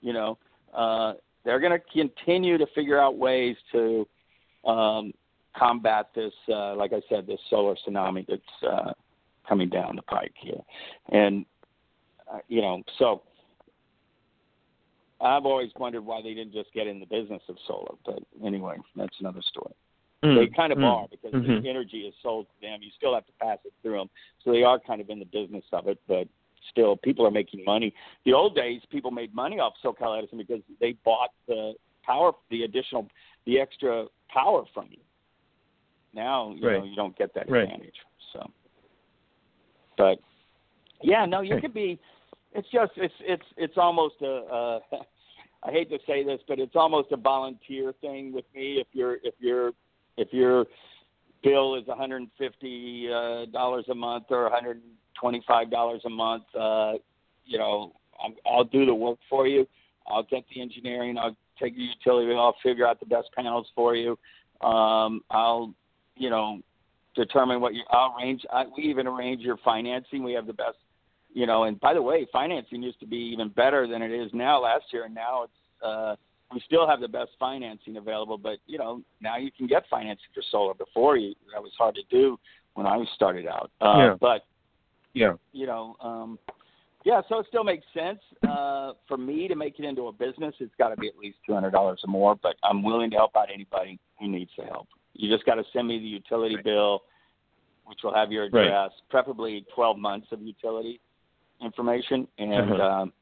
You 0.00 0.14
know, 0.14 0.38
uh, 0.74 1.12
they're 1.44 1.60
going 1.60 1.78
to 1.78 1.84
continue 1.92 2.56
to 2.56 2.66
figure 2.74 2.98
out 2.98 3.18
ways 3.18 3.54
to 3.72 4.08
um, 4.66 5.12
combat 5.54 6.08
this. 6.14 6.32
Uh, 6.48 6.74
like 6.76 6.94
I 6.94 7.02
said, 7.10 7.26
this 7.26 7.38
solar 7.50 7.76
tsunami 7.86 8.26
that's 8.26 8.42
uh, 8.66 8.92
coming 9.46 9.68
down 9.68 9.96
the 9.96 10.02
pike 10.02 10.32
here, 10.40 10.62
and 11.10 11.44
uh, 12.32 12.38
you 12.48 12.62
know, 12.62 12.82
so 12.98 13.22
I've 15.20 15.44
always 15.44 15.70
wondered 15.78 16.06
why 16.06 16.22
they 16.22 16.32
didn't 16.32 16.54
just 16.54 16.72
get 16.72 16.86
in 16.86 17.00
the 17.00 17.06
business 17.06 17.42
of 17.50 17.56
solar. 17.66 17.96
But 18.06 18.20
anyway, 18.42 18.76
that's 18.96 19.16
another 19.20 19.42
story. 19.42 19.74
They 20.22 20.48
kind 20.48 20.72
of 20.72 20.78
Mm. 20.78 20.84
are 20.84 21.08
because 21.08 21.32
Mhm. 21.32 21.62
the 21.62 21.68
energy 21.68 22.06
is 22.06 22.14
sold 22.16 22.48
to 22.48 22.60
them. 22.60 22.82
You 22.82 22.90
still 22.90 23.14
have 23.14 23.26
to 23.26 23.32
pass 23.34 23.58
it 23.64 23.72
through 23.82 23.98
them, 23.98 24.10
so 24.40 24.50
they 24.50 24.64
are 24.64 24.78
kind 24.80 25.00
of 25.00 25.10
in 25.10 25.20
the 25.20 25.24
business 25.26 25.64
of 25.72 25.86
it. 25.86 26.00
But 26.08 26.28
still, 26.70 26.96
people 26.96 27.24
are 27.24 27.30
making 27.30 27.64
money. 27.64 27.94
The 28.24 28.32
old 28.32 28.56
days, 28.56 28.84
people 28.86 29.12
made 29.12 29.32
money 29.32 29.60
off 29.60 29.76
SoCal 29.80 30.18
Edison 30.18 30.38
because 30.38 30.62
they 30.80 30.94
bought 31.04 31.30
the 31.46 31.76
power, 32.02 32.34
the 32.48 32.64
additional, 32.64 33.08
the 33.44 33.60
extra 33.60 34.08
power 34.28 34.64
from 34.66 34.88
you. 34.90 35.00
Now, 36.14 36.50
you 36.50 36.62
know, 36.62 36.84
you 36.84 36.96
don't 36.96 37.16
get 37.16 37.32
that 37.34 37.48
Right. 37.48 37.62
advantage. 37.62 38.00
So, 38.32 38.50
but 39.96 40.20
yeah, 41.00 41.26
no, 41.26 41.42
you 41.42 41.54
Right. 41.54 41.62
could 41.62 41.74
be. 41.74 41.98
It's 42.52 42.68
just 42.70 42.96
it's 42.96 43.14
it's 43.20 43.46
it's 43.56 43.78
almost 43.78 44.20
a. 44.22 44.44
Uh, 44.46 44.80
hate 45.70 45.90
to 45.90 45.98
say 46.06 46.22
this, 46.24 46.40
but 46.48 46.58
it's 46.58 46.76
almost 46.76 47.12
a 47.12 47.16
volunteer 47.16 47.92
thing 48.00 48.32
with 48.32 48.44
me. 48.54 48.80
If 48.80 48.86
you're 48.92 49.16
if 49.22 49.34
you're 49.38 49.72
if 50.18 50.32
your 50.32 50.66
bill 51.42 51.76
is 51.76 51.86
150 51.86 53.08
uh, 53.08 53.46
dollars 53.46 53.84
a 53.90 53.94
month 53.94 54.24
or 54.30 54.42
125 54.44 55.70
dollars 55.70 56.02
a 56.04 56.10
month, 56.10 56.42
uh, 56.58 56.94
you 57.46 57.56
know, 57.56 57.92
I'm, 58.22 58.34
I'll 58.44 58.64
do 58.64 58.84
the 58.84 58.94
work 58.94 59.18
for 59.30 59.46
you. 59.46 59.66
I'll 60.06 60.24
get 60.24 60.44
the 60.52 60.60
engineering. 60.60 61.16
I'll 61.16 61.36
take 61.60 61.76
the 61.76 61.82
utility. 61.82 62.32
I'll 62.34 62.56
figure 62.62 62.86
out 62.86 62.98
the 63.00 63.06
best 63.06 63.28
panels 63.34 63.68
for 63.74 63.94
you. 63.94 64.18
Um, 64.60 65.22
I'll, 65.30 65.72
you 66.16 66.30
know, 66.30 66.60
determine 67.14 67.60
what 67.60 67.74
you. 67.74 67.82
I'll 67.90 68.14
arrange. 68.18 68.44
I, 68.52 68.64
we 68.76 68.82
even 68.84 69.06
arrange 69.06 69.42
your 69.42 69.58
financing. 69.64 70.24
We 70.24 70.32
have 70.32 70.46
the 70.46 70.52
best, 70.52 70.78
you 71.32 71.46
know. 71.46 71.64
And 71.64 71.78
by 71.78 71.94
the 71.94 72.02
way, 72.02 72.26
financing 72.32 72.82
used 72.82 72.98
to 73.00 73.06
be 73.06 73.16
even 73.16 73.50
better 73.50 73.86
than 73.86 74.02
it 74.02 74.10
is 74.10 74.30
now. 74.34 74.62
Last 74.62 74.84
year, 74.92 75.04
and 75.04 75.14
now 75.14 75.44
it's. 75.44 75.52
Uh, 75.84 76.16
we 76.52 76.60
still 76.60 76.86
have 76.88 77.00
the 77.00 77.08
best 77.08 77.30
financing 77.38 77.96
available, 77.96 78.38
but 78.38 78.58
you 78.66 78.78
know 78.78 79.02
now 79.20 79.36
you 79.36 79.50
can 79.52 79.66
get 79.66 79.84
financing 79.90 80.26
for 80.34 80.42
solar. 80.50 80.74
Before 80.74 81.16
you, 81.16 81.34
that 81.52 81.62
was 81.62 81.72
hard 81.78 81.94
to 81.96 82.02
do 82.10 82.38
when 82.74 82.86
I 82.86 83.04
started 83.14 83.46
out. 83.46 83.70
Uh, 83.80 83.94
Yeah. 83.98 84.14
But 84.20 84.44
Yeah. 85.14 85.34
you 85.52 85.66
know, 85.66 85.96
um, 86.00 86.38
yeah, 87.04 87.22
so 87.28 87.38
it 87.38 87.46
still 87.48 87.64
makes 87.64 87.86
sense 87.94 88.20
uh, 88.46 88.92
for 89.06 89.16
me 89.16 89.48
to 89.48 89.54
make 89.54 89.78
it 89.78 89.84
into 89.84 90.08
a 90.08 90.12
business. 90.12 90.54
It's 90.58 90.74
got 90.76 90.88
to 90.90 90.96
be 90.96 91.08
at 91.08 91.16
least 91.16 91.38
two 91.46 91.54
hundred 91.54 91.70
dollars 91.72 92.00
or 92.04 92.08
more, 92.08 92.34
but 92.34 92.56
I'm 92.62 92.82
willing 92.82 93.10
to 93.10 93.16
help 93.16 93.36
out 93.36 93.48
anybody 93.52 93.98
who 94.18 94.28
needs 94.28 94.50
the 94.56 94.64
help. 94.64 94.88
You 95.14 95.32
just 95.32 95.44
got 95.46 95.54
to 95.56 95.64
send 95.72 95.88
me 95.88 95.98
the 95.98 96.06
utility 96.06 96.56
Right. 96.56 96.64
bill, 96.64 97.02
which 97.84 98.02
will 98.02 98.14
have 98.14 98.30
your 98.32 98.48
Right. 98.50 98.66
address, 98.66 98.92
preferably 99.10 99.64
twelve 99.74 99.98
months 99.98 100.28
of 100.32 100.40
utility 100.42 101.00
information, 101.60 102.28
and 102.38 102.72
Uh-huh. 102.72 102.82
um, 103.02 103.12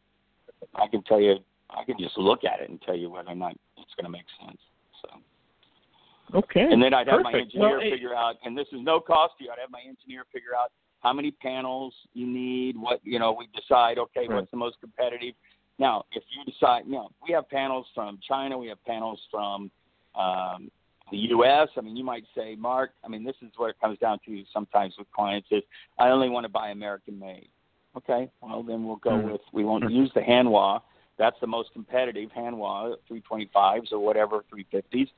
I 0.74 0.86
can 0.88 1.02
tell 1.02 1.20
you, 1.20 1.36
I 1.76 1.84
can 1.84 1.96
just 1.98 2.16
look 2.16 2.44
at 2.44 2.60
it 2.60 2.70
and 2.70 2.80
tell 2.82 2.96
you 2.96 3.10
whether 3.10 3.30
or 3.30 3.34
not 3.34 3.52
it's 3.76 3.94
going 3.96 4.04
to 4.06 4.10
make 4.10 4.24
sense. 4.44 4.58
So. 5.02 6.38
Okay. 6.38 6.62
And 6.70 6.82
then 6.82 6.94
I'd 6.94 7.08
have 7.08 7.22
my 7.22 7.32
engineer 7.32 7.78
Well, 7.78 7.80
it- 7.86 7.90
figure 7.90 8.14
out, 8.14 8.36
and 8.44 8.56
this 8.56 8.66
is 8.72 8.80
no 8.80 8.98
cost 9.00 9.34
to 9.38 9.44
you. 9.44 9.50
I'd 9.50 9.58
have 9.58 9.70
my 9.70 9.82
engineer 9.86 10.24
figure 10.32 10.56
out 10.58 10.72
how 11.00 11.12
many 11.12 11.30
panels 11.30 11.94
you 12.14 12.26
need. 12.26 12.76
What 12.76 13.00
you 13.04 13.18
know, 13.18 13.32
we 13.32 13.46
decide. 13.54 13.98
Okay, 13.98 14.26
Right. 14.26 14.36
what's 14.36 14.50
the 14.50 14.56
most 14.56 14.80
competitive? 14.80 15.34
Now, 15.78 16.04
if 16.12 16.24
you 16.30 16.44
decide, 16.50 16.86
you 16.86 16.92
know, 16.92 17.10
we 17.26 17.32
have 17.34 17.48
panels 17.50 17.86
from 17.94 18.18
China, 18.26 18.56
we 18.56 18.68
have 18.68 18.82
panels 18.86 19.20
from 19.30 19.70
um, 20.14 20.70
the 21.10 21.18
U.S. 21.18 21.68
I 21.76 21.82
mean, 21.82 21.94
you 21.96 22.02
might 22.02 22.24
say, 22.34 22.56
Mark. 22.56 22.92
I 23.04 23.08
mean, 23.08 23.22
this 23.22 23.36
is 23.42 23.50
what 23.58 23.68
it 23.68 23.76
comes 23.80 23.98
down 23.98 24.18
to 24.24 24.42
sometimes 24.52 24.94
with 24.98 25.06
clients 25.12 25.48
is 25.50 25.62
I 25.98 26.08
only 26.08 26.30
want 26.30 26.44
to 26.44 26.48
buy 26.48 26.70
American 26.70 27.18
made. 27.18 27.48
Okay, 27.96 28.30
well 28.42 28.62
then 28.62 28.86
we'll 28.86 28.96
go 28.96 29.10
Mhm. 29.12 29.32
with 29.32 29.40
we 29.52 29.64
won't 29.64 29.90
use 29.90 30.12
the 30.14 30.20
Hanwha. 30.20 30.82
That's 31.18 31.36
the 31.40 31.46
most 31.46 31.72
competitive 31.72 32.30
Hanwha 32.36 32.96
325s 33.10 33.92
or 33.92 33.98
whatever 33.98 34.44
350s 34.52 35.08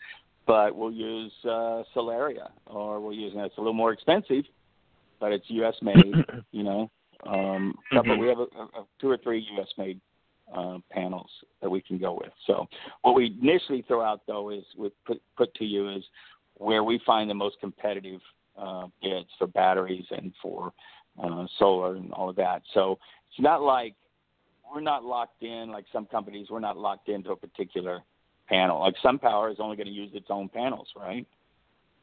but 0.49 0.75
we'll 0.75 0.91
use 0.91 1.31
uh, 1.45 1.85
Solaria, 1.95 2.49
or 2.67 3.01
we'll 3.01 3.13
use. 3.13 3.35
And 3.35 3.45
it's 3.45 3.59
a 3.59 3.61
little 3.61 3.75
more 3.75 3.93
expensive, 3.93 4.45
but 5.21 5.31
it's 5.31 5.45
U.S. 5.49 5.75
made. 5.83 6.25
you 6.53 6.63
know, 6.63 6.91
um, 7.27 7.79
couple, 7.93 8.17
Mhm. 8.17 8.21
we 8.21 8.29
have 8.29 8.39
a, 8.39 8.45
a, 8.45 8.87
two 8.99 9.11
or 9.11 9.19
three 9.19 9.47
U.S. 9.57 9.69
made 9.77 10.01
uh, 10.53 10.79
panels 10.91 11.31
that 11.61 11.69
we 11.71 11.83
can 11.83 11.99
go 11.99 12.15
with. 12.15 12.33
So 12.47 12.67
what 13.03 13.15
we 13.15 13.37
initially 13.43 13.83
throw 13.83 14.03
out 14.03 14.23
though 14.27 14.49
is 14.51 14.65
we 14.77 14.91
put 15.07 15.21
put 15.37 15.55
to 15.57 15.65
you 15.65 15.91
is 15.91 16.03
where 16.55 16.83
we 16.83 16.99
find 17.05 17.29
the 17.29 17.35
most 17.35 17.61
competitive 17.61 18.21
uh, 18.57 18.87
bids 19.03 19.29
for 19.39 19.47
batteries 19.49 20.07
and 20.11 20.33
for 20.41 20.73
uh, 21.23 21.47
solar 21.59 21.97
and 21.97 22.11
all 22.13 22.31
of 22.31 22.37
that. 22.37 22.63
So 22.73 22.99
it's 23.31 23.41
not 23.41 23.61
like 23.61 23.95
we're 24.73 24.81
not 24.81 25.05
locked 25.05 25.43
in 25.43 25.71
like 25.71 25.85
some 25.93 26.07
companies. 26.07 26.49
We're 26.51 26.61
not 26.61 26.77
locked 26.77 27.09
into 27.09 27.31
a 27.31 27.37
particular 27.37 28.03
panel. 28.49 28.81
Like 28.81 28.95
SunPower 29.05 29.51
is 29.53 29.59
only 29.61 29.77
going 29.77 29.87
to 29.87 29.93
use 29.93 30.11
its 30.15 30.27
own 30.31 30.49
panels, 30.49 30.89
right? 30.97 31.27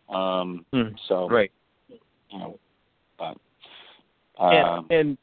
Um, 0.10 0.66
Hmm. 0.72 0.96
so 1.08 1.28
right. 1.30 1.52
you 1.90 2.40
know, 2.40 2.60
but 3.18 3.38
and, 4.40 4.68
um, 4.68 4.88
and 4.90 5.18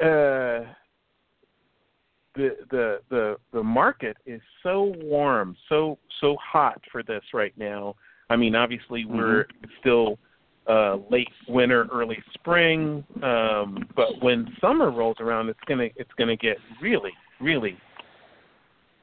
uh, 0.00 0.68
the 2.34 2.56
the 2.70 3.00
the 3.08 3.36
the 3.52 3.62
market 3.62 4.16
is 4.26 4.42
so 4.62 4.94
warm, 5.02 5.56
so 5.68 5.98
so 6.20 6.36
hot 6.36 6.80
for 6.92 7.02
this 7.02 7.22
right 7.32 7.56
now. 7.56 7.94
I 8.28 8.36
mean, 8.36 8.54
obviously 8.54 9.04
we're 9.04 9.46
still 9.80 10.18
uh, 10.68 10.96
late 11.10 11.28
winter, 11.48 11.86
early 11.92 12.18
spring, 12.34 13.04
um, 13.22 13.88
but 13.94 14.20
when 14.20 14.48
summer 14.60 14.90
rolls 14.90 15.16
around, 15.20 15.48
it's 15.48 15.60
gonna 15.66 15.88
it's 15.96 16.10
gonna 16.18 16.36
get 16.36 16.56
really 16.80 17.12
really. 17.40 17.76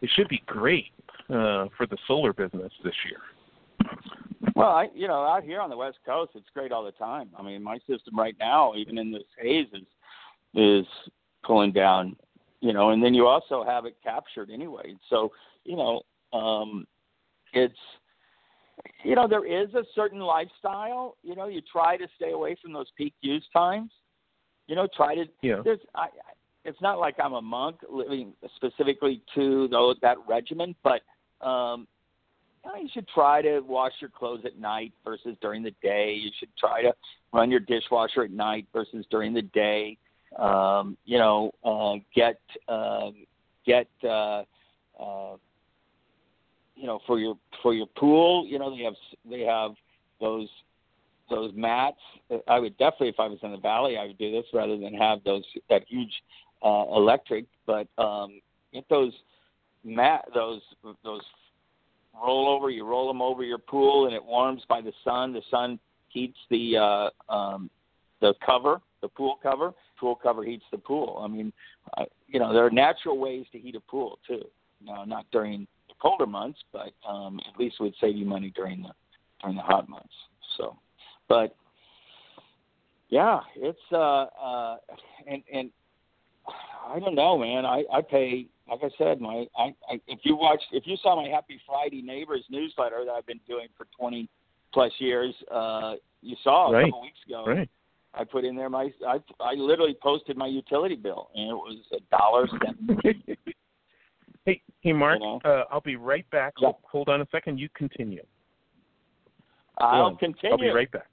It 0.02 0.10
should 0.16 0.28
be 0.28 0.44
great 0.46 0.92
uh, 1.30 1.68
for 1.78 1.88
the 1.90 1.98
solar 2.08 2.34
business 2.34 2.72
this 2.84 2.94
year. 3.06 3.22
Well, 4.56 4.70
I, 4.70 4.90
you 4.94 5.08
know, 5.08 5.24
out 5.24 5.44
here 5.44 5.62
on 5.62 5.70
the 5.70 5.78
West 5.78 5.98
Coast, 6.06 6.32
it's 6.36 6.50
great 6.54 6.72
all 6.72 6.84
the 6.84 6.92
time. 6.92 7.30
I 7.38 7.42
mean, 7.42 7.64
my 7.64 7.78
system 7.90 8.18
right 8.18 8.36
now, 8.40 8.74
even 8.76 8.98
in 8.98 9.12
this 9.12 9.24
haze, 9.40 9.68
is 9.74 9.86
is 10.54 10.86
pulling 11.44 11.72
down. 11.72 12.16
You 12.60 12.72
know, 12.72 12.92
and 12.92 13.04
then 13.04 13.14
you 13.14 13.28
also 13.28 13.64
have 13.66 13.86
it 13.86 13.98
captured 14.04 14.50
anyway. 14.50 14.96
So, 15.10 15.32
you 15.66 15.76
know, 15.76 16.02
um, 16.38 16.86
it's 17.52 17.74
you 19.04 19.16
know 19.16 19.28
there 19.28 19.46
is 19.46 19.74
a 19.74 19.84
certain 19.96 20.20
lifestyle. 20.20 21.18
You 21.24 21.36
know, 21.36 21.48
you 21.48 21.62
try 21.72 21.98
to 21.98 22.08
stay 22.16 22.32
away 22.32 22.56
from 22.62 22.74
those 22.74 22.88
peak 22.98 23.14
use 23.22 23.46
times. 23.54 23.92
You 24.68 24.76
know, 24.76 24.88
try 24.96 25.16
to. 25.16 25.26
Yeah. 25.42 25.62
There's, 25.64 25.80
I, 25.96 26.04
I- 26.04 26.10
it's 26.66 26.82
not 26.82 26.98
like 26.98 27.16
I'm 27.22 27.34
a 27.34 27.42
monk 27.42 27.78
living 27.92 28.32
specifically 28.56 29.22
to 29.36 29.68
those, 29.68 29.98
that 30.02 30.16
regimen, 30.30 30.74
but 30.82 31.02
um, 31.46 31.88
you, 32.64 32.72
know, 32.72 32.78
you 32.82 32.88
should 32.94 33.06
try 33.10 33.42
to 33.42 33.60
wash 33.60 33.92
your 34.00 34.10
clothes 34.10 34.44
at 34.46 34.58
night 34.58 34.94
versus 35.04 35.36
during 35.42 35.62
the 35.62 35.74
day. 35.82 36.14
You 36.14 36.30
should 36.40 36.56
try 36.58 36.82
to 36.82 36.94
run 37.34 37.52
your 37.52 37.60
dishwasher 37.60 38.24
at 38.24 38.32
night 38.32 38.66
versus 38.72 39.06
during 39.12 39.34
the 39.34 39.42
day. 39.42 39.98
Um, 40.40 40.98
you 41.04 41.18
know, 41.18 41.52
uh, 41.66 41.96
get 42.16 42.40
um, 42.70 43.26
get 43.66 43.88
uh, 44.04 44.44
uh, 44.98 45.36
you 46.76 46.88
know 46.88 47.00
for 47.06 47.20
your 47.20 47.36
for 47.62 47.74
your 47.74 47.88
pool. 47.98 48.46
You 48.48 48.60
know 48.60 48.76
they 48.76 48.84
have 48.84 48.96
they 49.30 49.42
have 49.42 49.72
those 50.20 50.48
those 51.30 51.52
mats. 51.56 51.98
I 52.48 52.60
would 52.60 52.78
definitely, 52.78 53.10
if 53.10 53.20
I 53.20 53.28
was 53.28 53.40
in 53.44 53.52
the 53.52 53.58
valley, 53.58 53.98
I 53.98 54.06
would 54.06 54.18
do 54.18 54.32
this 54.32 54.46
rather 54.54 54.78
than 54.78 54.94
have 54.94 55.24
those 55.24 55.44
that 55.70 55.84
huge 55.88 56.14
uh, 56.64 56.86
electric. 56.96 57.46
But 57.66 57.88
um, 57.98 58.42
get 58.74 58.88
those 58.90 59.14
mat 59.84 60.26
those 60.34 60.62
those 61.04 61.22
roll 62.16 62.48
over. 62.50 62.70
You 62.70 62.86
roll 62.86 63.08
them 63.08 63.22
over 63.22 63.44
your 63.44 63.58
pool, 63.58 64.06
and 64.06 64.16
it 64.16 64.24
warms 64.24 64.64
by 64.68 64.82
the 64.82 64.94
sun. 65.04 65.34
The 65.34 65.42
sun 65.50 65.80
heats 66.10 66.38
the 66.50 66.78
uh, 66.78 67.34
um, 67.34 67.70
the 68.22 68.34
cover, 68.46 68.82
the 69.02 69.10
pool 69.10 69.40
cover. 69.42 69.74
Pool 70.00 70.16
cover 70.16 70.44
heats 70.44 70.66
the 70.72 70.78
pool. 70.78 71.22
I 71.24 71.28
mean, 71.28 71.54
uh, 71.98 72.06
you 72.28 72.40
know, 72.40 72.52
there 72.52 72.66
are 72.66 72.72
natural 72.72 73.18
ways 73.18 73.46
to 73.54 73.60
heat 73.60 73.76
a 73.76 73.80
pool 73.80 74.20
too. 74.28 74.44
No, 74.86 75.06
not 75.06 75.26
during 75.32 75.66
colder 76.04 76.26
months, 76.28 76.60
but 76.74 76.92
um, 77.08 77.40
at 77.52 77.60
least 77.60 77.78
it 77.80 77.84
would 77.84 77.96
save 78.00 78.18
you 78.18 78.26
money 78.26 78.52
during 78.56 78.84
the 78.84 78.90
during 79.42 79.56
the 79.56 79.64
hot 79.64 79.88
months. 79.90 80.14
So, 80.58 80.78
but 81.30 81.56
yeah, 83.10 83.40
it's 83.56 83.80
uh, 83.92 84.26
uh, 84.26 84.78
and 85.26 85.42
and 85.52 85.72
I 86.88 87.00
don't 87.00 87.16
know, 87.16 87.38
man. 87.38 87.66
I 87.66 87.84
I 87.92 88.02
pay 88.02 88.48
like 88.70 88.82
I 88.84 88.90
said, 88.98 89.22
my 89.22 89.46
I, 89.58 89.74
I 89.90 90.00
if 90.08 90.20
you 90.24 90.36
watched 90.36 90.66
if 90.74 90.86
you 90.86 90.98
saw 91.02 91.16
my 91.16 91.30
Happy 91.30 91.60
Friday 91.66 92.02
Neighbors 92.02 92.44
newsletter 92.50 93.04
that 93.06 93.12
I've 93.12 93.26
been 93.26 93.40
doing 93.48 93.68
for 93.78 93.88
twenty 93.98 94.30
plus 94.74 94.92
years, 95.00 95.34
uh, 95.52 95.96
you 96.22 96.36
saw 96.44 96.70
a 96.70 96.74
Right. 96.74 96.86
couple 96.86 97.02
weeks 97.02 97.20
ago. 97.26 97.46
Right. 97.48 97.70
I 98.16 98.24
put 98.26 98.44
in 98.44 98.56
there 98.56 98.70
my 98.70 98.92
I 99.08 99.20
I 99.40 99.54
literally 99.54 99.98
posted 100.04 100.38
my 100.38 100.48
utility 100.48 100.96
bill 100.96 101.30
and 101.34 101.50
it 101.50 101.54
was 101.54 101.80
a 101.94 102.00
dollar 102.16 102.48
seventy. 102.48 103.26
Hey, 104.46 104.62
hey, 104.82 104.94
Mark. 104.94 105.20
Uh, 105.46 105.64
I'll 105.72 105.82
be 105.82 105.96
right 105.96 106.30
back. 106.30 106.54
Hold, 106.58 107.10
on 107.10 107.22
a 107.22 107.28
second. 107.32 107.60
You 107.60 107.70
continue. 107.76 108.24
I'll 109.78 110.12
Go. 110.12 110.18
continue. 110.18 110.52
I'll 110.54 110.60
be 110.60 110.70
right 110.70 110.92
back. 110.92 111.08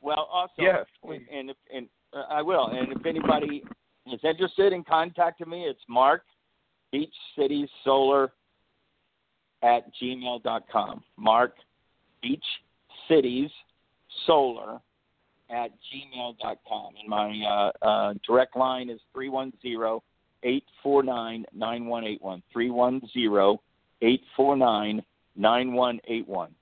Well, 0.00 0.28
also, 0.32 0.52
Yes, 0.58 0.86
and, 1.02 1.10
please. 1.10 1.26
and, 1.32 1.50
if- 1.50 1.56
and 1.72 1.88
uh, 2.12 2.24
I 2.28 2.42
will. 2.42 2.66
And 2.66 2.92
if 2.92 3.06
anybody 3.06 3.62
is 4.12 4.20
interested 4.24 4.72
in 4.72 4.82
contacting 4.84 5.48
me, 5.48 5.64
it's 5.64 5.80
Mark 5.88 6.24
Beach 6.90 7.14
Cities 7.38 7.68
Solar 7.84 8.32
at 9.62 9.84
gmail 10.02 10.42
dot 10.42 10.64
com. 10.70 11.02
Mark 11.16 11.54
Beach 12.20 12.44
Cities 13.08 13.50
Solar 14.26 14.80
at 15.50 15.70
gmail 15.70 16.36
dot 16.40 16.58
com. 16.68 16.94
And 17.00 17.08
my 17.08 17.70
uh, 17.82 17.86
uh, 17.86 18.14
direct 18.26 18.56
line 18.56 18.90
is 18.90 19.00
three 19.14 19.28
one 19.28 19.52
zero 19.62 20.02
eight 20.42 20.64
four 20.82 21.02
nine 21.02 21.44
nine 21.54 21.86
one 21.86 22.04
eight 22.04 22.22
one. 22.22 22.42
Three 22.52 22.70
one 22.70 23.00
zero 23.12 23.60
eight 24.02 24.22
four 24.36 24.56
nine 24.56 25.02
nine 25.36 25.72
one 25.72 26.00
eight 26.08 26.28
one. 26.28 26.54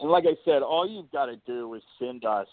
And 0.00 0.10
like 0.10 0.24
I 0.26 0.36
said, 0.44 0.62
all 0.62 0.88
you've 0.88 1.10
got 1.12 1.26
to 1.26 1.36
do 1.46 1.74
is 1.74 1.82
send 1.98 2.24
us 2.24 2.48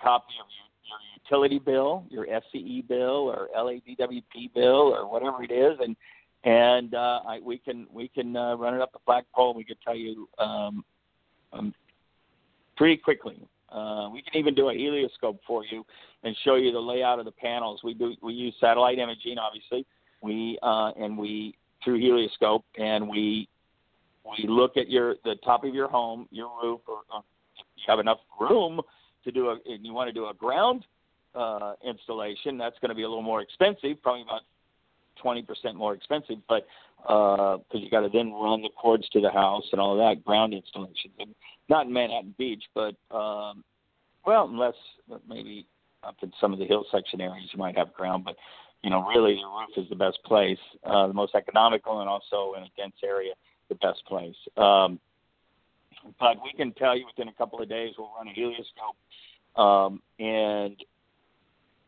a 0.00 0.02
copy 0.02 0.34
of 0.40 0.46
your, 0.56 1.38
your 1.38 1.48
utility 1.48 1.58
bill, 1.58 2.04
your 2.08 2.26
SCE 2.26 2.86
bill, 2.86 3.28
or 3.28 3.48
LADWP 3.56 4.54
bill, 4.54 4.94
or 4.94 5.10
whatever 5.10 5.42
it 5.42 5.50
is, 5.50 5.78
and 5.80 5.96
and 6.44 6.94
uh, 6.94 7.20
I, 7.26 7.38
we 7.40 7.58
can 7.58 7.86
we 7.92 8.08
can 8.08 8.36
uh, 8.36 8.56
run 8.56 8.74
it 8.74 8.80
up 8.80 8.92
the 8.92 8.98
flagpole. 9.04 9.54
We 9.54 9.64
can 9.64 9.76
tell 9.84 9.96
you 9.96 10.28
um, 10.38 10.84
um, 11.52 11.74
pretty 12.76 12.96
quickly. 12.96 13.38
Uh, 13.70 14.10
we 14.12 14.22
can 14.22 14.38
even 14.38 14.54
do 14.54 14.68
a 14.68 14.74
helioscope 14.74 15.40
for 15.46 15.64
you 15.64 15.84
and 16.24 16.36
show 16.44 16.56
you 16.56 16.72
the 16.72 16.78
layout 16.78 17.18
of 17.18 17.24
the 17.24 17.32
panels. 17.32 17.80
We 17.82 17.94
do 17.94 18.14
we 18.22 18.34
use 18.34 18.54
satellite 18.60 18.98
imaging, 18.98 19.38
obviously. 19.38 19.86
We 20.22 20.58
uh, 20.62 20.92
and 20.98 21.18
we 21.18 21.56
through 21.82 21.98
helioscope, 21.98 22.64
and 22.78 23.08
we 23.08 23.48
we 24.24 24.46
look 24.48 24.76
at 24.76 24.88
your 24.88 25.16
the 25.24 25.34
top 25.44 25.64
of 25.64 25.74
your 25.74 25.88
home, 25.88 26.28
your 26.30 26.50
roof, 26.62 26.80
or, 26.86 27.00
or 27.12 27.22
you 27.76 27.82
have 27.88 27.98
enough 27.98 28.18
room 28.40 28.80
to 29.24 29.32
do 29.32 29.48
a, 29.48 29.58
and 29.66 29.84
you 29.84 29.92
want 29.92 30.08
to 30.08 30.12
do 30.12 30.26
a 30.26 30.34
ground 30.34 30.84
uh, 31.34 31.74
installation, 31.86 32.58
that's 32.58 32.78
going 32.80 32.90
to 32.90 32.94
be 32.94 33.02
a 33.02 33.08
little 33.08 33.22
more 33.22 33.40
expensive, 33.40 34.00
probably 34.02 34.22
about 34.22 34.42
twenty 35.20 35.42
percent 35.42 35.76
more 35.76 35.94
expensive, 35.94 36.36
but 36.48 36.66
because 36.98 37.80
you 37.80 37.90
got 37.90 38.00
to 38.00 38.08
then 38.12 38.32
run 38.32 38.62
the 38.62 38.68
cords 38.80 39.08
to 39.08 39.20
the 39.20 39.30
house 39.30 39.64
and 39.72 39.80
all 39.80 39.96
that 39.96 40.24
ground 40.24 40.54
installation. 40.54 41.10
Not 41.68 41.86
in 41.86 41.92
Manhattan 41.92 42.34
Beach, 42.38 42.62
but 42.74 42.94
um, 43.10 43.64
well, 44.24 44.48
unless 44.48 44.74
maybe 45.28 45.66
up 46.04 46.16
in 46.22 46.32
some 46.40 46.52
of 46.52 46.58
the 46.58 46.64
hill 46.64 46.84
section 46.92 47.20
areas 47.20 47.48
you 47.52 47.58
might 47.58 47.76
have 47.76 47.92
ground, 47.92 48.24
but 48.24 48.36
you 48.82 48.90
know, 48.90 49.06
really 49.06 49.34
the 49.34 49.46
roof 49.46 49.84
is 49.84 49.88
the 49.88 49.96
best 49.96 50.18
place, 50.24 50.58
uh, 50.84 51.06
the 51.06 51.14
most 51.14 51.34
economical, 51.34 52.00
and 52.00 52.08
also 52.08 52.54
in 52.56 52.64
a 52.64 52.68
dense 52.76 52.96
area, 53.04 53.32
the 53.68 53.76
best 53.76 54.04
place. 54.06 54.34
Um, 54.56 54.98
but 56.18 56.36
we 56.42 56.52
can 56.56 56.72
tell 56.72 56.96
you 56.96 57.06
within 57.06 57.28
a 57.28 57.32
couple 57.34 57.60
of 57.62 57.68
days 57.68 57.94
we'll 57.96 58.10
run 58.16 58.28
a 58.28 58.32
helioscope, 58.32 58.96
um, 59.56 60.02
and 60.18 60.76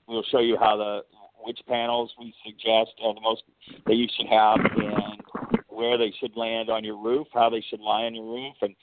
we'll 0.07 0.25
show 0.31 0.41
you 0.41 0.57
how 0.59 0.77
the 0.77 1.01
which 1.45 1.59
panels 1.69 2.11
we 2.19 2.33
suggest 2.45 2.93
are 3.03 3.13
the 3.13 3.21
most 3.21 3.43
that 3.87 3.95
you 3.95 4.07
should 4.17 4.29
have, 4.29 4.59
and 4.61 5.21
where 5.69 5.99
they 5.99 6.13
should 6.21 6.35
land 6.37 6.71
on 6.71 6.85
your 6.85 6.97
roof, 6.97 7.27
how 7.35 7.51
they 7.51 7.63
should 7.69 7.81
lie 7.81 8.05
on 8.05 8.15
your 8.15 8.25
roof, 8.25 8.55
and 8.63 8.75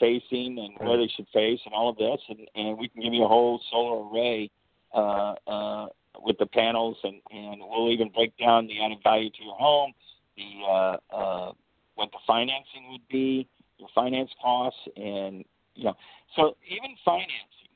facing, 0.00 0.58
and 0.58 0.88
where 0.88 0.96
they 0.96 1.08
should 1.14 1.26
face, 1.32 1.60
and 1.64 1.74
all 1.74 1.90
of 1.90 1.96
this, 1.96 2.20
and, 2.28 2.38
and 2.54 2.78
we 2.78 2.88
can 2.88 3.02
give 3.02 3.12
you 3.12 3.24
a 3.24 3.28
whole 3.28 3.60
solar 3.70 4.08
array 4.08 4.50
uh, 4.94 5.34
uh, 5.46 5.86
with 6.18 6.38
the 6.38 6.46
panels, 6.46 6.96
and, 7.04 7.20
and 7.30 7.60
we'll 7.60 7.90
even 7.90 8.10
break 8.10 8.36
down 8.38 8.66
the 8.66 8.82
added 8.82 8.98
value 9.02 9.30
to 9.30 9.44
your 9.44 9.56
home, 9.56 9.92
the 10.36 10.64
uh, 10.66 10.96
uh, 11.14 11.52
what 11.94 12.10
the 12.12 12.18
financing 12.26 12.90
would 12.90 13.06
be, 13.08 13.48
your 13.78 13.88
finance 13.94 14.30
costs, 14.42 14.80
and 14.96 15.44
you 15.74 15.84
know, 15.84 15.94
so 16.36 16.56
even 16.66 16.96
financing. 17.04 17.70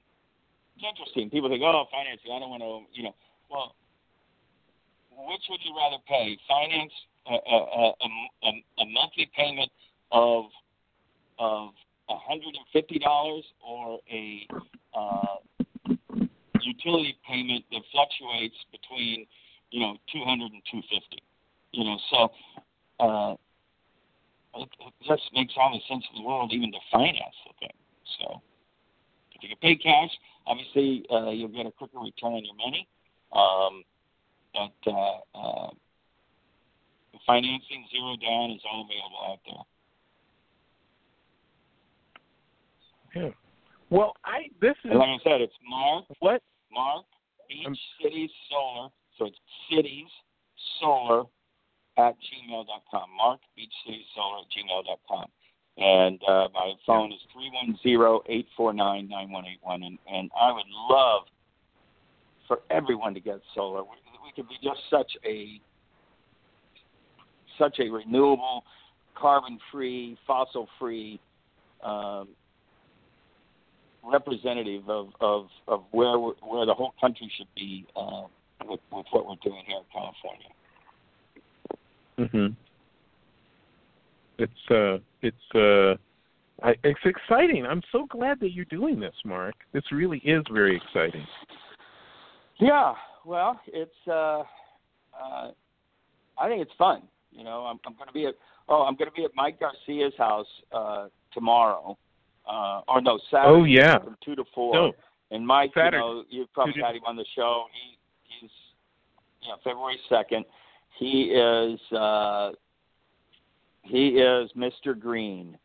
It's 0.76 0.84
interesting. 0.88 1.30
People 1.30 1.48
think, 1.48 1.62
oh, 1.62 1.84
financing. 1.90 2.32
I 2.32 2.38
don't 2.40 2.50
want 2.50 2.62
to, 2.62 2.82
you 2.92 3.04
know. 3.04 3.14
Well, 3.50 3.74
which 5.28 5.42
would 5.50 5.60
you 5.62 5.76
rather 5.76 5.98
pay? 6.08 6.36
Finance 6.48 6.92
a, 7.26 7.34
a, 7.34 7.92
a, 8.02 8.48
a 8.82 8.86
monthly 8.86 9.30
payment 9.36 9.70
of 10.10 10.46
of 11.38 11.70
hundred 12.08 12.54
and 12.54 12.66
fifty 12.72 12.98
dollars 12.98 13.44
or 13.66 13.98
a 14.10 14.46
uh, 14.94 15.36
utility 16.62 17.18
payment 17.28 17.64
that 17.70 17.82
fluctuates 17.92 18.56
between 18.70 19.26
you 19.70 19.80
know 19.80 19.96
two 20.12 20.22
hundred 20.24 20.52
and 20.52 20.62
two 20.70 20.80
fifty. 20.88 21.22
You 21.72 21.84
know, 21.84 21.98
so 22.10 22.30
uh, 23.00 23.34
it, 24.60 24.68
it 24.80 24.94
just 25.06 25.22
makes 25.34 25.54
all 25.56 25.72
the 25.72 25.80
sense 25.92 26.04
in 26.14 26.22
the 26.22 26.28
world 26.28 26.52
even 26.52 26.70
to 26.72 26.78
finance 26.90 27.36
the 27.46 27.52
thing. 27.60 27.76
So 28.20 28.42
if 29.32 29.42
you 29.42 29.48
can 29.48 29.58
pay 29.58 29.76
cash, 29.76 30.10
obviously 30.46 31.04
uh, 31.10 31.30
you'll 31.30 31.48
get 31.48 31.66
a 31.66 31.72
quicker 31.72 31.98
return 31.98 32.32
on 32.32 32.44
your 32.44 32.54
money. 32.56 32.86
Um, 33.32 33.84
but 34.52 34.92
uh, 34.92 35.20
uh, 35.34 35.70
financing 37.26 37.86
zero 37.90 38.16
down 38.20 38.50
is 38.50 38.60
all 38.70 38.84
available 38.84 39.22
out 39.30 39.40
there. 39.46 39.64
Yeah. 43.24 43.30
Well, 43.90 44.14
I 44.24 44.48
this 44.60 44.76
is 44.84 44.90
and 44.90 44.98
like 44.98 45.08
I 45.08 45.18
said, 45.22 45.40
it's 45.40 45.54
Mark 45.68 46.04
what 46.20 46.42
Mark 46.72 47.04
Beach 47.48 47.66
um, 47.66 47.76
Cities 48.02 48.30
Solar. 48.50 48.88
So 49.18 49.26
it's 49.26 49.36
cities 49.70 50.08
solar 50.80 51.24
at 51.98 52.14
gmail.com. 52.16 53.10
Mark 53.16 53.40
Beach 53.56 53.72
Cities 53.84 54.06
Solar 54.14 54.40
at 54.40 54.46
gmail.com. 54.50 55.26
And 55.78 56.20
uh, 56.28 56.48
my 56.52 56.72
phone 56.86 57.12
is 57.12 57.18
three 57.32 57.50
one 57.52 57.78
zero 57.82 58.22
eight 58.28 58.46
four 58.56 58.72
nine 58.72 59.08
nine 59.08 59.30
one 59.30 59.44
eight 59.46 59.60
one. 59.62 59.82
And 59.82 59.98
and 60.12 60.30
I 60.38 60.52
would 60.52 60.66
love 60.68 61.22
for 62.46 62.60
everyone 62.70 63.14
to 63.14 63.20
get 63.20 63.40
solar. 63.54 63.82
We, 63.82 63.96
we 64.24 64.32
could 64.36 64.48
be 64.48 64.56
just 64.62 64.80
such 64.90 65.12
a 65.24 65.60
such 67.58 67.78
a 67.80 67.88
renewable, 67.88 68.64
carbon-free, 69.14 70.18
fossil-free 70.26 71.20
um, 71.84 72.28
representative 74.04 74.88
of, 74.88 75.08
of, 75.20 75.46
of 75.68 75.84
where 75.90 76.16
where 76.18 76.66
the 76.66 76.74
whole 76.74 76.94
country 77.00 77.30
should 77.36 77.48
be 77.54 77.86
uh, 77.96 78.22
with, 78.64 78.80
with 78.92 79.06
what 79.10 79.26
we're 79.26 79.36
doing 79.42 79.62
here 79.66 79.78
in 79.78 79.84
California. 79.92 80.48
Mhm. 82.18 82.56
It's 84.38 84.70
uh, 84.70 84.98
it's 85.22 85.54
uh, 85.54 86.66
I, 86.66 86.74
it's 86.84 87.00
exciting. 87.04 87.66
I'm 87.66 87.82
so 87.92 88.06
glad 88.06 88.40
that 88.40 88.52
you're 88.52 88.64
doing 88.66 89.00
this, 89.00 89.14
Mark. 89.24 89.54
This 89.72 89.84
really 89.92 90.18
is 90.18 90.42
very 90.52 90.76
exciting. 90.76 91.26
Yeah. 92.58 92.94
Well, 93.24 93.60
it's 93.66 93.90
uh, 94.08 94.42
uh, 95.20 95.52
I 96.38 96.48
think 96.48 96.62
it's 96.62 96.72
fun. 96.76 97.02
You 97.30 97.44
know, 97.44 97.64
I'm, 97.66 97.78
I'm 97.86 97.94
going 97.94 98.08
to 98.08 98.12
be 98.12 98.26
at 98.26 98.34
oh, 98.68 98.82
I'm 98.82 98.96
going 98.96 99.10
to 99.10 99.14
be 99.14 99.24
at 99.24 99.30
Mike 99.34 99.60
Garcia's 99.60 100.14
house 100.18 100.46
uh, 100.72 101.08
tomorrow, 101.32 101.96
uh, 102.48 102.80
or 102.88 103.00
no 103.00 103.18
Saturday. 103.30 103.48
Oh 103.48 103.64
yeah, 103.64 103.98
from 103.98 104.16
two 104.24 104.34
to 104.36 104.44
four. 104.54 104.74
No. 104.74 104.92
And 105.30 105.46
Mike, 105.46 105.72
Saturday. 105.74 105.96
you 105.96 106.02
know, 106.02 106.24
you've 106.28 106.52
probably 106.52 106.74
had 106.82 106.94
him 106.94 107.02
on 107.06 107.16
the 107.16 107.24
show. 107.34 107.64
He 107.72 107.98
he's 108.40 108.50
you 109.42 109.48
know 109.48 109.56
February 109.64 109.98
second. 110.08 110.44
He 110.98 111.32
is 111.32 111.80
uh, 111.92 112.50
he 113.82 114.08
is 114.08 114.50
Mr. 114.56 114.98
Green. 114.98 115.58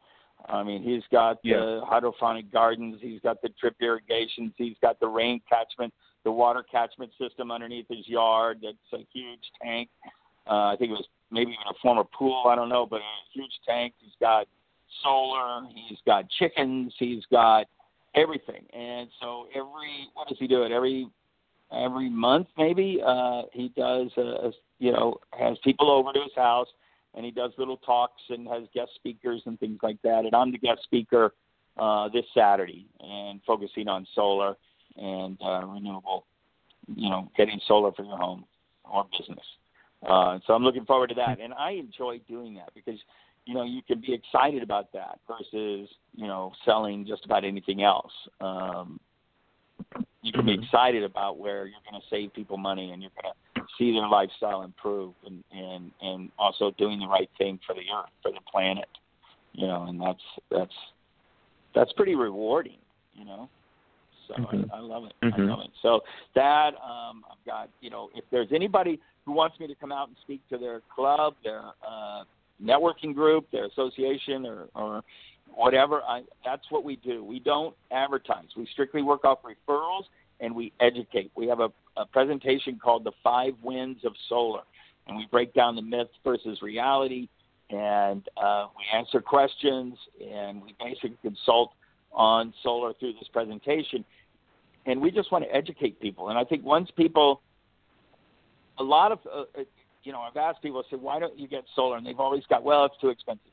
I 0.47 0.63
mean, 0.63 0.81
he's 0.81 1.03
got 1.11 1.39
yeah. 1.43 1.57
the 1.57 1.81
hydroponic 1.85 2.51
gardens. 2.51 2.99
He's 3.01 3.19
got 3.21 3.41
the 3.41 3.49
drip 3.59 3.75
irrigations. 3.81 4.53
He's 4.55 4.77
got 4.81 4.99
the 4.99 5.07
rain 5.07 5.41
catchment, 5.49 5.93
the 6.23 6.31
water 6.31 6.63
catchment 6.63 7.11
system 7.19 7.51
underneath 7.51 7.87
his 7.89 8.07
yard. 8.07 8.59
That's 8.63 9.01
a 9.01 9.05
huge 9.13 9.51
tank. 9.61 9.89
Uh, 10.49 10.71
I 10.71 10.75
think 10.79 10.91
it 10.91 10.93
was 10.93 11.07
maybe 11.31 11.51
even 11.51 11.67
a 11.69 11.73
former 11.81 12.05
pool. 12.05 12.45
I 12.47 12.55
don't 12.55 12.69
know, 12.69 12.85
but 12.85 13.01
a 13.01 13.13
huge 13.33 13.51
tank. 13.67 13.93
He's 13.99 14.13
got 14.21 14.47
solar. 15.03 15.67
He's 15.73 15.99
got 16.05 16.29
chickens. 16.39 16.93
He's 16.97 17.23
got 17.31 17.65
everything. 18.15 18.65
And 18.73 19.09
so 19.21 19.47
every 19.55 20.09
what 20.13 20.27
does 20.27 20.37
he 20.39 20.47
do 20.47 20.63
it 20.63 20.71
every 20.71 21.07
every 21.71 22.09
month 22.09 22.47
maybe 22.57 23.01
uh 23.05 23.41
he 23.51 23.73
does 23.75 24.09
a, 24.15 24.21
a 24.21 24.51
you 24.79 24.89
know 24.89 25.17
has 25.37 25.57
people 25.65 25.91
over 25.91 26.13
to 26.13 26.21
his 26.21 26.31
house 26.33 26.67
and 27.13 27.25
he 27.25 27.31
does 27.31 27.51
little 27.57 27.75
talks 27.75 28.21
and 28.29 28.47
has 28.47 28.63
guest 28.73 28.91
speakers 28.95 29.41
and 29.45 29.59
things 29.59 29.77
like 29.83 30.01
that 30.01 30.23
and 30.23 30.33
I'm 30.33 30.53
the 30.53 30.57
guest 30.57 30.83
speaker 30.83 31.33
uh 31.77 32.07
this 32.07 32.23
Saturday 32.33 32.87
and 33.01 33.41
focusing 33.45 33.89
on 33.89 34.07
solar 34.15 34.55
and 34.95 35.37
uh 35.43 35.65
renewable 35.65 36.25
you 36.95 37.09
know 37.09 37.29
getting 37.35 37.59
solar 37.67 37.91
for 37.91 38.05
your 38.05 38.17
home 38.17 38.45
or 38.89 39.05
business 39.19 39.45
uh, 40.05 40.37
so 40.45 40.53
I'm 40.53 40.63
looking 40.63 40.85
forward 40.85 41.07
to 41.07 41.15
that, 41.15 41.39
and 41.41 41.53
I 41.53 41.71
enjoy 41.71 42.21
doing 42.27 42.53
that 42.55 42.69
because 42.75 42.99
you 43.47 43.53
know 43.53 43.63
you 43.63 43.81
can 43.81 44.01
be 44.01 44.13
excited 44.13 44.61
about 44.61 44.91
that 44.91 45.19
versus 45.27 45.89
you 46.15 46.27
know 46.27 46.51
selling 46.65 47.05
just 47.07 47.25
about 47.25 47.45
anything 47.45 47.81
else. 47.81 48.11
Um, 48.41 48.99
you 50.21 50.33
can 50.33 50.45
be 50.45 50.53
Mm-hmm. 50.53 50.63
excited 50.63 51.03
about 51.03 51.37
where 51.37 51.65
you're 51.65 51.79
going 51.89 51.99
to 52.01 52.07
save 52.09 52.33
people 52.33 52.57
money 52.57 52.91
and 52.91 53.01
you're 53.01 53.11
going 53.21 53.33
to 53.33 53.61
see 53.77 53.93
their 53.93 54.07
lifestyle 54.07 54.63
improve, 54.63 55.13
and 55.25 55.43
and 55.51 55.91
and 56.01 56.29
also 56.37 56.71
doing 56.77 56.99
the 56.99 57.07
right 57.07 57.29
thing 57.37 57.59
for 57.65 57.73
the 57.73 57.81
earth, 57.81 58.11
for 58.21 58.31
the 58.31 58.41
planet. 58.51 58.89
You 59.53 59.67
know, 59.67 59.85
and 59.85 59.99
that's 59.99 60.23
that's 60.51 60.75
that's 61.73 61.93
pretty 61.93 62.15
rewarding. 62.15 62.79
You 63.13 63.25
know. 63.25 63.49
So 64.27 64.33
Mhm. 64.33 64.69
I, 64.73 64.77
I 64.77 64.79
love 64.81 65.05
it. 65.05 65.13
Mhm. 65.23 65.33
I 65.39 65.53
love 65.53 65.59
it. 65.61 65.71
So 65.81 66.03
that 66.35 66.73
um, 66.83 67.23
I've 67.31 67.45
got, 67.45 67.69
you 67.79 67.89
know, 67.89 68.09
if 68.13 68.25
there's 68.29 68.51
anybody 68.51 68.99
who 69.25 69.31
wants 69.31 69.57
me 69.57 69.67
to 69.67 69.75
come 69.75 69.93
out 69.93 70.09
and 70.09 70.17
speak 70.21 70.41
to 70.49 70.57
their 70.57 70.81
club, 70.93 71.35
their 71.45 71.63
uh, 71.87 72.25
networking 72.63 73.13
group, 73.13 73.49
their 73.51 73.65
association, 73.65 74.45
or, 74.45 74.67
or 74.75 75.03
whatever, 75.53 76.01
I, 76.01 76.23
that's 76.43 76.65
what 76.69 76.83
we 76.83 76.97
do. 76.97 77.23
We 77.23 77.39
don't 77.39 77.75
advertise. 77.91 78.47
We 78.55 78.67
strictly 78.71 79.01
work 79.01 79.25
off 79.25 79.39
referrals 79.43 80.03
and 80.39 80.55
we 80.55 80.71
educate. 80.79 81.31
We 81.35 81.47
have 81.47 81.59
a, 81.59 81.69
a 81.95 82.05
presentation 82.05 82.79
called 82.81 83.03
The 83.03 83.11
Five 83.23 83.53
Wins 83.63 83.97
of 84.05 84.13
Solar, 84.29 84.61
and 85.07 85.17
we 85.17 85.27
break 85.31 85.53
down 85.53 85.75
the 85.75 85.81
myth 85.81 86.09
versus 86.23 86.61
reality, 86.61 87.27
and 87.69 88.27
uh, 88.41 88.67
we 88.77 88.97
answer 88.97 89.19
questions, 89.19 89.95
and 90.21 90.61
we 90.61 90.75
basically 90.79 91.17
consult 91.21 91.71
on 92.11 92.53
solar 92.63 92.93
through 92.93 93.13
this 93.13 93.27
presentation. 93.33 94.05
And 94.85 95.01
we 95.01 95.11
just 95.11 95.31
want 95.31 95.43
to 95.43 95.53
educate 95.53 95.99
people. 95.99 96.29
And 96.29 96.37
I 96.37 96.43
think 96.43 96.63
once 96.63 96.89
people, 96.95 97.41
a 98.79 98.83
lot 98.83 99.11
of, 99.11 99.19
uh, 99.31 99.61
you 100.07 100.13
know, 100.13 100.21
I've 100.21 100.37
asked 100.37 100.61
people, 100.61 100.79
I 100.79 100.89
said, 100.89 101.01
why 101.01 101.19
don't 101.19 101.37
you 101.37 101.49
get 101.49 101.65
solar? 101.75 101.97
And 101.97 102.07
they've 102.07 102.17
always 102.17 102.43
got, 102.49 102.63
well, 102.63 102.85
it's 102.85 102.95
too 103.01 103.09
expensive. 103.09 103.51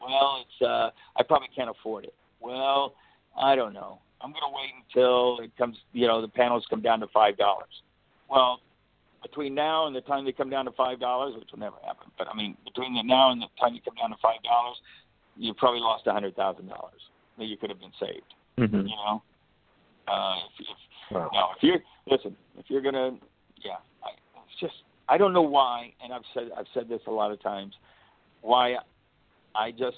Well, 0.00 0.42
it's, 0.42 0.68
uh, 0.68 0.90
I 1.16 1.22
probably 1.22 1.46
can't 1.54 1.70
afford 1.70 2.02
it. 2.04 2.14
Well, 2.40 2.94
I 3.40 3.54
don't 3.54 3.72
know. 3.72 4.00
I'm 4.20 4.32
going 4.32 4.42
to 4.42 4.52
wait 4.52 4.70
until 4.74 5.38
it 5.38 5.56
comes, 5.56 5.76
you 5.92 6.08
know, 6.08 6.20
the 6.20 6.26
panels 6.26 6.66
come 6.68 6.82
down 6.82 6.98
to 6.98 7.06
$5. 7.06 7.36
Well, 8.28 8.60
between 9.22 9.54
now 9.54 9.86
and 9.86 9.94
the 9.94 10.00
time 10.00 10.24
they 10.24 10.32
come 10.32 10.50
down 10.50 10.64
to 10.64 10.72
$5, 10.72 11.38
which 11.38 11.48
will 11.52 11.60
never 11.60 11.76
happen, 11.86 12.10
but 12.18 12.26
I 12.26 12.36
mean, 12.36 12.56
between 12.64 12.94
the 12.94 13.02
now 13.04 13.30
and 13.30 13.40
the 13.40 13.46
time 13.60 13.72
you 13.74 13.80
come 13.80 13.94
down 13.94 14.10
to 14.10 14.16
$5, 14.16 14.74
you 15.36 15.54
probably 15.54 15.80
lost 15.80 16.06
$100,000 16.06 16.34
that 17.38 17.44
you 17.44 17.56
could 17.56 17.70
have 17.70 17.78
been 17.78 17.92
saved. 18.00 18.34
Mhm. 18.58 18.88
You 18.88 18.96
know, 18.96 19.22
uh, 20.08 20.36
if, 20.58 20.66
if 20.66 20.76
Wow. 21.10 21.30
no, 21.32 21.50
if 21.56 21.62
you're 21.62 21.82
listen, 22.06 22.34
if 22.58 22.64
you're 22.68 22.80
gonna, 22.80 23.16
yeah, 23.62 23.76
I, 24.02 24.10
it's 24.10 24.60
just 24.60 24.74
I 25.08 25.18
don't 25.18 25.32
know 25.32 25.42
why, 25.42 25.92
and 26.02 26.12
I've 26.12 26.22
said 26.32 26.50
I've 26.56 26.66
said 26.74 26.88
this 26.88 27.00
a 27.06 27.10
lot 27.10 27.30
of 27.30 27.42
times, 27.42 27.74
why 28.42 28.76
I 29.54 29.70
just 29.70 29.96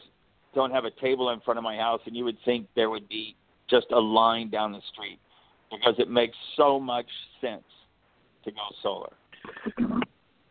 don't 0.54 0.70
have 0.70 0.84
a 0.84 0.90
table 0.90 1.30
in 1.30 1.40
front 1.40 1.58
of 1.58 1.64
my 1.64 1.76
house, 1.76 2.00
and 2.06 2.16
you 2.16 2.24
would 2.24 2.38
think 2.44 2.66
there 2.74 2.90
would 2.90 3.08
be 3.08 3.36
just 3.68 3.86
a 3.92 3.98
line 3.98 4.50
down 4.50 4.72
the 4.72 4.80
street 4.92 5.18
because 5.70 5.94
it 5.98 6.08
makes 6.08 6.36
so 6.56 6.78
much 6.80 7.06
sense 7.40 7.64
to 8.44 8.50
go 8.50 8.62
solar. 8.82 9.12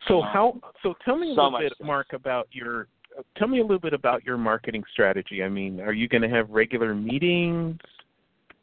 So 0.06 0.22
Um, 0.22 0.28
how? 0.32 0.60
So 0.82 0.94
tell 1.04 1.16
me 1.16 1.32
a 1.32 1.34
so 1.34 1.44
little 1.44 1.58
bit, 1.58 1.72
so. 1.78 1.84
Mark, 1.84 2.12
about 2.12 2.48
your. 2.52 2.88
Tell 3.36 3.48
me 3.48 3.60
a 3.60 3.62
little 3.62 3.78
bit 3.78 3.94
about 3.94 4.24
your 4.24 4.36
marketing 4.36 4.84
strategy. 4.92 5.42
I 5.42 5.48
mean, 5.48 5.80
are 5.80 5.94
you 5.94 6.06
going 6.06 6.20
to 6.22 6.28
have 6.28 6.50
regular 6.50 6.94
meetings? 6.94 7.78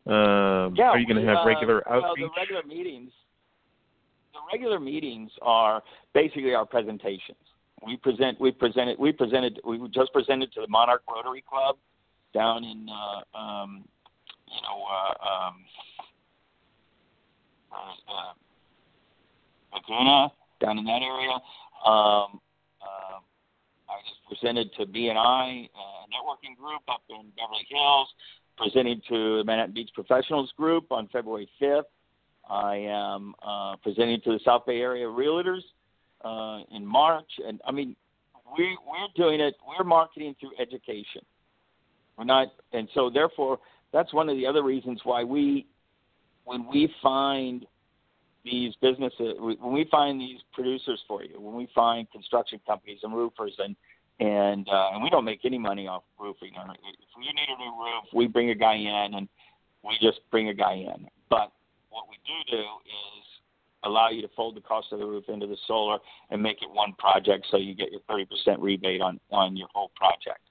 Um, 0.05 0.75
Yeah, 0.75 0.89
are 0.89 0.99
you 0.99 1.07
going 1.07 1.23
to 1.23 1.27
have 1.27 1.39
uh, 1.39 1.47
regular 1.47 1.83
well, 1.89 2.05
outreach? 2.05 2.29
the 2.35 2.39
regular 2.39 2.63
meetings. 2.63 3.11
Regular 4.51 4.79
meetings 4.79 5.31
are 5.41 5.81
basically 6.13 6.53
our 6.53 6.65
presentations. 6.65 7.37
We 7.85 7.97
present. 7.97 8.39
We 8.39 8.51
presented. 8.51 8.97
We 8.99 9.11
presented. 9.11 9.59
We 9.65 9.79
just 9.89 10.13
presented 10.13 10.53
to 10.53 10.61
the 10.61 10.67
Monarch 10.67 11.03
Rotary 11.09 11.43
Club 11.47 11.77
down 12.33 12.63
in, 12.63 12.87
uh, 12.89 13.37
um, 13.37 13.85
you 14.47 14.61
know, 14.61 14.83
uh, 14.89 15.13
um, 15.27 15.55
uh, 17.71 18.33
Laguna, 19.73 20.31
down 20.61 20.77
in 20.77 20.85
that 20.85 21.01
area. 21.01 21.33
Um, 21.85 22.39
uh, 22.81 23.19
I 23.89 23.99
just 24.07 24.23
presented 24.27 24.73
to 24.77 24.85
BNI 24.85 25.69
uh, 25.69 26.03
networking 26.09 26.57
group 26.57 26.81
up 26.87 27.01
in 27.09 27.31
Beverly 27.37 27.67
Hills 27.69 28.07
presenting 28.57 29.01
to 29.09 29.37
the 29.39 29.43
Manhattan 29.45 29.73
Beach 29.73 29.89
Professionals 29.93 30.51
Group 30.57 30.91
on 30.91 31.07
February 31.11 31.49
5th. 31.61 31.83
I 32.49 32.75
am 32.75 33.33
uh, 33.45 33.75
presenting 33.81 34.19
to 34.21 34.31
the 34.31 34.39
South 34.43 34.65
Bay 34.65 34.79
Area 34.79 35.05
Realtors 35.05 35.61
uh, 36.23 36.63
in 36.71 36.85
March, 36.85 37.29
and 37.45 37.61
I 37.65 37.71
mean, 37.71 37.95
we 38.57 38.77
we're 38.85 39.07
doing 39.15 39.39
it. 39.39 39.55
We're 39.67 39.85
marketing 39.85 40.35
through 40.39 40.51
education. 40.59 41.21
We're 42.17 42.25
not, 42.25 42.49
and 42.73 42.87
so 42.93 43.09
therefore, 43.09 43.59
that's 43.91 44.13
one 44.13 44.29
of 44.29 44.37
the 44.37 44.45
other 44.45 44.63
reasons 44.63 45.01
why 45.03 45.23
we, 45.23 45.65
when 46.43 46.67
we 46.67 46.93
find 47.01 47.65
these 48.43 48.73
businesses, 48.81 49.35
when 49.39 49.73
we 49.73 49.87
find 49.89 50.19
these 50.19 50.39
producers 50.53 51.01
for 51.07 51.23
you, 51.23 51.39
when 51.39 51.55
we 51.55 51.67
find 51.73 52.11
construction 52.11 52.59
companies 52.67 52.99
and 53.03 53.13
roofers 53.13 53.53
and 53.59 53.75
and 54.19 54.67
uh, 54.69 54.89
and 54.93 55.03
we 55.03 55.09
don't 55.09 55.25
make 55.25 55.39
any 55.43 55.57
money 55.57 55.87
off 55.87 56.03
roofing. 56.19 56.51
If 56.53 57.09
you 57.17 57.33
need 57.33 57.47
a 57.49 57.57
new 57.57 57.79
roof, 57.79 58.03
we 58.13 58.27
bring 58.27 58.51
a 58.51 58.55
guy 58.55 58.75
in 58.75 59.15
and 59.15 59.27
we 59.83 59.97
just 60.01 60.19
bring 60.29 60.49
a 60.49 60.53
guy 60.53 60.73
in. 60.73 61.07
But 61.29 61.51
what 61.93 62.09
we 62.09 62.17
do 62.25 62.57
do 62.57 62.63
is 62.63 63.25
allow 63.83 64.09
you 64.09 64.21
to 64.21 64.29
fold 64.35 64.55
the 64.55 64.61
cost 64.61 64.87
of 64.91 64.99
the 64.99 65.05
roof 65.05 65.25
into 65.27 65.45
the 65.45 65.57
solar 65.67 65.99
and 66.31 66.41
make 66.41 66.57
it 66.61 66.69
one 66.71 66.93
project, 66.97 67.45
so 67.51 67.57
you 67.57 67.75
get 67.75 67.91
your 67.91 68.01
30% 68.09 68.25
rebate 68.59 69.01
on 69.01 69.19
on 69.31 69.55
your 69.55 69.67
whole 69.73 69.91
project. 69.95 70.41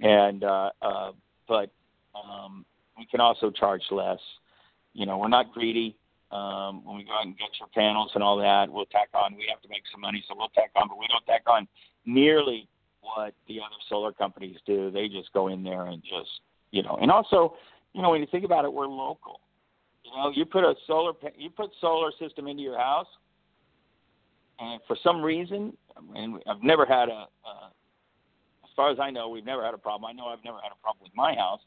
And 0.00 0.42
uh, 0.42 0.70
uh, 0.80 1.12
but 1.46 1.70
um, 2.14 2.64
we 2.96 3.06
can 3.06 3.20
also 3.20 3.50
charge 3.50 3.82
less. 3.90 4.20
You 4.94 5.06
know, 5.06 5.18
we're 5.18 5.28
not 5.28 5.52
greedy. 5.52 5.96
Um, 6.32 6.84
when 6.84 6.96
we 6.96 7.04
go 7.04 7.12
out 7.12 7.24
and 7.24 7.38
get 7.38 7.50
your 7.60 7.68
panels 7.68 8.10
and 8.14 8.24
all 8.24 8.36
that, 8.38 8.72
we'll 8.72 8.86
tack 8.86 9.08
on. 9.14 9.36
We 9.36 9.46
have 9.48 9.62
to 9.62 9.68
make 9.68 9.82
some 9.92 10.00
money, 10.00 10.24
so 10.26 10.34
we'll 10.36 10.48
tack 10.48 10.70
on, 10.74 10.88
but 10.88 10.98
we 10.98 11.06
don't 11.06 11.24
tack 11.24 11.42
on 11.46 11.68
nearly 12.04 12.68
what 13.00 13.34
the 13.46 13.60
other 13.60 13.76
solar 13.88 14.12
companies 14.12 14.56
do. 14.66 14.90
They 14.90 15.08
just 15.08 15.32
go 15.32 15.48
in 15.48 15.62
there 15.62 15.86
and 15.86 16.02
just, 16.02 16.40
you 16.72 16.82
know, 16.82 16.98
and 17.00 17.12
also, 17.12 17.54
you 17.92 18.02
know, 18.02 18.10
when 18.10 18.20
you 18.20 18.26
think 18.30 18.44
about 18.44 18.64
it, 18.64 18.72
we're 18.72 18.88
local. 18.88 19.40
You 20.06 20.16
know, 20.16 20.30
you 20.34 20.44
put 20.44 20.64
a 20.64 20.74
solar 20.86 21.12
you 21.36 21.50
put 21.50 21.70
solar 21.80 22.10
system 22.18 22.46
into 22.46 22.62
your 22.62 22.78
house, 22.78 23.08
and 24.58 24.80
for 24.86 24.96
some 25.02 25.22
reason, 25.22 25.76
and 26.14 26.40
I've 26.46 26.62
never 26.62 26.86
had 26.86 27.08
a, 27.08 27.26
uh, 27.44 27.68
as 28.64 28.70
far 28.76 28.90
as 28.90 28.98
I 29.00 29.10
know, 29.10 29.28
we've 29.28 29.44
never 29.44 29.64
had 29.64 29.74
a 29.74 29.78
problem. 29.78 30.08
I 30.08 30.12
know 30.12 30.26
I've 30.26 30.44
never 30.44 30.58
had 30.62 30.72
a 30.72 30.80
problem 30.82 31.02
with 31.02 31.14
my 31.14 31.34
house, 31.34 31.60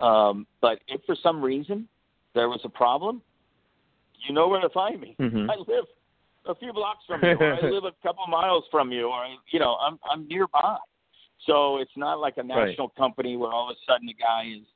um, 0.00 0.46
but 0.60 0.80
if 0.88 1.00
for 1.06 1.16
some 1.22 1.42
reason 1.42 1.88
there 2.34 2.48
was 2.48 2.60
a 2.64 2.68
problem, 2.68 3.22
you 4.26 4.34
know 4.34 4.48
where 4.48 4.60
to 4.60 4.68
find 4.70 5.00
me. 5.00 5.16
Mhm. 5.18 5.50
I 5.50 5.56
live 5.56 5.86
a 6.46 6.54
few 6.54 6.72
blocks 6.72 7.04
from 7.06 7.24
you, 7.24 7.36
or 7.36 7.54
I 7.54 7.60
live 7.70 7.84
a 7.84 7.92
couple 8.02 8.26
miles 8.26 8.64
from 8.70 8.92
you, 8.92 9.08
or 9.08 9.26
you 9.50 9.58
know, 9.58 9.76
I'm 9.76 9.98
I'm 10.10 10.28
nearby. 10.28 10.76
So 11.46 11.78
it's 11.78 11.96
not 11.96 12.18
like 12.18 12.36
a 12.38 12.42
national 12.42 12.88
company 12.90 13.36
where 13.36 13.52
all 13.52 13.70
of 13.70 13.76
a 13.76 13.78
sudden 13.90 14.06
the 14.06 14.14
guy 14.14 14.52
is 14.58 14.66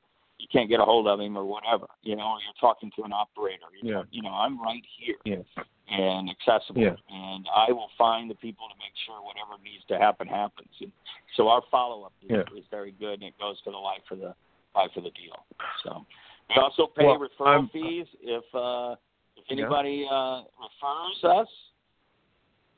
you 0.41 0.47
can't 0.51 0.69
get 0.69 0.79
a 0.79 0.83
hold 0.83 1.07
of 1.07 1.19
him 1.21 1.37
or 1.37 1.45
whatever, 1.45 1.85
you 2.01 2.15
know, 2.15 2.35
you're 2.43 2.57
talking 2.59 2.91
to 2.95 3.03
an 3.03 3.13
operator. 3.13 3.65
You 3.81 3.91
Yeah. 3.93 4.03
you 4.11 4.21
know, 4.23 4.33
I'm 4.33 4.59
right 4.59 4.83
here 4.97 5.17
Yes. 5.23 5.45
and 5.87 6.29
accessible, 6.29 6.81
Yeah. 6.81 6.95
and 7.09 7.47
I 7.53 7.71
will 7.71 7.89
find 7.97 8.29
the 8.29 8.35
people 8.35 8.67
to 8.67 8.75
make 8.77 8.95
sure 9.05 9.21
whatever 9.21 9.57
needs 9.63 9.85
to 9.85 9.97
happen 9.99 10.27
happens. 10.27 10.73
And 10.81 10.91
so 11.35 11.47
our 11.47 11.61
follow 11.69 12.03
up 12.03 12.13
is, 12.23 12.29
Yeah. 12.31 12.57
is 12.59 12.65
very 12.67 12.91
good, 12.91 13.15
and 13.21 13.23
it 13.23 13.37
goes 13.37 13.61
to 13.61 13.71
the 13.71 13.77
life 13.77 14.09
of 14.11 14.19
the 14.19 14.35
life 14.73 14.95
of 14.97 15.03
the 15.03 15.11
deal. 15.11 15.45
So 15.83 16.05
we 16.49 16.55
also 16.55 16.87
pay 16.87 17.05
Well, 17.05 17.19
referral 17.19 17.47
I'm- 17.47 17.67
fees 17.69 18.07
if 18.21 18.43
uh, 18.55 18.95
if 19.37 19.45
Yeah. 19.47 19.53
anybody 19.57 20.07
uh, 20.09 20.43
refers 20.59 21.23
us. 21.23 21.49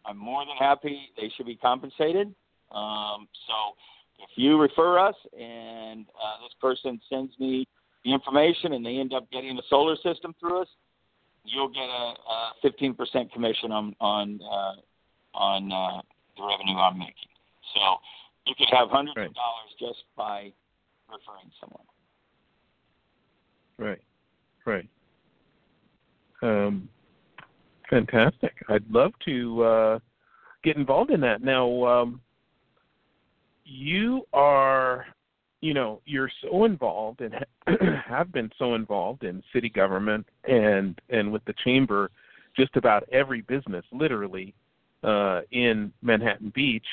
I'm 0.05 0.17
more 0.17 0.43
than 0.45 0.57
happy. 0.57 1.11
They 1.15 1.29
should 1.29 1.45
be 1.45 1.55
compensated. 1.55 2.33
Um, 2.71 3.29
so 3.47 3.75
if 4.23 4.29
you 4.35 4.59
refer 4.59 4.99
us 4.99 5.15
and 5.37 6.05
uh, 6.09 6.43
this 6.43 6.53
person 6.61 6.99
sends 7.09 7.37
me 7.39 7.67
the 8.03 8.13
information 8.13 8.73
and 8.73 8.85
they 8.85 8.97
end 8.97 9.13
up 9.13 9.29
getting 9.31 9.57
a 9.57 9.61
solar 9.69 9.95
system 9.97 10.33
through 10.39 10.61
us, 10.61 10.67
you'll 11.45 11.69
get 11.69 11.83
a, 11.83 12.13
a 12.29 12.53
15% 12.63 13.31
commission 13.31 13.71
on 13.71 13.95
on 13.99 14.39
uh, 14.41 15.37
on 15.37 15.71
uh, 15.71 16.01
the 16.37 16.43
revenue 16.43 16.77
I'm 16.77 16.97
making. 16.97 17.29
So 17.73 17.81
you 18.45 18.55
could 18.57 18.69
have 18.71 18.89
hundreds 18.89 19.17
Right. 19.17 19.27
of 19.27 19.33
dollars 19.33 19.69
just 19.79 20.03
by 20.15 20.51
referring 21.09 21.51
someone. 21.59 21.85
Right. 23.77 24.01
Right. 24.65 24.89
Um, 26.41 26.89
fantastic. 27.89 28.53
I'd 28.69 28.89
love 28.89 29.11
to 29.25 29.63
uh, 29.63 29.99
get 30.63 30.77
involved 30.77 31.11
in 31.11 31.19
that. 31.21 31.41
Now, 31.41 31.85
um, 31.85 32.21
you 33.65 34.27
are, 34.33 35.05
you 35.61 35.73
know, 35.73 36.01
you're 36.05 36.31
so 36.41 36.65
involved 36.65 37.21
and 37.21 37.33
have 38.05 38.31
been 38.31 38.51
so 38.57 38.75
involved 38.75 39.23
in 39.23 39.43
city 39.53 39.69
government 39.69 40.25
and 40.47 40.99
and 41.09 41.31
with 41.31 41.43
the 41.45 41.53
chamber, 41.63 42.11
just 42.55 42.75
about 42.75 43.03
every 43.11 43.41
business, 43.41 43.85
literally, 43.91 44.53
uh, 45.03 45.41
in 45.51 45.91
Manhattan 46.01 46.51
Beach. 46.53 46.85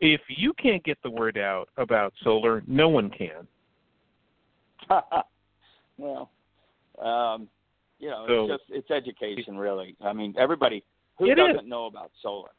If 0.00 0.20
you 0.28 0.52
can't 0.54 0.82
get 0.84 0.98
the 1.02 1.10
word 1.10 1.38
out 1.38 1.68
about 1.76 2.12
solar, 2.24 2.62
no 2.66 2.88
one 2.88 3.10
can. 3.10 3.46
well, 5.96 6.30
um, 7.00 7.48
you 7.98 8.10
know, 8.10 8.24
So- 8.26 8.44
it's 8.44 8.62
just 8.62 8.64
it's 8.70 8.90
education, 8.90 9.56
really. 9.56 9.96
I 10.00 10.12
mean, 10.12 10.34
everybody 10.38 10.84
who 11.18 11.32
doesn't 11.34 11.68
know 11.68 11.86
about 11.86 12.10
solar. 12.20 12.50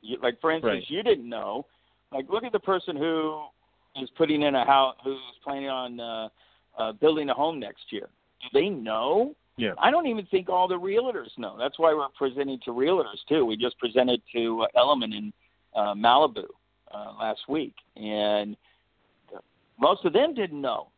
You, 0.00 0.18
like, 0.22 0.40
for 0.40 0.50
instance, 0.50 0.72
Right. 0.72 0.90
you 0.90 1.02
didn't 1.02 1.28
know. 1.28 1.66
Like, 2.12 2.28
look 2.28 2.44
at 2.44 2.52
the 2.52 2.60
person 2.60 2.96
who 2.96 3.42
is 3.96 4.08
putting 4.16 4.42
in 4.42 4.54
a 4.54 4.64
house, 4.64 4.96
who's 5.04 5.18
planning 5.42 5.68
on 5.68 6.00
uh, 6.00 6.28
uh, 6.78 6.92
building 6.92 7.28
a 7.30 7.34
home 7.34 7.58
next 7.58 7.90
year. 7.90 8.08
Do 8.40 8.48
they 8.52 8.68
know? 8.68 9.34
Yeah. 9.56 9.72
I 9.78 9.90
don't 9.90 10.06
even 10.06 10.24
think 10.26 10.48
all 10.48 10.68
the 10.68 10.78
realtors 10.78 11.36
know. 11.36 11.56
That's 11.58 11.78
why 11.78 11.92
we're 11.92 12.08
presenting 12.16 12.60
to 12.64 12.70
realtors 12.70 13.18
too. 13.28 13.44
We 13.44 13.56
just 13.56 13.76
presented 13.78 14.22
to 14.34 14.62
uh, 14.62 14.66
Element 14.76 15.12
in 15.14 15.32
uh, 15.74 15.94
Malibu 15.94 16.44
uh, 16.94 17.12
last 17.18 17.40
week, 17.48 17.74
and 17.96 18.56
most 19.80 20.04
of 20.04 20.12
them 20.12 20.34
didn't 20.34 20.60
know. 20.60 20.88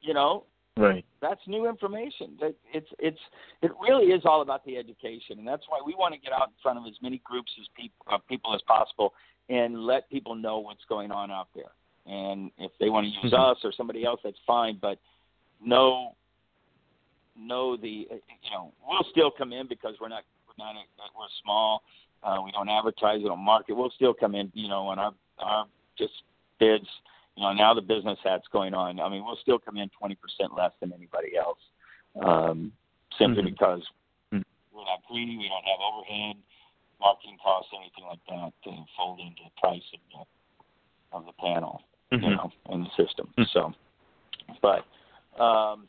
You 0.00 0.14
know, 0.14 0.44
Right. 0.78 1.04
that's 1.20 1.40
new 1.46 1.68
information. 1.68 2.36
That 2.40 2.54
it's 2.72 2.88
it's 2.98 3.18
it 3.62 3.72
really 3.80 4.06
is 4.12 4.22
all 4.24 4.42
about 4.42 4.64
the 4.64 4.76
education, 4.76 5.38
and 5.38 5.46
that's 5.46 5.64
why 5.68 5.80
we 5.84 5.94
want 5.94 6.14
to 6.14 6.20
get 6.20 6.32
out 6.32 6.48
in 6.48 6.54
front 6.62 6.78
of 6.78 6.86
as 6.86 6.94
many 7.02 7.20
groups 7.24 7.50
as 7.60 7.66
people 7.76 8.06
uh, 8.10 8.18
people 8.28 8.54
as 8.54 8.62
possible 8.62 9.12
and 9.48 9.84
let 9.84 10.08
people 10.10 10.34
know 10.34 10.58
what's 10.58 10.84
going 10.88 11.10
on 11.10 11.30
out 11.30 11.48
there. 11.54 11.72
And 12.06 12.50
if 12.58 12.70
they 12.78 12.90
want 12.90 13.06
to 13.06 13.10
use 13.10 13.32
Mhm. 13.32 13.50
us 13.52 13.58
or 13.64 13.72
somebody 13.72 14.04
else, 14.04 14.20
that's 14.22 14.38
fine. 14.46 14.76
But 14.80 14.98
know 15.60 16.14
know 17.36 17.76
the 17.76 18.06
uh, 18.10 18.14
you 18.14 18.50
know 18.50 18.72
we'll 18.86 19.04
still 19.10 19.30
come 19.30 19.52
in 19.52 19.66
because 19.66 19.94
we're 20.00 20.08
not 20.08 20.22
we're 20.46 20.64
not 20.64 20.76
uh, 20.76 21.08
we're 21.18 21.26
small. 21.42 21.82
Uh, 22.22 22.40
we 22.44 22.50
don't 22.50 22.68
advertise, 22.68 23.18
we 23.22 23.28
don't 23.28 23.38
market. 23.38 23.74
We'll 23.76 23.90
still 23.90 24.12
come 24.12 24.34
in, 24.34 24.50
you 24.54 24.68
know, 24.68 24.88
on 24.88 24.98
our 24.98 25.12
our 25.38 25.66
just 25.96 26.22
bids 26.58 26.88
you 27.38 27.44
know, 27.44 27.52
now 27.52 27.72
the 27.72 27.80
business 27.80 28.18
that's 28.24 28.48
going 28.48 28.74
on. 28.74 28.98
I 28.98 29.08
mean, 29.08 29.24
we'll 29.24 29.38
still 29.40 29.60
come 29.60 29.76
in 29.76 29.88
20% 30.02 30.16
less 30.56 30.72
than 30.80 30.92
anybody 30.92 31.36
else, 31.36 31.60
um, 32.20 32.72
simply 33.16 33.42
Mhm. 33.42 33.50
because 33.50 33.88
Mhm. 34.32 34.42
we're 34.72 34.84
not 34.84 35.04
greedy. 35.04 35.38
We 35.38 35.48
don't 35.48 35.64
have 35.64 35.80
overhead, 35.80 36.42
marketing 36.98 37.38
costs, 37.38 37.72
anything 37.72 38.06
like 38.06 38.24
that 38.26 38.52
to 38.64 38.84
fold 38.96 39.20
into 39.20 39.44
the 39.44 39.50
price 39.60 39.84
of 39.92 40.00
the 40.10 40.26
of 41.16 41.24
the 41.26 41.32
panel, 41.34 41.84
you 42.10 42.18
Mhm. 42.18 42.36
know, 42.36 42.52
and 42.66 42.84
the 42.84 42.90
system. 42.90 43.32
Mhm. 43.38 43.48
So, 43.50 43.72
but 44.60 44.84
um, 45.40 45.88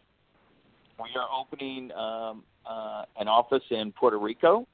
we 0.99 1.15
are 1.15 1.27
opening 1.31 1.91
um, 1.93 2.45
uh, 2.63 3.05
an 3.17 3.27
office 3.27 3.63
in 3.71 3.91
Puerto 3.91 4.19
Rico. 4.19 4.67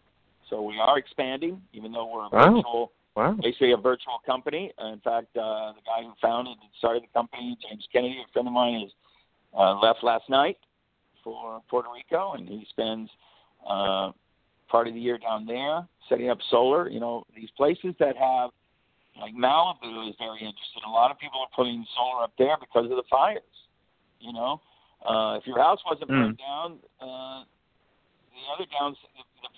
So 0.50 0.62
we 0.62 0.78
are 0.78 0.98
expanding, 0.98 1.66
even 1.72 1.94
though 1.94 2.06
we're 2.06 2.26
a 2.26 2.30
Wow. 2.30 2.56
virtual 2.56 2.92
Wow. 3.16 3.38
basically 3.42 3.72
a 3.72 3.78
virtual 3.78 4.20
company. 4.26 4.72
In 4.78 5.00
fact, 5.00 5.36
uh, 5.38 5.72
the 5.72 5.82
guy 5.86 6.04
who 6.04 6.12
founded 6.22 6.58
and 6.62 6.70
started 6.78 7.04
the 7.04 7.08
company, 7.14 7.58
James 7.68 7.88
Kennedy, 7.92 8.18
a 8.28 8.32
friend 8.34 8.48
of 8.48 8.54
mine, 8.54 8.82
is 8.86 8.92
uh, 9.58 9.80
left 9.80 10.04
last 10.04 10.30
night 10.30 10.58
for 11.24 11.62
Puerto 11.70 11.88
Rico, 11.94 12.34
and 12.34 12.48
he 12.48 12.66
spends 12.70 13.10
uh, 13.68 14.12
part 14.68 14.88
of 14.88 14.94
the 14.94 15.00
year 15.00 15.18
down 15.18 15.46
there, 15.46 15.88
setting 16.10 16.30
up 16.30 16.40
solar. 16.50 16.90
You 16.90 17.00
know, 17.00 17.24
these 17.36 17.50
places 17.56 17.96
that 18.00 18.18
have 18.18 18.52
like 19.20 19.34
Malibu 19.34 20.10
is 20.10 20.16
very 20.20 20.40
interested. 20.40 20.84
A 20.86 20.90
lot 20.90 21.10
of 21.10 21.18
people 21.18 21.40
are 21.40 21.48
putting 21.56 21.86
solar 21.96 22.24
up 22.24 22.34
there 22.38 22.58
because 22.60 22.92
of 22.92 22.98
the 22.98 23.08
fires. 23.10 23.42
You 24.20 24.34
know, 24.34 24.62
uh, 25.08 25.38
if 25.40 25.48
your 25.48 25.60
house 25.60 25.80
wasn't 25.86 26.10
Mm. 26.12 26.20
burned 26.20 26.38
down, 26.38 26.80
uh, 27.00 27.44
the 28.36 28.44
other 28.54 28.66
downs, 28.78 28.98
the, 29.16 29.24
the, 29.42 29.50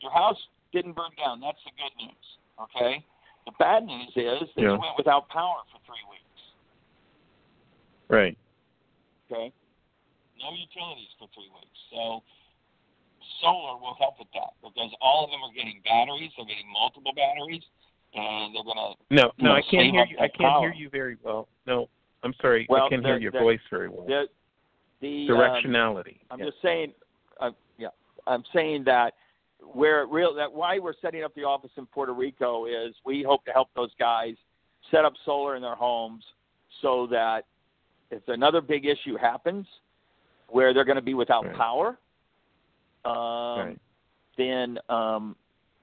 your 0.00 0.10
house 0.10 0.38
didn't 0.72 0.94
burn 0.94 1.12
down. 1.16 1.40
That's 1.40 1.62
the 1.64 1.70
good 1.78 1.94
news. 2.04 2.38
Okay. 2.60 3.04
The 3.46 3.52
bad 3.58 3.84
news 3.84 4.10
is 4.16 4.48
that 4.54 4.62
Yeah. 4.62 4.76
went 4.76 4.96
without 4.96 5.28
power 5.28 5.62
for 5.70 5.78
three 5.86 6.02
weeks. 6.10 6.22
Right. 8.08 8.36
Okay. 9.30 9.52
No 10.38 10.52
utilities 10.52 11.12
for 11.18 11.28
three 11.28 11.48
weeks. 11.50 11.78
So 11.90 12.22
solar 13.40 13.76
will 13.78 13.94
help 13.94 14.18
with 14.18 14.28
that 14.34 14.54
because 14.62 14.92
all 15.00 15.24
of 15.24 15.30
them 15.30 15.42
are 15.42 15.52
getting 15.52 15.80
batteries. 15.84 16.30
They're 16.36 16.46
getting 16.46 16.70
multiple 16.72 17.12
batteries, 17.14 17.62
and 18.14 18.54
they're 18.54 18.64
gonna. 18.64 18.94
No, 19.10 19.32
no, 19.38 19.50
know, 19.50 19.56
I 19.56 19.62
can't 19.62 19.90
hear 19.92 20.04
you. 20.04 20.16
I 20.18 20.28
can't 20.28 20.38
power. 20.38 20.60
hear 20.60 20.72
you 20.72 20.90
very 20.90 21.16
well. 21.22 21.48
No, 21.66 21.88
I'm 22.22 22.34
sorry. 22.40 22.66
Well, 22.68 22.86
I 22.86 22.88
can't 22.88 23.04
hear 23.04 23.18
your 23.18 23.32
voice 23.32 23.60
very 23.70 23.88
well. 23.88 24.06
The 24.06 24.28
the 25.00 25.28
um, 25.30 25.36
Directionality. 25.36 26.18
I'm 26.30 26.38
Yeah. 26.38 26.46
just 26.46 26.62
saying. 26.62 26.92
Uh, 27.40 27.50
yeah, 27.78 27.88
I'm 28.26 28.44
saying 28.54 28.84
that 28.84 29.14
where 29.72 30.02
it 30.02 30.08
real 30.10 30.34
that 30.34 30.52
why 30.52 30.78
we're 30.78 30.94
setting 31.00 31.24
up 31.24 31.34
the 31.34 31.42
office 31.42 31.70
in 31.76 31.86
Puerto 31.86 32.12
Rico 32.12 32.66
is 32.66 32.94
we 33.04 33.22
hope 33.22 33.44
to 33.44 33.52
help 33.52 33.68
those 33.74 33.90
guys 33.98 34.34
set 34.90 35.04
up 35.04 35.14
solar 35.24 35.56
in 35.56 35.62
their 35.62 35.74
homes 35.74 36.24
so 36.82 37.06
that 37.10 37.42
if 38.10 38.22
another 38.28 38.60
big 38.60 38.86
issue 38.86 39.16
happens 39.16 39.66
where 40.48 40.72
they're 40.72 40.84
going 40.84 40.96
to 40.96 41.02
be 41.02 41.14
without 41.14 41.44
Right. 41.46 41.54
power, 41.56 41.98
um, 43.04 43.58
Right. 43.58 43.78
then 44.36 44.78
um, 44.88 45.36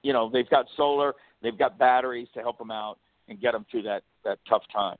you 0.03 0.13
know 0.13 0.29
they've 0.29 0.49
got 0.49 0.67
solar, 0.75 1.15
they've 1.41 1.57
got 1.57 1.77
batteries 1.77 2.27
to 2.33 2.41
help 2.41 2.57
them 2.57 2.71
out 2.71 2.99
and 3.27 3.39
get 3.39 3.51
them 3.51 3.65
through 3.69 3.83
that 3.83 4.03
that 4.23 4.39
tough 4.47 4.63
time 4.71 4.97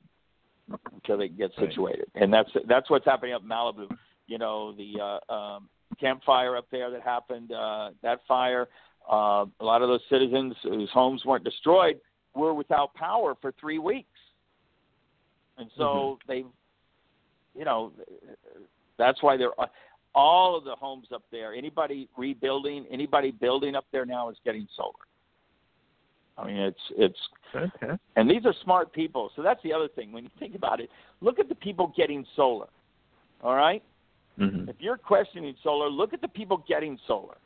until 0.92 1.16
they 1.16 1.28
get 1.28 1.50
Right. 1.56 1.68
situated. 1.68 2.10
And 2.14 2.32
that's 2.32 2.50
that's 2.66 2.90
what's 2.90 3.04
happening 3.04 3.34
up 3.34 3.42
in 3.42 3.48
Malibu. 3.48 3.88
You 4.26 4.38
know 4.38 4.72
the 4.72 5.00
uh, 5.00 5.32
um, 5.32 5.68
campfire 5.98 6.56
up 6.56 6.66
there 6.70 6.90
that 6.90 7.02
happened, 7.02 7.52
uh, 7.52 7.90
that 8.02 8.20
fire. 8.26 8.68
Uh, 9.10 9.44
a 9.60 9.64
lot 9.64 9.82
of 9.82 9.88
those 9.88 10.00
citizens 10.10 10.54
whose 10.62 10.90
homes 10.92 11.24
weren't 11.24 11.44
destroyed 11.44 12.00
were 12.34 12.54
without 12.54 12.94
power 12.94 13.34
for 13.40 13.52
three 13.60 13.78
weeks, 13.78 14.08
and 15.58 15.70
so 15.76 16.18
they've, 16.26 16.46
you 17.56 17.64
know, 17.64 17.92
that's 18.98 19.22
why 19.22 19.36
they're 19.36 19.52
all 20.14 20.56
of 20.56 20.64
the 20.64 20.74
homes 20.74 21.08
up 21.12 21.22
there. 21.30 21.52
Anybody 21.52 22.08
rebuilding, 22.16 22.86
anybody 22.90 23.30
building 23.30 23.74
up 23.74 23.84
there 23.92 24.06
now 24.06 24.30
is 24.30 24.36
getting 24.44 24.66
solar. 24.76 24.92
I 26.36 26.46
mean, 26.46 26.56
it's 26.56 26.80
it's 26.96 27.18
Fantastic. 27.52 28.00
and 28.16 28.28
these 28.28 28.44
are 28.44 28.54
smart 28.64 28.92
people. 28.92 29.30
So 29.36 29.42
that's 29.42 29.62
the 29.62 29.72
other 29.72 29.88
thing. 29.88 30.12
When 30.12 30.24
you 30.24 30.30
think 30.38 30.54
about 30.54 30.80
it, 30.80 30.90
look 31.20 31.38
at 31.38 31.48
the 31.48 31.54
people 31.54 31.92
getting 31.96 32.26
solar. 32.34 32.66
All 33.42 33.54
right? 33.54 33.82
Mhm. 34.38 34.68
If 34.68 34.76
you're 34.80 34.96
questioning 34.96 35.54
solar, 35.62 35.88
look 35.88 36.12
at 36.12 36.20
the 36.20 36.28
people 36.28 36.58
getting 36.68 36.98
solar. 37.06 37.36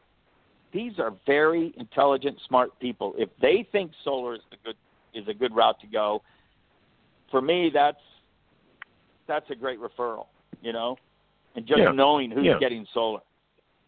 These 0.73 0.99
are 0.99 1.13
very 1.27 1.73
intelligent, 1.77 2.39
smart 2.47 2.79
people. 2.79 3.15
If 3.19 3.29
they 3.41 3.63
think 3.73 3.93
solar 4.05 4.35
is 4.35 4.41
a 4.53 4.57
good 4.65 4.77
is 5.15 5.27
a 5.29 5.35
good 5.35 5.55
route 5.55 5.81
to 5.81 5.87
go, 5.87 6.23
for 7.31 7.41
me 7.41 7.71
that's 7.71 8.01
that's 9.27 9.49
a 9.51 9.55
great 9.55 9.79
referral, 9.81 10.27
you 10.63 10.73
know? 10.73 10.97
And 11.55 11.67
just 11.67 11.79
Yeah. 11.81 11.91
knowing 11.93 12.31
who's 12.31 12.45
Yeah. 12.45 12.59
getting 12.59 12.87
solar, 12.87 13.21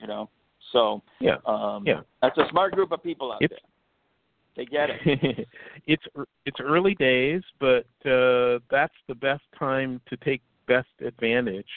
you 0.01 0.07
know. 0.07 0.29
So 0.73 1.03
Yeah. 1.21 1.37
um 1.47 1.87
Yeah. 1.87 2.03
that's 2.21 2.37
a 2.39 2.49
smart 2.49 2.73
group 2.75 2.93
of 2.93 3.03
people 3.03 3.33
out 3.33 3.43
It's- 3.43 3.59
there. 3.61 3.67
They 4.57 4.65
get 4.67 4.91
it. 4.91 5.01
it's 5.87 6.07
it's 6.45 6.61
early 6.61 6.95
days, 6.97 7.43
but 7.59 7.87
uh, 8.05 8.59
that's 8.69 8.97
the 9.07 9.15
best 9.15 9.45
time 9.57 10.01
to 10.07 10.17
take 10.19 10.43
best 10.67 10.91
advantage. 11.01 11.71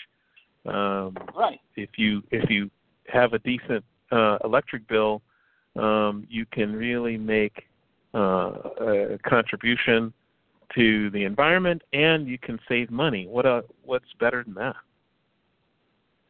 Um, 0.66 1.16
Right. 1.36 1.60
if 1.76 1.90
you 1.98 2.24
if 2.32 2.50
you 2.50 2.70
have 3.08 3.34
a 3.34 3.40
decent 3.40 3.84
uh, 4.12 4.38
electric 4.44 4.88
bill, 4.88 5.22
um, 5.76 6.26
you 6.30 6.46
can 6.46 6.74
really 6.74 7.18
make 7.18 7.68
uh, 8.14 8.52
a 8.80 9.20
contribution 9.28 10.14
to 10.76 11.10
the 11.12 11.24
environment, 11.24 11.82
and 11.94 12.28
you 12.28 12.38
can 12.38 12.60
save 12.68 12.90
money. 12.90 13.28
What 13.28 13.46
a 13.46 13.64
what's 13.84 14.12
better 14.20 14.44
than 14.44 14.54
that? 14.56 14.76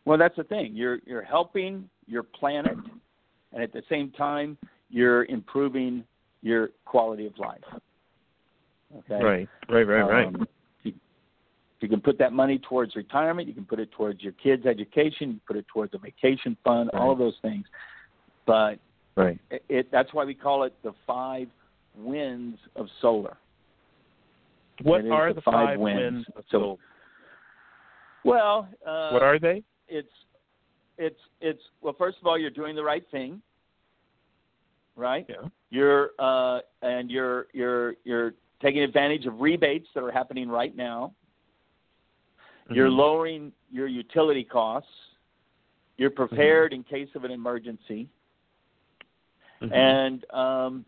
Well, 0.06 0.18
that's 0.18 0.36
the 0.36 0.44
thing. 0.44 0.76
You're 0.76 1.00
you're 1.06 1.22
helping 1.22 1.90
your 2.08 2.24
planet, 2.24 2.78
and 3.52 3.64
at 3.64 3.72
the 3.72 3.84
same 3.90 4.12
time, 4.12 4.58
you're 4.90 5.26
improving 5.26 6.04
your 6.42 6.72
quality 6.86 7.28
of 7.28 7.38
life. 7.38 7.62
Okay. 8.98 9.24
Right, 9.24 9.50
right, 9.70 9.88
right, 9.88 10.02
right. 10.02 10.28
Um, 10.28 10.36
you, 10.40 10.48
you 11.84 11.90
can 11.90 12.02
put 12.02 12.18
that 12.20 12.34
money 12.34 12.60
towards 12.60 12.96
retirement. 12.96 13.48
You 13.48 13.54
can 13.54 13.66
put 13.66 13.80
it 13.80 13.92
towards 13.92 14.22
your 14.22 14.32
kids' 14.34 14.66
education. 14.66 15.28
You 15.28 15.34
can 15.34 15.42
put 15.48 15.58
it 15.58 15.66
towards 15.68 15.94
a 15.94 15.98
vacation 15.98 16.56
fund. 16.64 16.90
All 16.94 17.12
of 17.12 17.18
those 17.20 17.36
things. 17.42 17.66
But 18.46 18.80
Right. 19.16 19.40
it, 19.52 19.64
it 19.70 19.92
that's 19.92 20.12
why 20.14 20.26
we 20.26 20.34
call 20.34 20.64
it 20.64 20.74
the 20.84 20.94
five 21.06 21.48
wins 21.96 22.58
of 22.76 22.88
solar. 23.02 23.38
What 24.82 25.06
are 25.06 25.30
the 25.30 25.36
the 25.36 25.42
five 25.42 25.54
five 25.70 25.80
wins. 25.80 26.00
wins 26.00 26.26
of 26.36 26.44
So- 26.50 26.60
solar? 26.60 26.78
Well, 28.24 28.70
uh, 28.86 29.10
What 29.12 29.22
are 29.22 29.38
they? 29.38 29.64
it's 29.90 30.08
it's 30.98 31.20
it's 31.42 31.62
well 31.82 31.94
first 31.98 32.18
of 32.22 32.28
all 32.28 32.38
you're 32.38 32.50
doing 32.50 32.76
the 32.76 32.84
right 32.84 33.04
thing 33.12 33.42
right 34.96 35.26
Yeah. 35.28 35.48
you're 35.72 36.12
uh 36.20 36.60
and 36.82 37.12
you're 37.12 37.48
you're 37.54 37.96
you're 38.04 38.34
taking 38.62 38.82
advantage 38.84 39.26
of 39.26 39.42
rebates 39.42 39.88
that 39.94 40.04
are 40.04 40.12
happening 40.12 40.48
right 40.50 40.76
now 40.76 41.14
you're 42.70 42.90
Mhm. 42.90 42.98
lowering 42.98 43.54
your 43.72 43.88
utility 43.88 44.44
costs 44.44 44.90
you're 45.98 46.10
prepared 46.10 46.74
in 46.74 46.84
case 46.84 47.10
of 47.16 47.24
an 47.24 47.32
emergency 47.32 48.08
Mhm. 49.62 49.72
and 49.72 50.26
um 50.32 50.86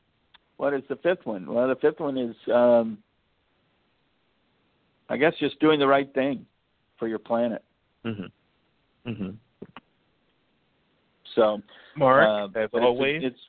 what 0.57 0.73
is 0.73 0.83
the 0.87 0.95
fifth 0.97 1.25
one 1.25 1.45
well 1.45 1.67
the 1.67 1.75
fifth 1.75 1.99
one 1.99 2.17
is 2.17 2.35
um 2.47 2.97
i 5.09 5.17
guess 5.17 5.33
just 5.37 5.59
doing 5.59 5.79
the 5.79 5.87
right 5.87 6.13
thing 6.13 6.45
for 6.97 7.07
your 7.07 7.19
planet 7.19 7.63
Mm-hmm. 8.05 9.09
Mm-hmm. 9.09 9.29
so 11.33 11.61
Mark, 11.95 12.27
uh, 12.27 12.45
as 12.59 12.69
but 12.71 12.77
it's- 12.77 12.83
always, 12.83 13.23
it's 13.23 13.39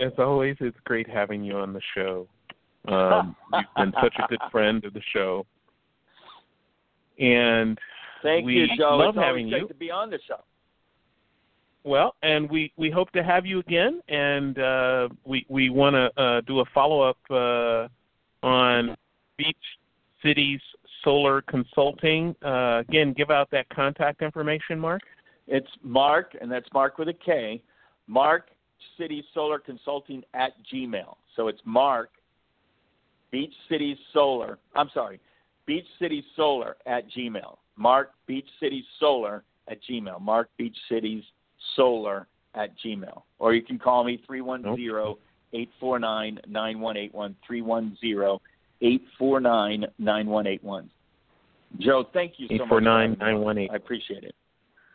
as 0.00 0.12
always, 0.18 0.56
it's 0.60 0.78
great 0.80 1.08
having 1.08 1.44
you 1.44 1.56
on 1.56 1.72
the 1.72 1.80
show. 1.94 2.28
Um, 2.88 3.36
you've 3.52 3.64
been 3.76 3.92
such 4.02 4.14
a 4.18 4.26
good 4.28 4.40
friend 4.50 4.84
of 4.84 4.92
the 4.92 5.00
show, 5.12 5.46
and 7.18 7.78
Thank 8.22 8.48
you, 8.48 8.66
Joe. 8.78 8.96
love 8.96 9.16
it's 9.16 9.24
having 9.24 9.48
you. 9.48 9.66
to 9.66 9.74
be 9.74 9.90
on 9.90 10.10
the 10.10 10.18
show. 10.28 10.42
well, 11.84 12.14
and 12.22 12.48
we 12.48 12.72
we 12.76 12.90
hope 12.90 13.10
to 13.12 13.22
have 13.22 13.44
you 13.44 13.58
again, 13.58 14.00
and 14.08 14.58
uh, 14.58 15.08
we 15.24 15.44
we 15.48 15.70
want 15.70 15.94
to 15.94 16.22
uh, 16.22 16.40
do 16.42 16.60
a 16.60 16.64
follow 16.72 17.00
up 17.02 17.18
uh, 17.30 17.88
on 18.46 18.96
Beach 19.36 19.56
Cities 20.22 20.60
Solar 21.04 21.42
Consulting. 21.42 22.34
Uh, 22.44 22.82
again, 22.88 23.12
give 23.12 23.30
out 23.30 23.50
that 23.50 23.68
contact 23.70 24.22
information, 24.22 24.78
Mark. 24.78 25.02
It's 25.48 25.68
Mark, 25.82 26.36
and 26.40 26.50
that's 26.50 26.68
Mark 26.72 26.98
with 26.98 27.08
a 27.08 27.12
K. 27.14 27.60
Mark 28.06 28.48
City 28.98 29.24
Solar 29.34 29.58
Consulting 29.58 30.22
at 30.34 30.52
Gmail. 30.72 31.16
So 31.34 31.48
it's 31.48 31.60
Mark 31.64 32.10
Beach 33.32 33.52
City 33.68 33.98
Solar. 34.12 34.58
I'm 34.76 34.90
sorry, 34.94 35.18
Beach 35.72 35.86
City 35.98 36.22
Solar 36.36 36.76
at 36.84 37.04
Gmail. 37.16 37.56
Mark 37.76 38.10
Beach 38.26 38.46
City 38.60 38.84
Solar 39.00 39.42
at 39.68 39.78
Gmail. 39.88 40.20
Mark 40.20 40.50
Beach 40.58 40.76
Cities 40.86 41.24
Solar 41.76 42.26
at 42.54 42.72
Gmail. 42.84 43.22
Or 43.38 43.54
you 43.54 43.62
can 43.62 43.78
call 43.78 44.04
me 44.04 44.22
310 44.26 45.16
849 45.54 46.40
9181. 46.46 47.36
310 47.46 48.38
849 48.82 49.86
9181. 49.98 50.90
Joe, 51.78 52.04
thank 52.12 52.34
you 52.36 52.48
so 52.48 52.66
much. 52.66 52.68
for 52.68 52.76
849 52.76 53.16
having 53.18 53.18
me 53.18 53.24
on. 53.24 53.70
9181. 53.70 53.70
I 53.70 53.76
appreciate 53.76 54.24
it. 54.24 54.34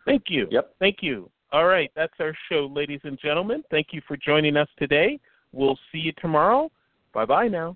Thank 0.05 0.25
you. 0.27 0.47
Yep. 0.51 0.75
Thank 0.77 0.97
you. 1.01 1.31
All 1.51 1.65
right, 1.65 1.89
that's 1.95 2.13
our 2.19 2.35
show, 2.49 2.69
ladies 2.71 3.01
and 3.03 3.17
gentlemen. 3.19 3.63
Thank 3.71 3.87
you 3.93 4.01
for 4.07 4.15
joining 4.15 4.55
us 4.57 4.69
today. 4.77 5.19
We'll 5.53 5.79
see 5.91 5.97
you 5.97 6.11
tomorrow. 6.21 6.69
Bye 7.15 7.25
bye 7.25 7.47
now. 7.47 7.75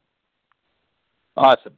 Awesome. 1.36 1.74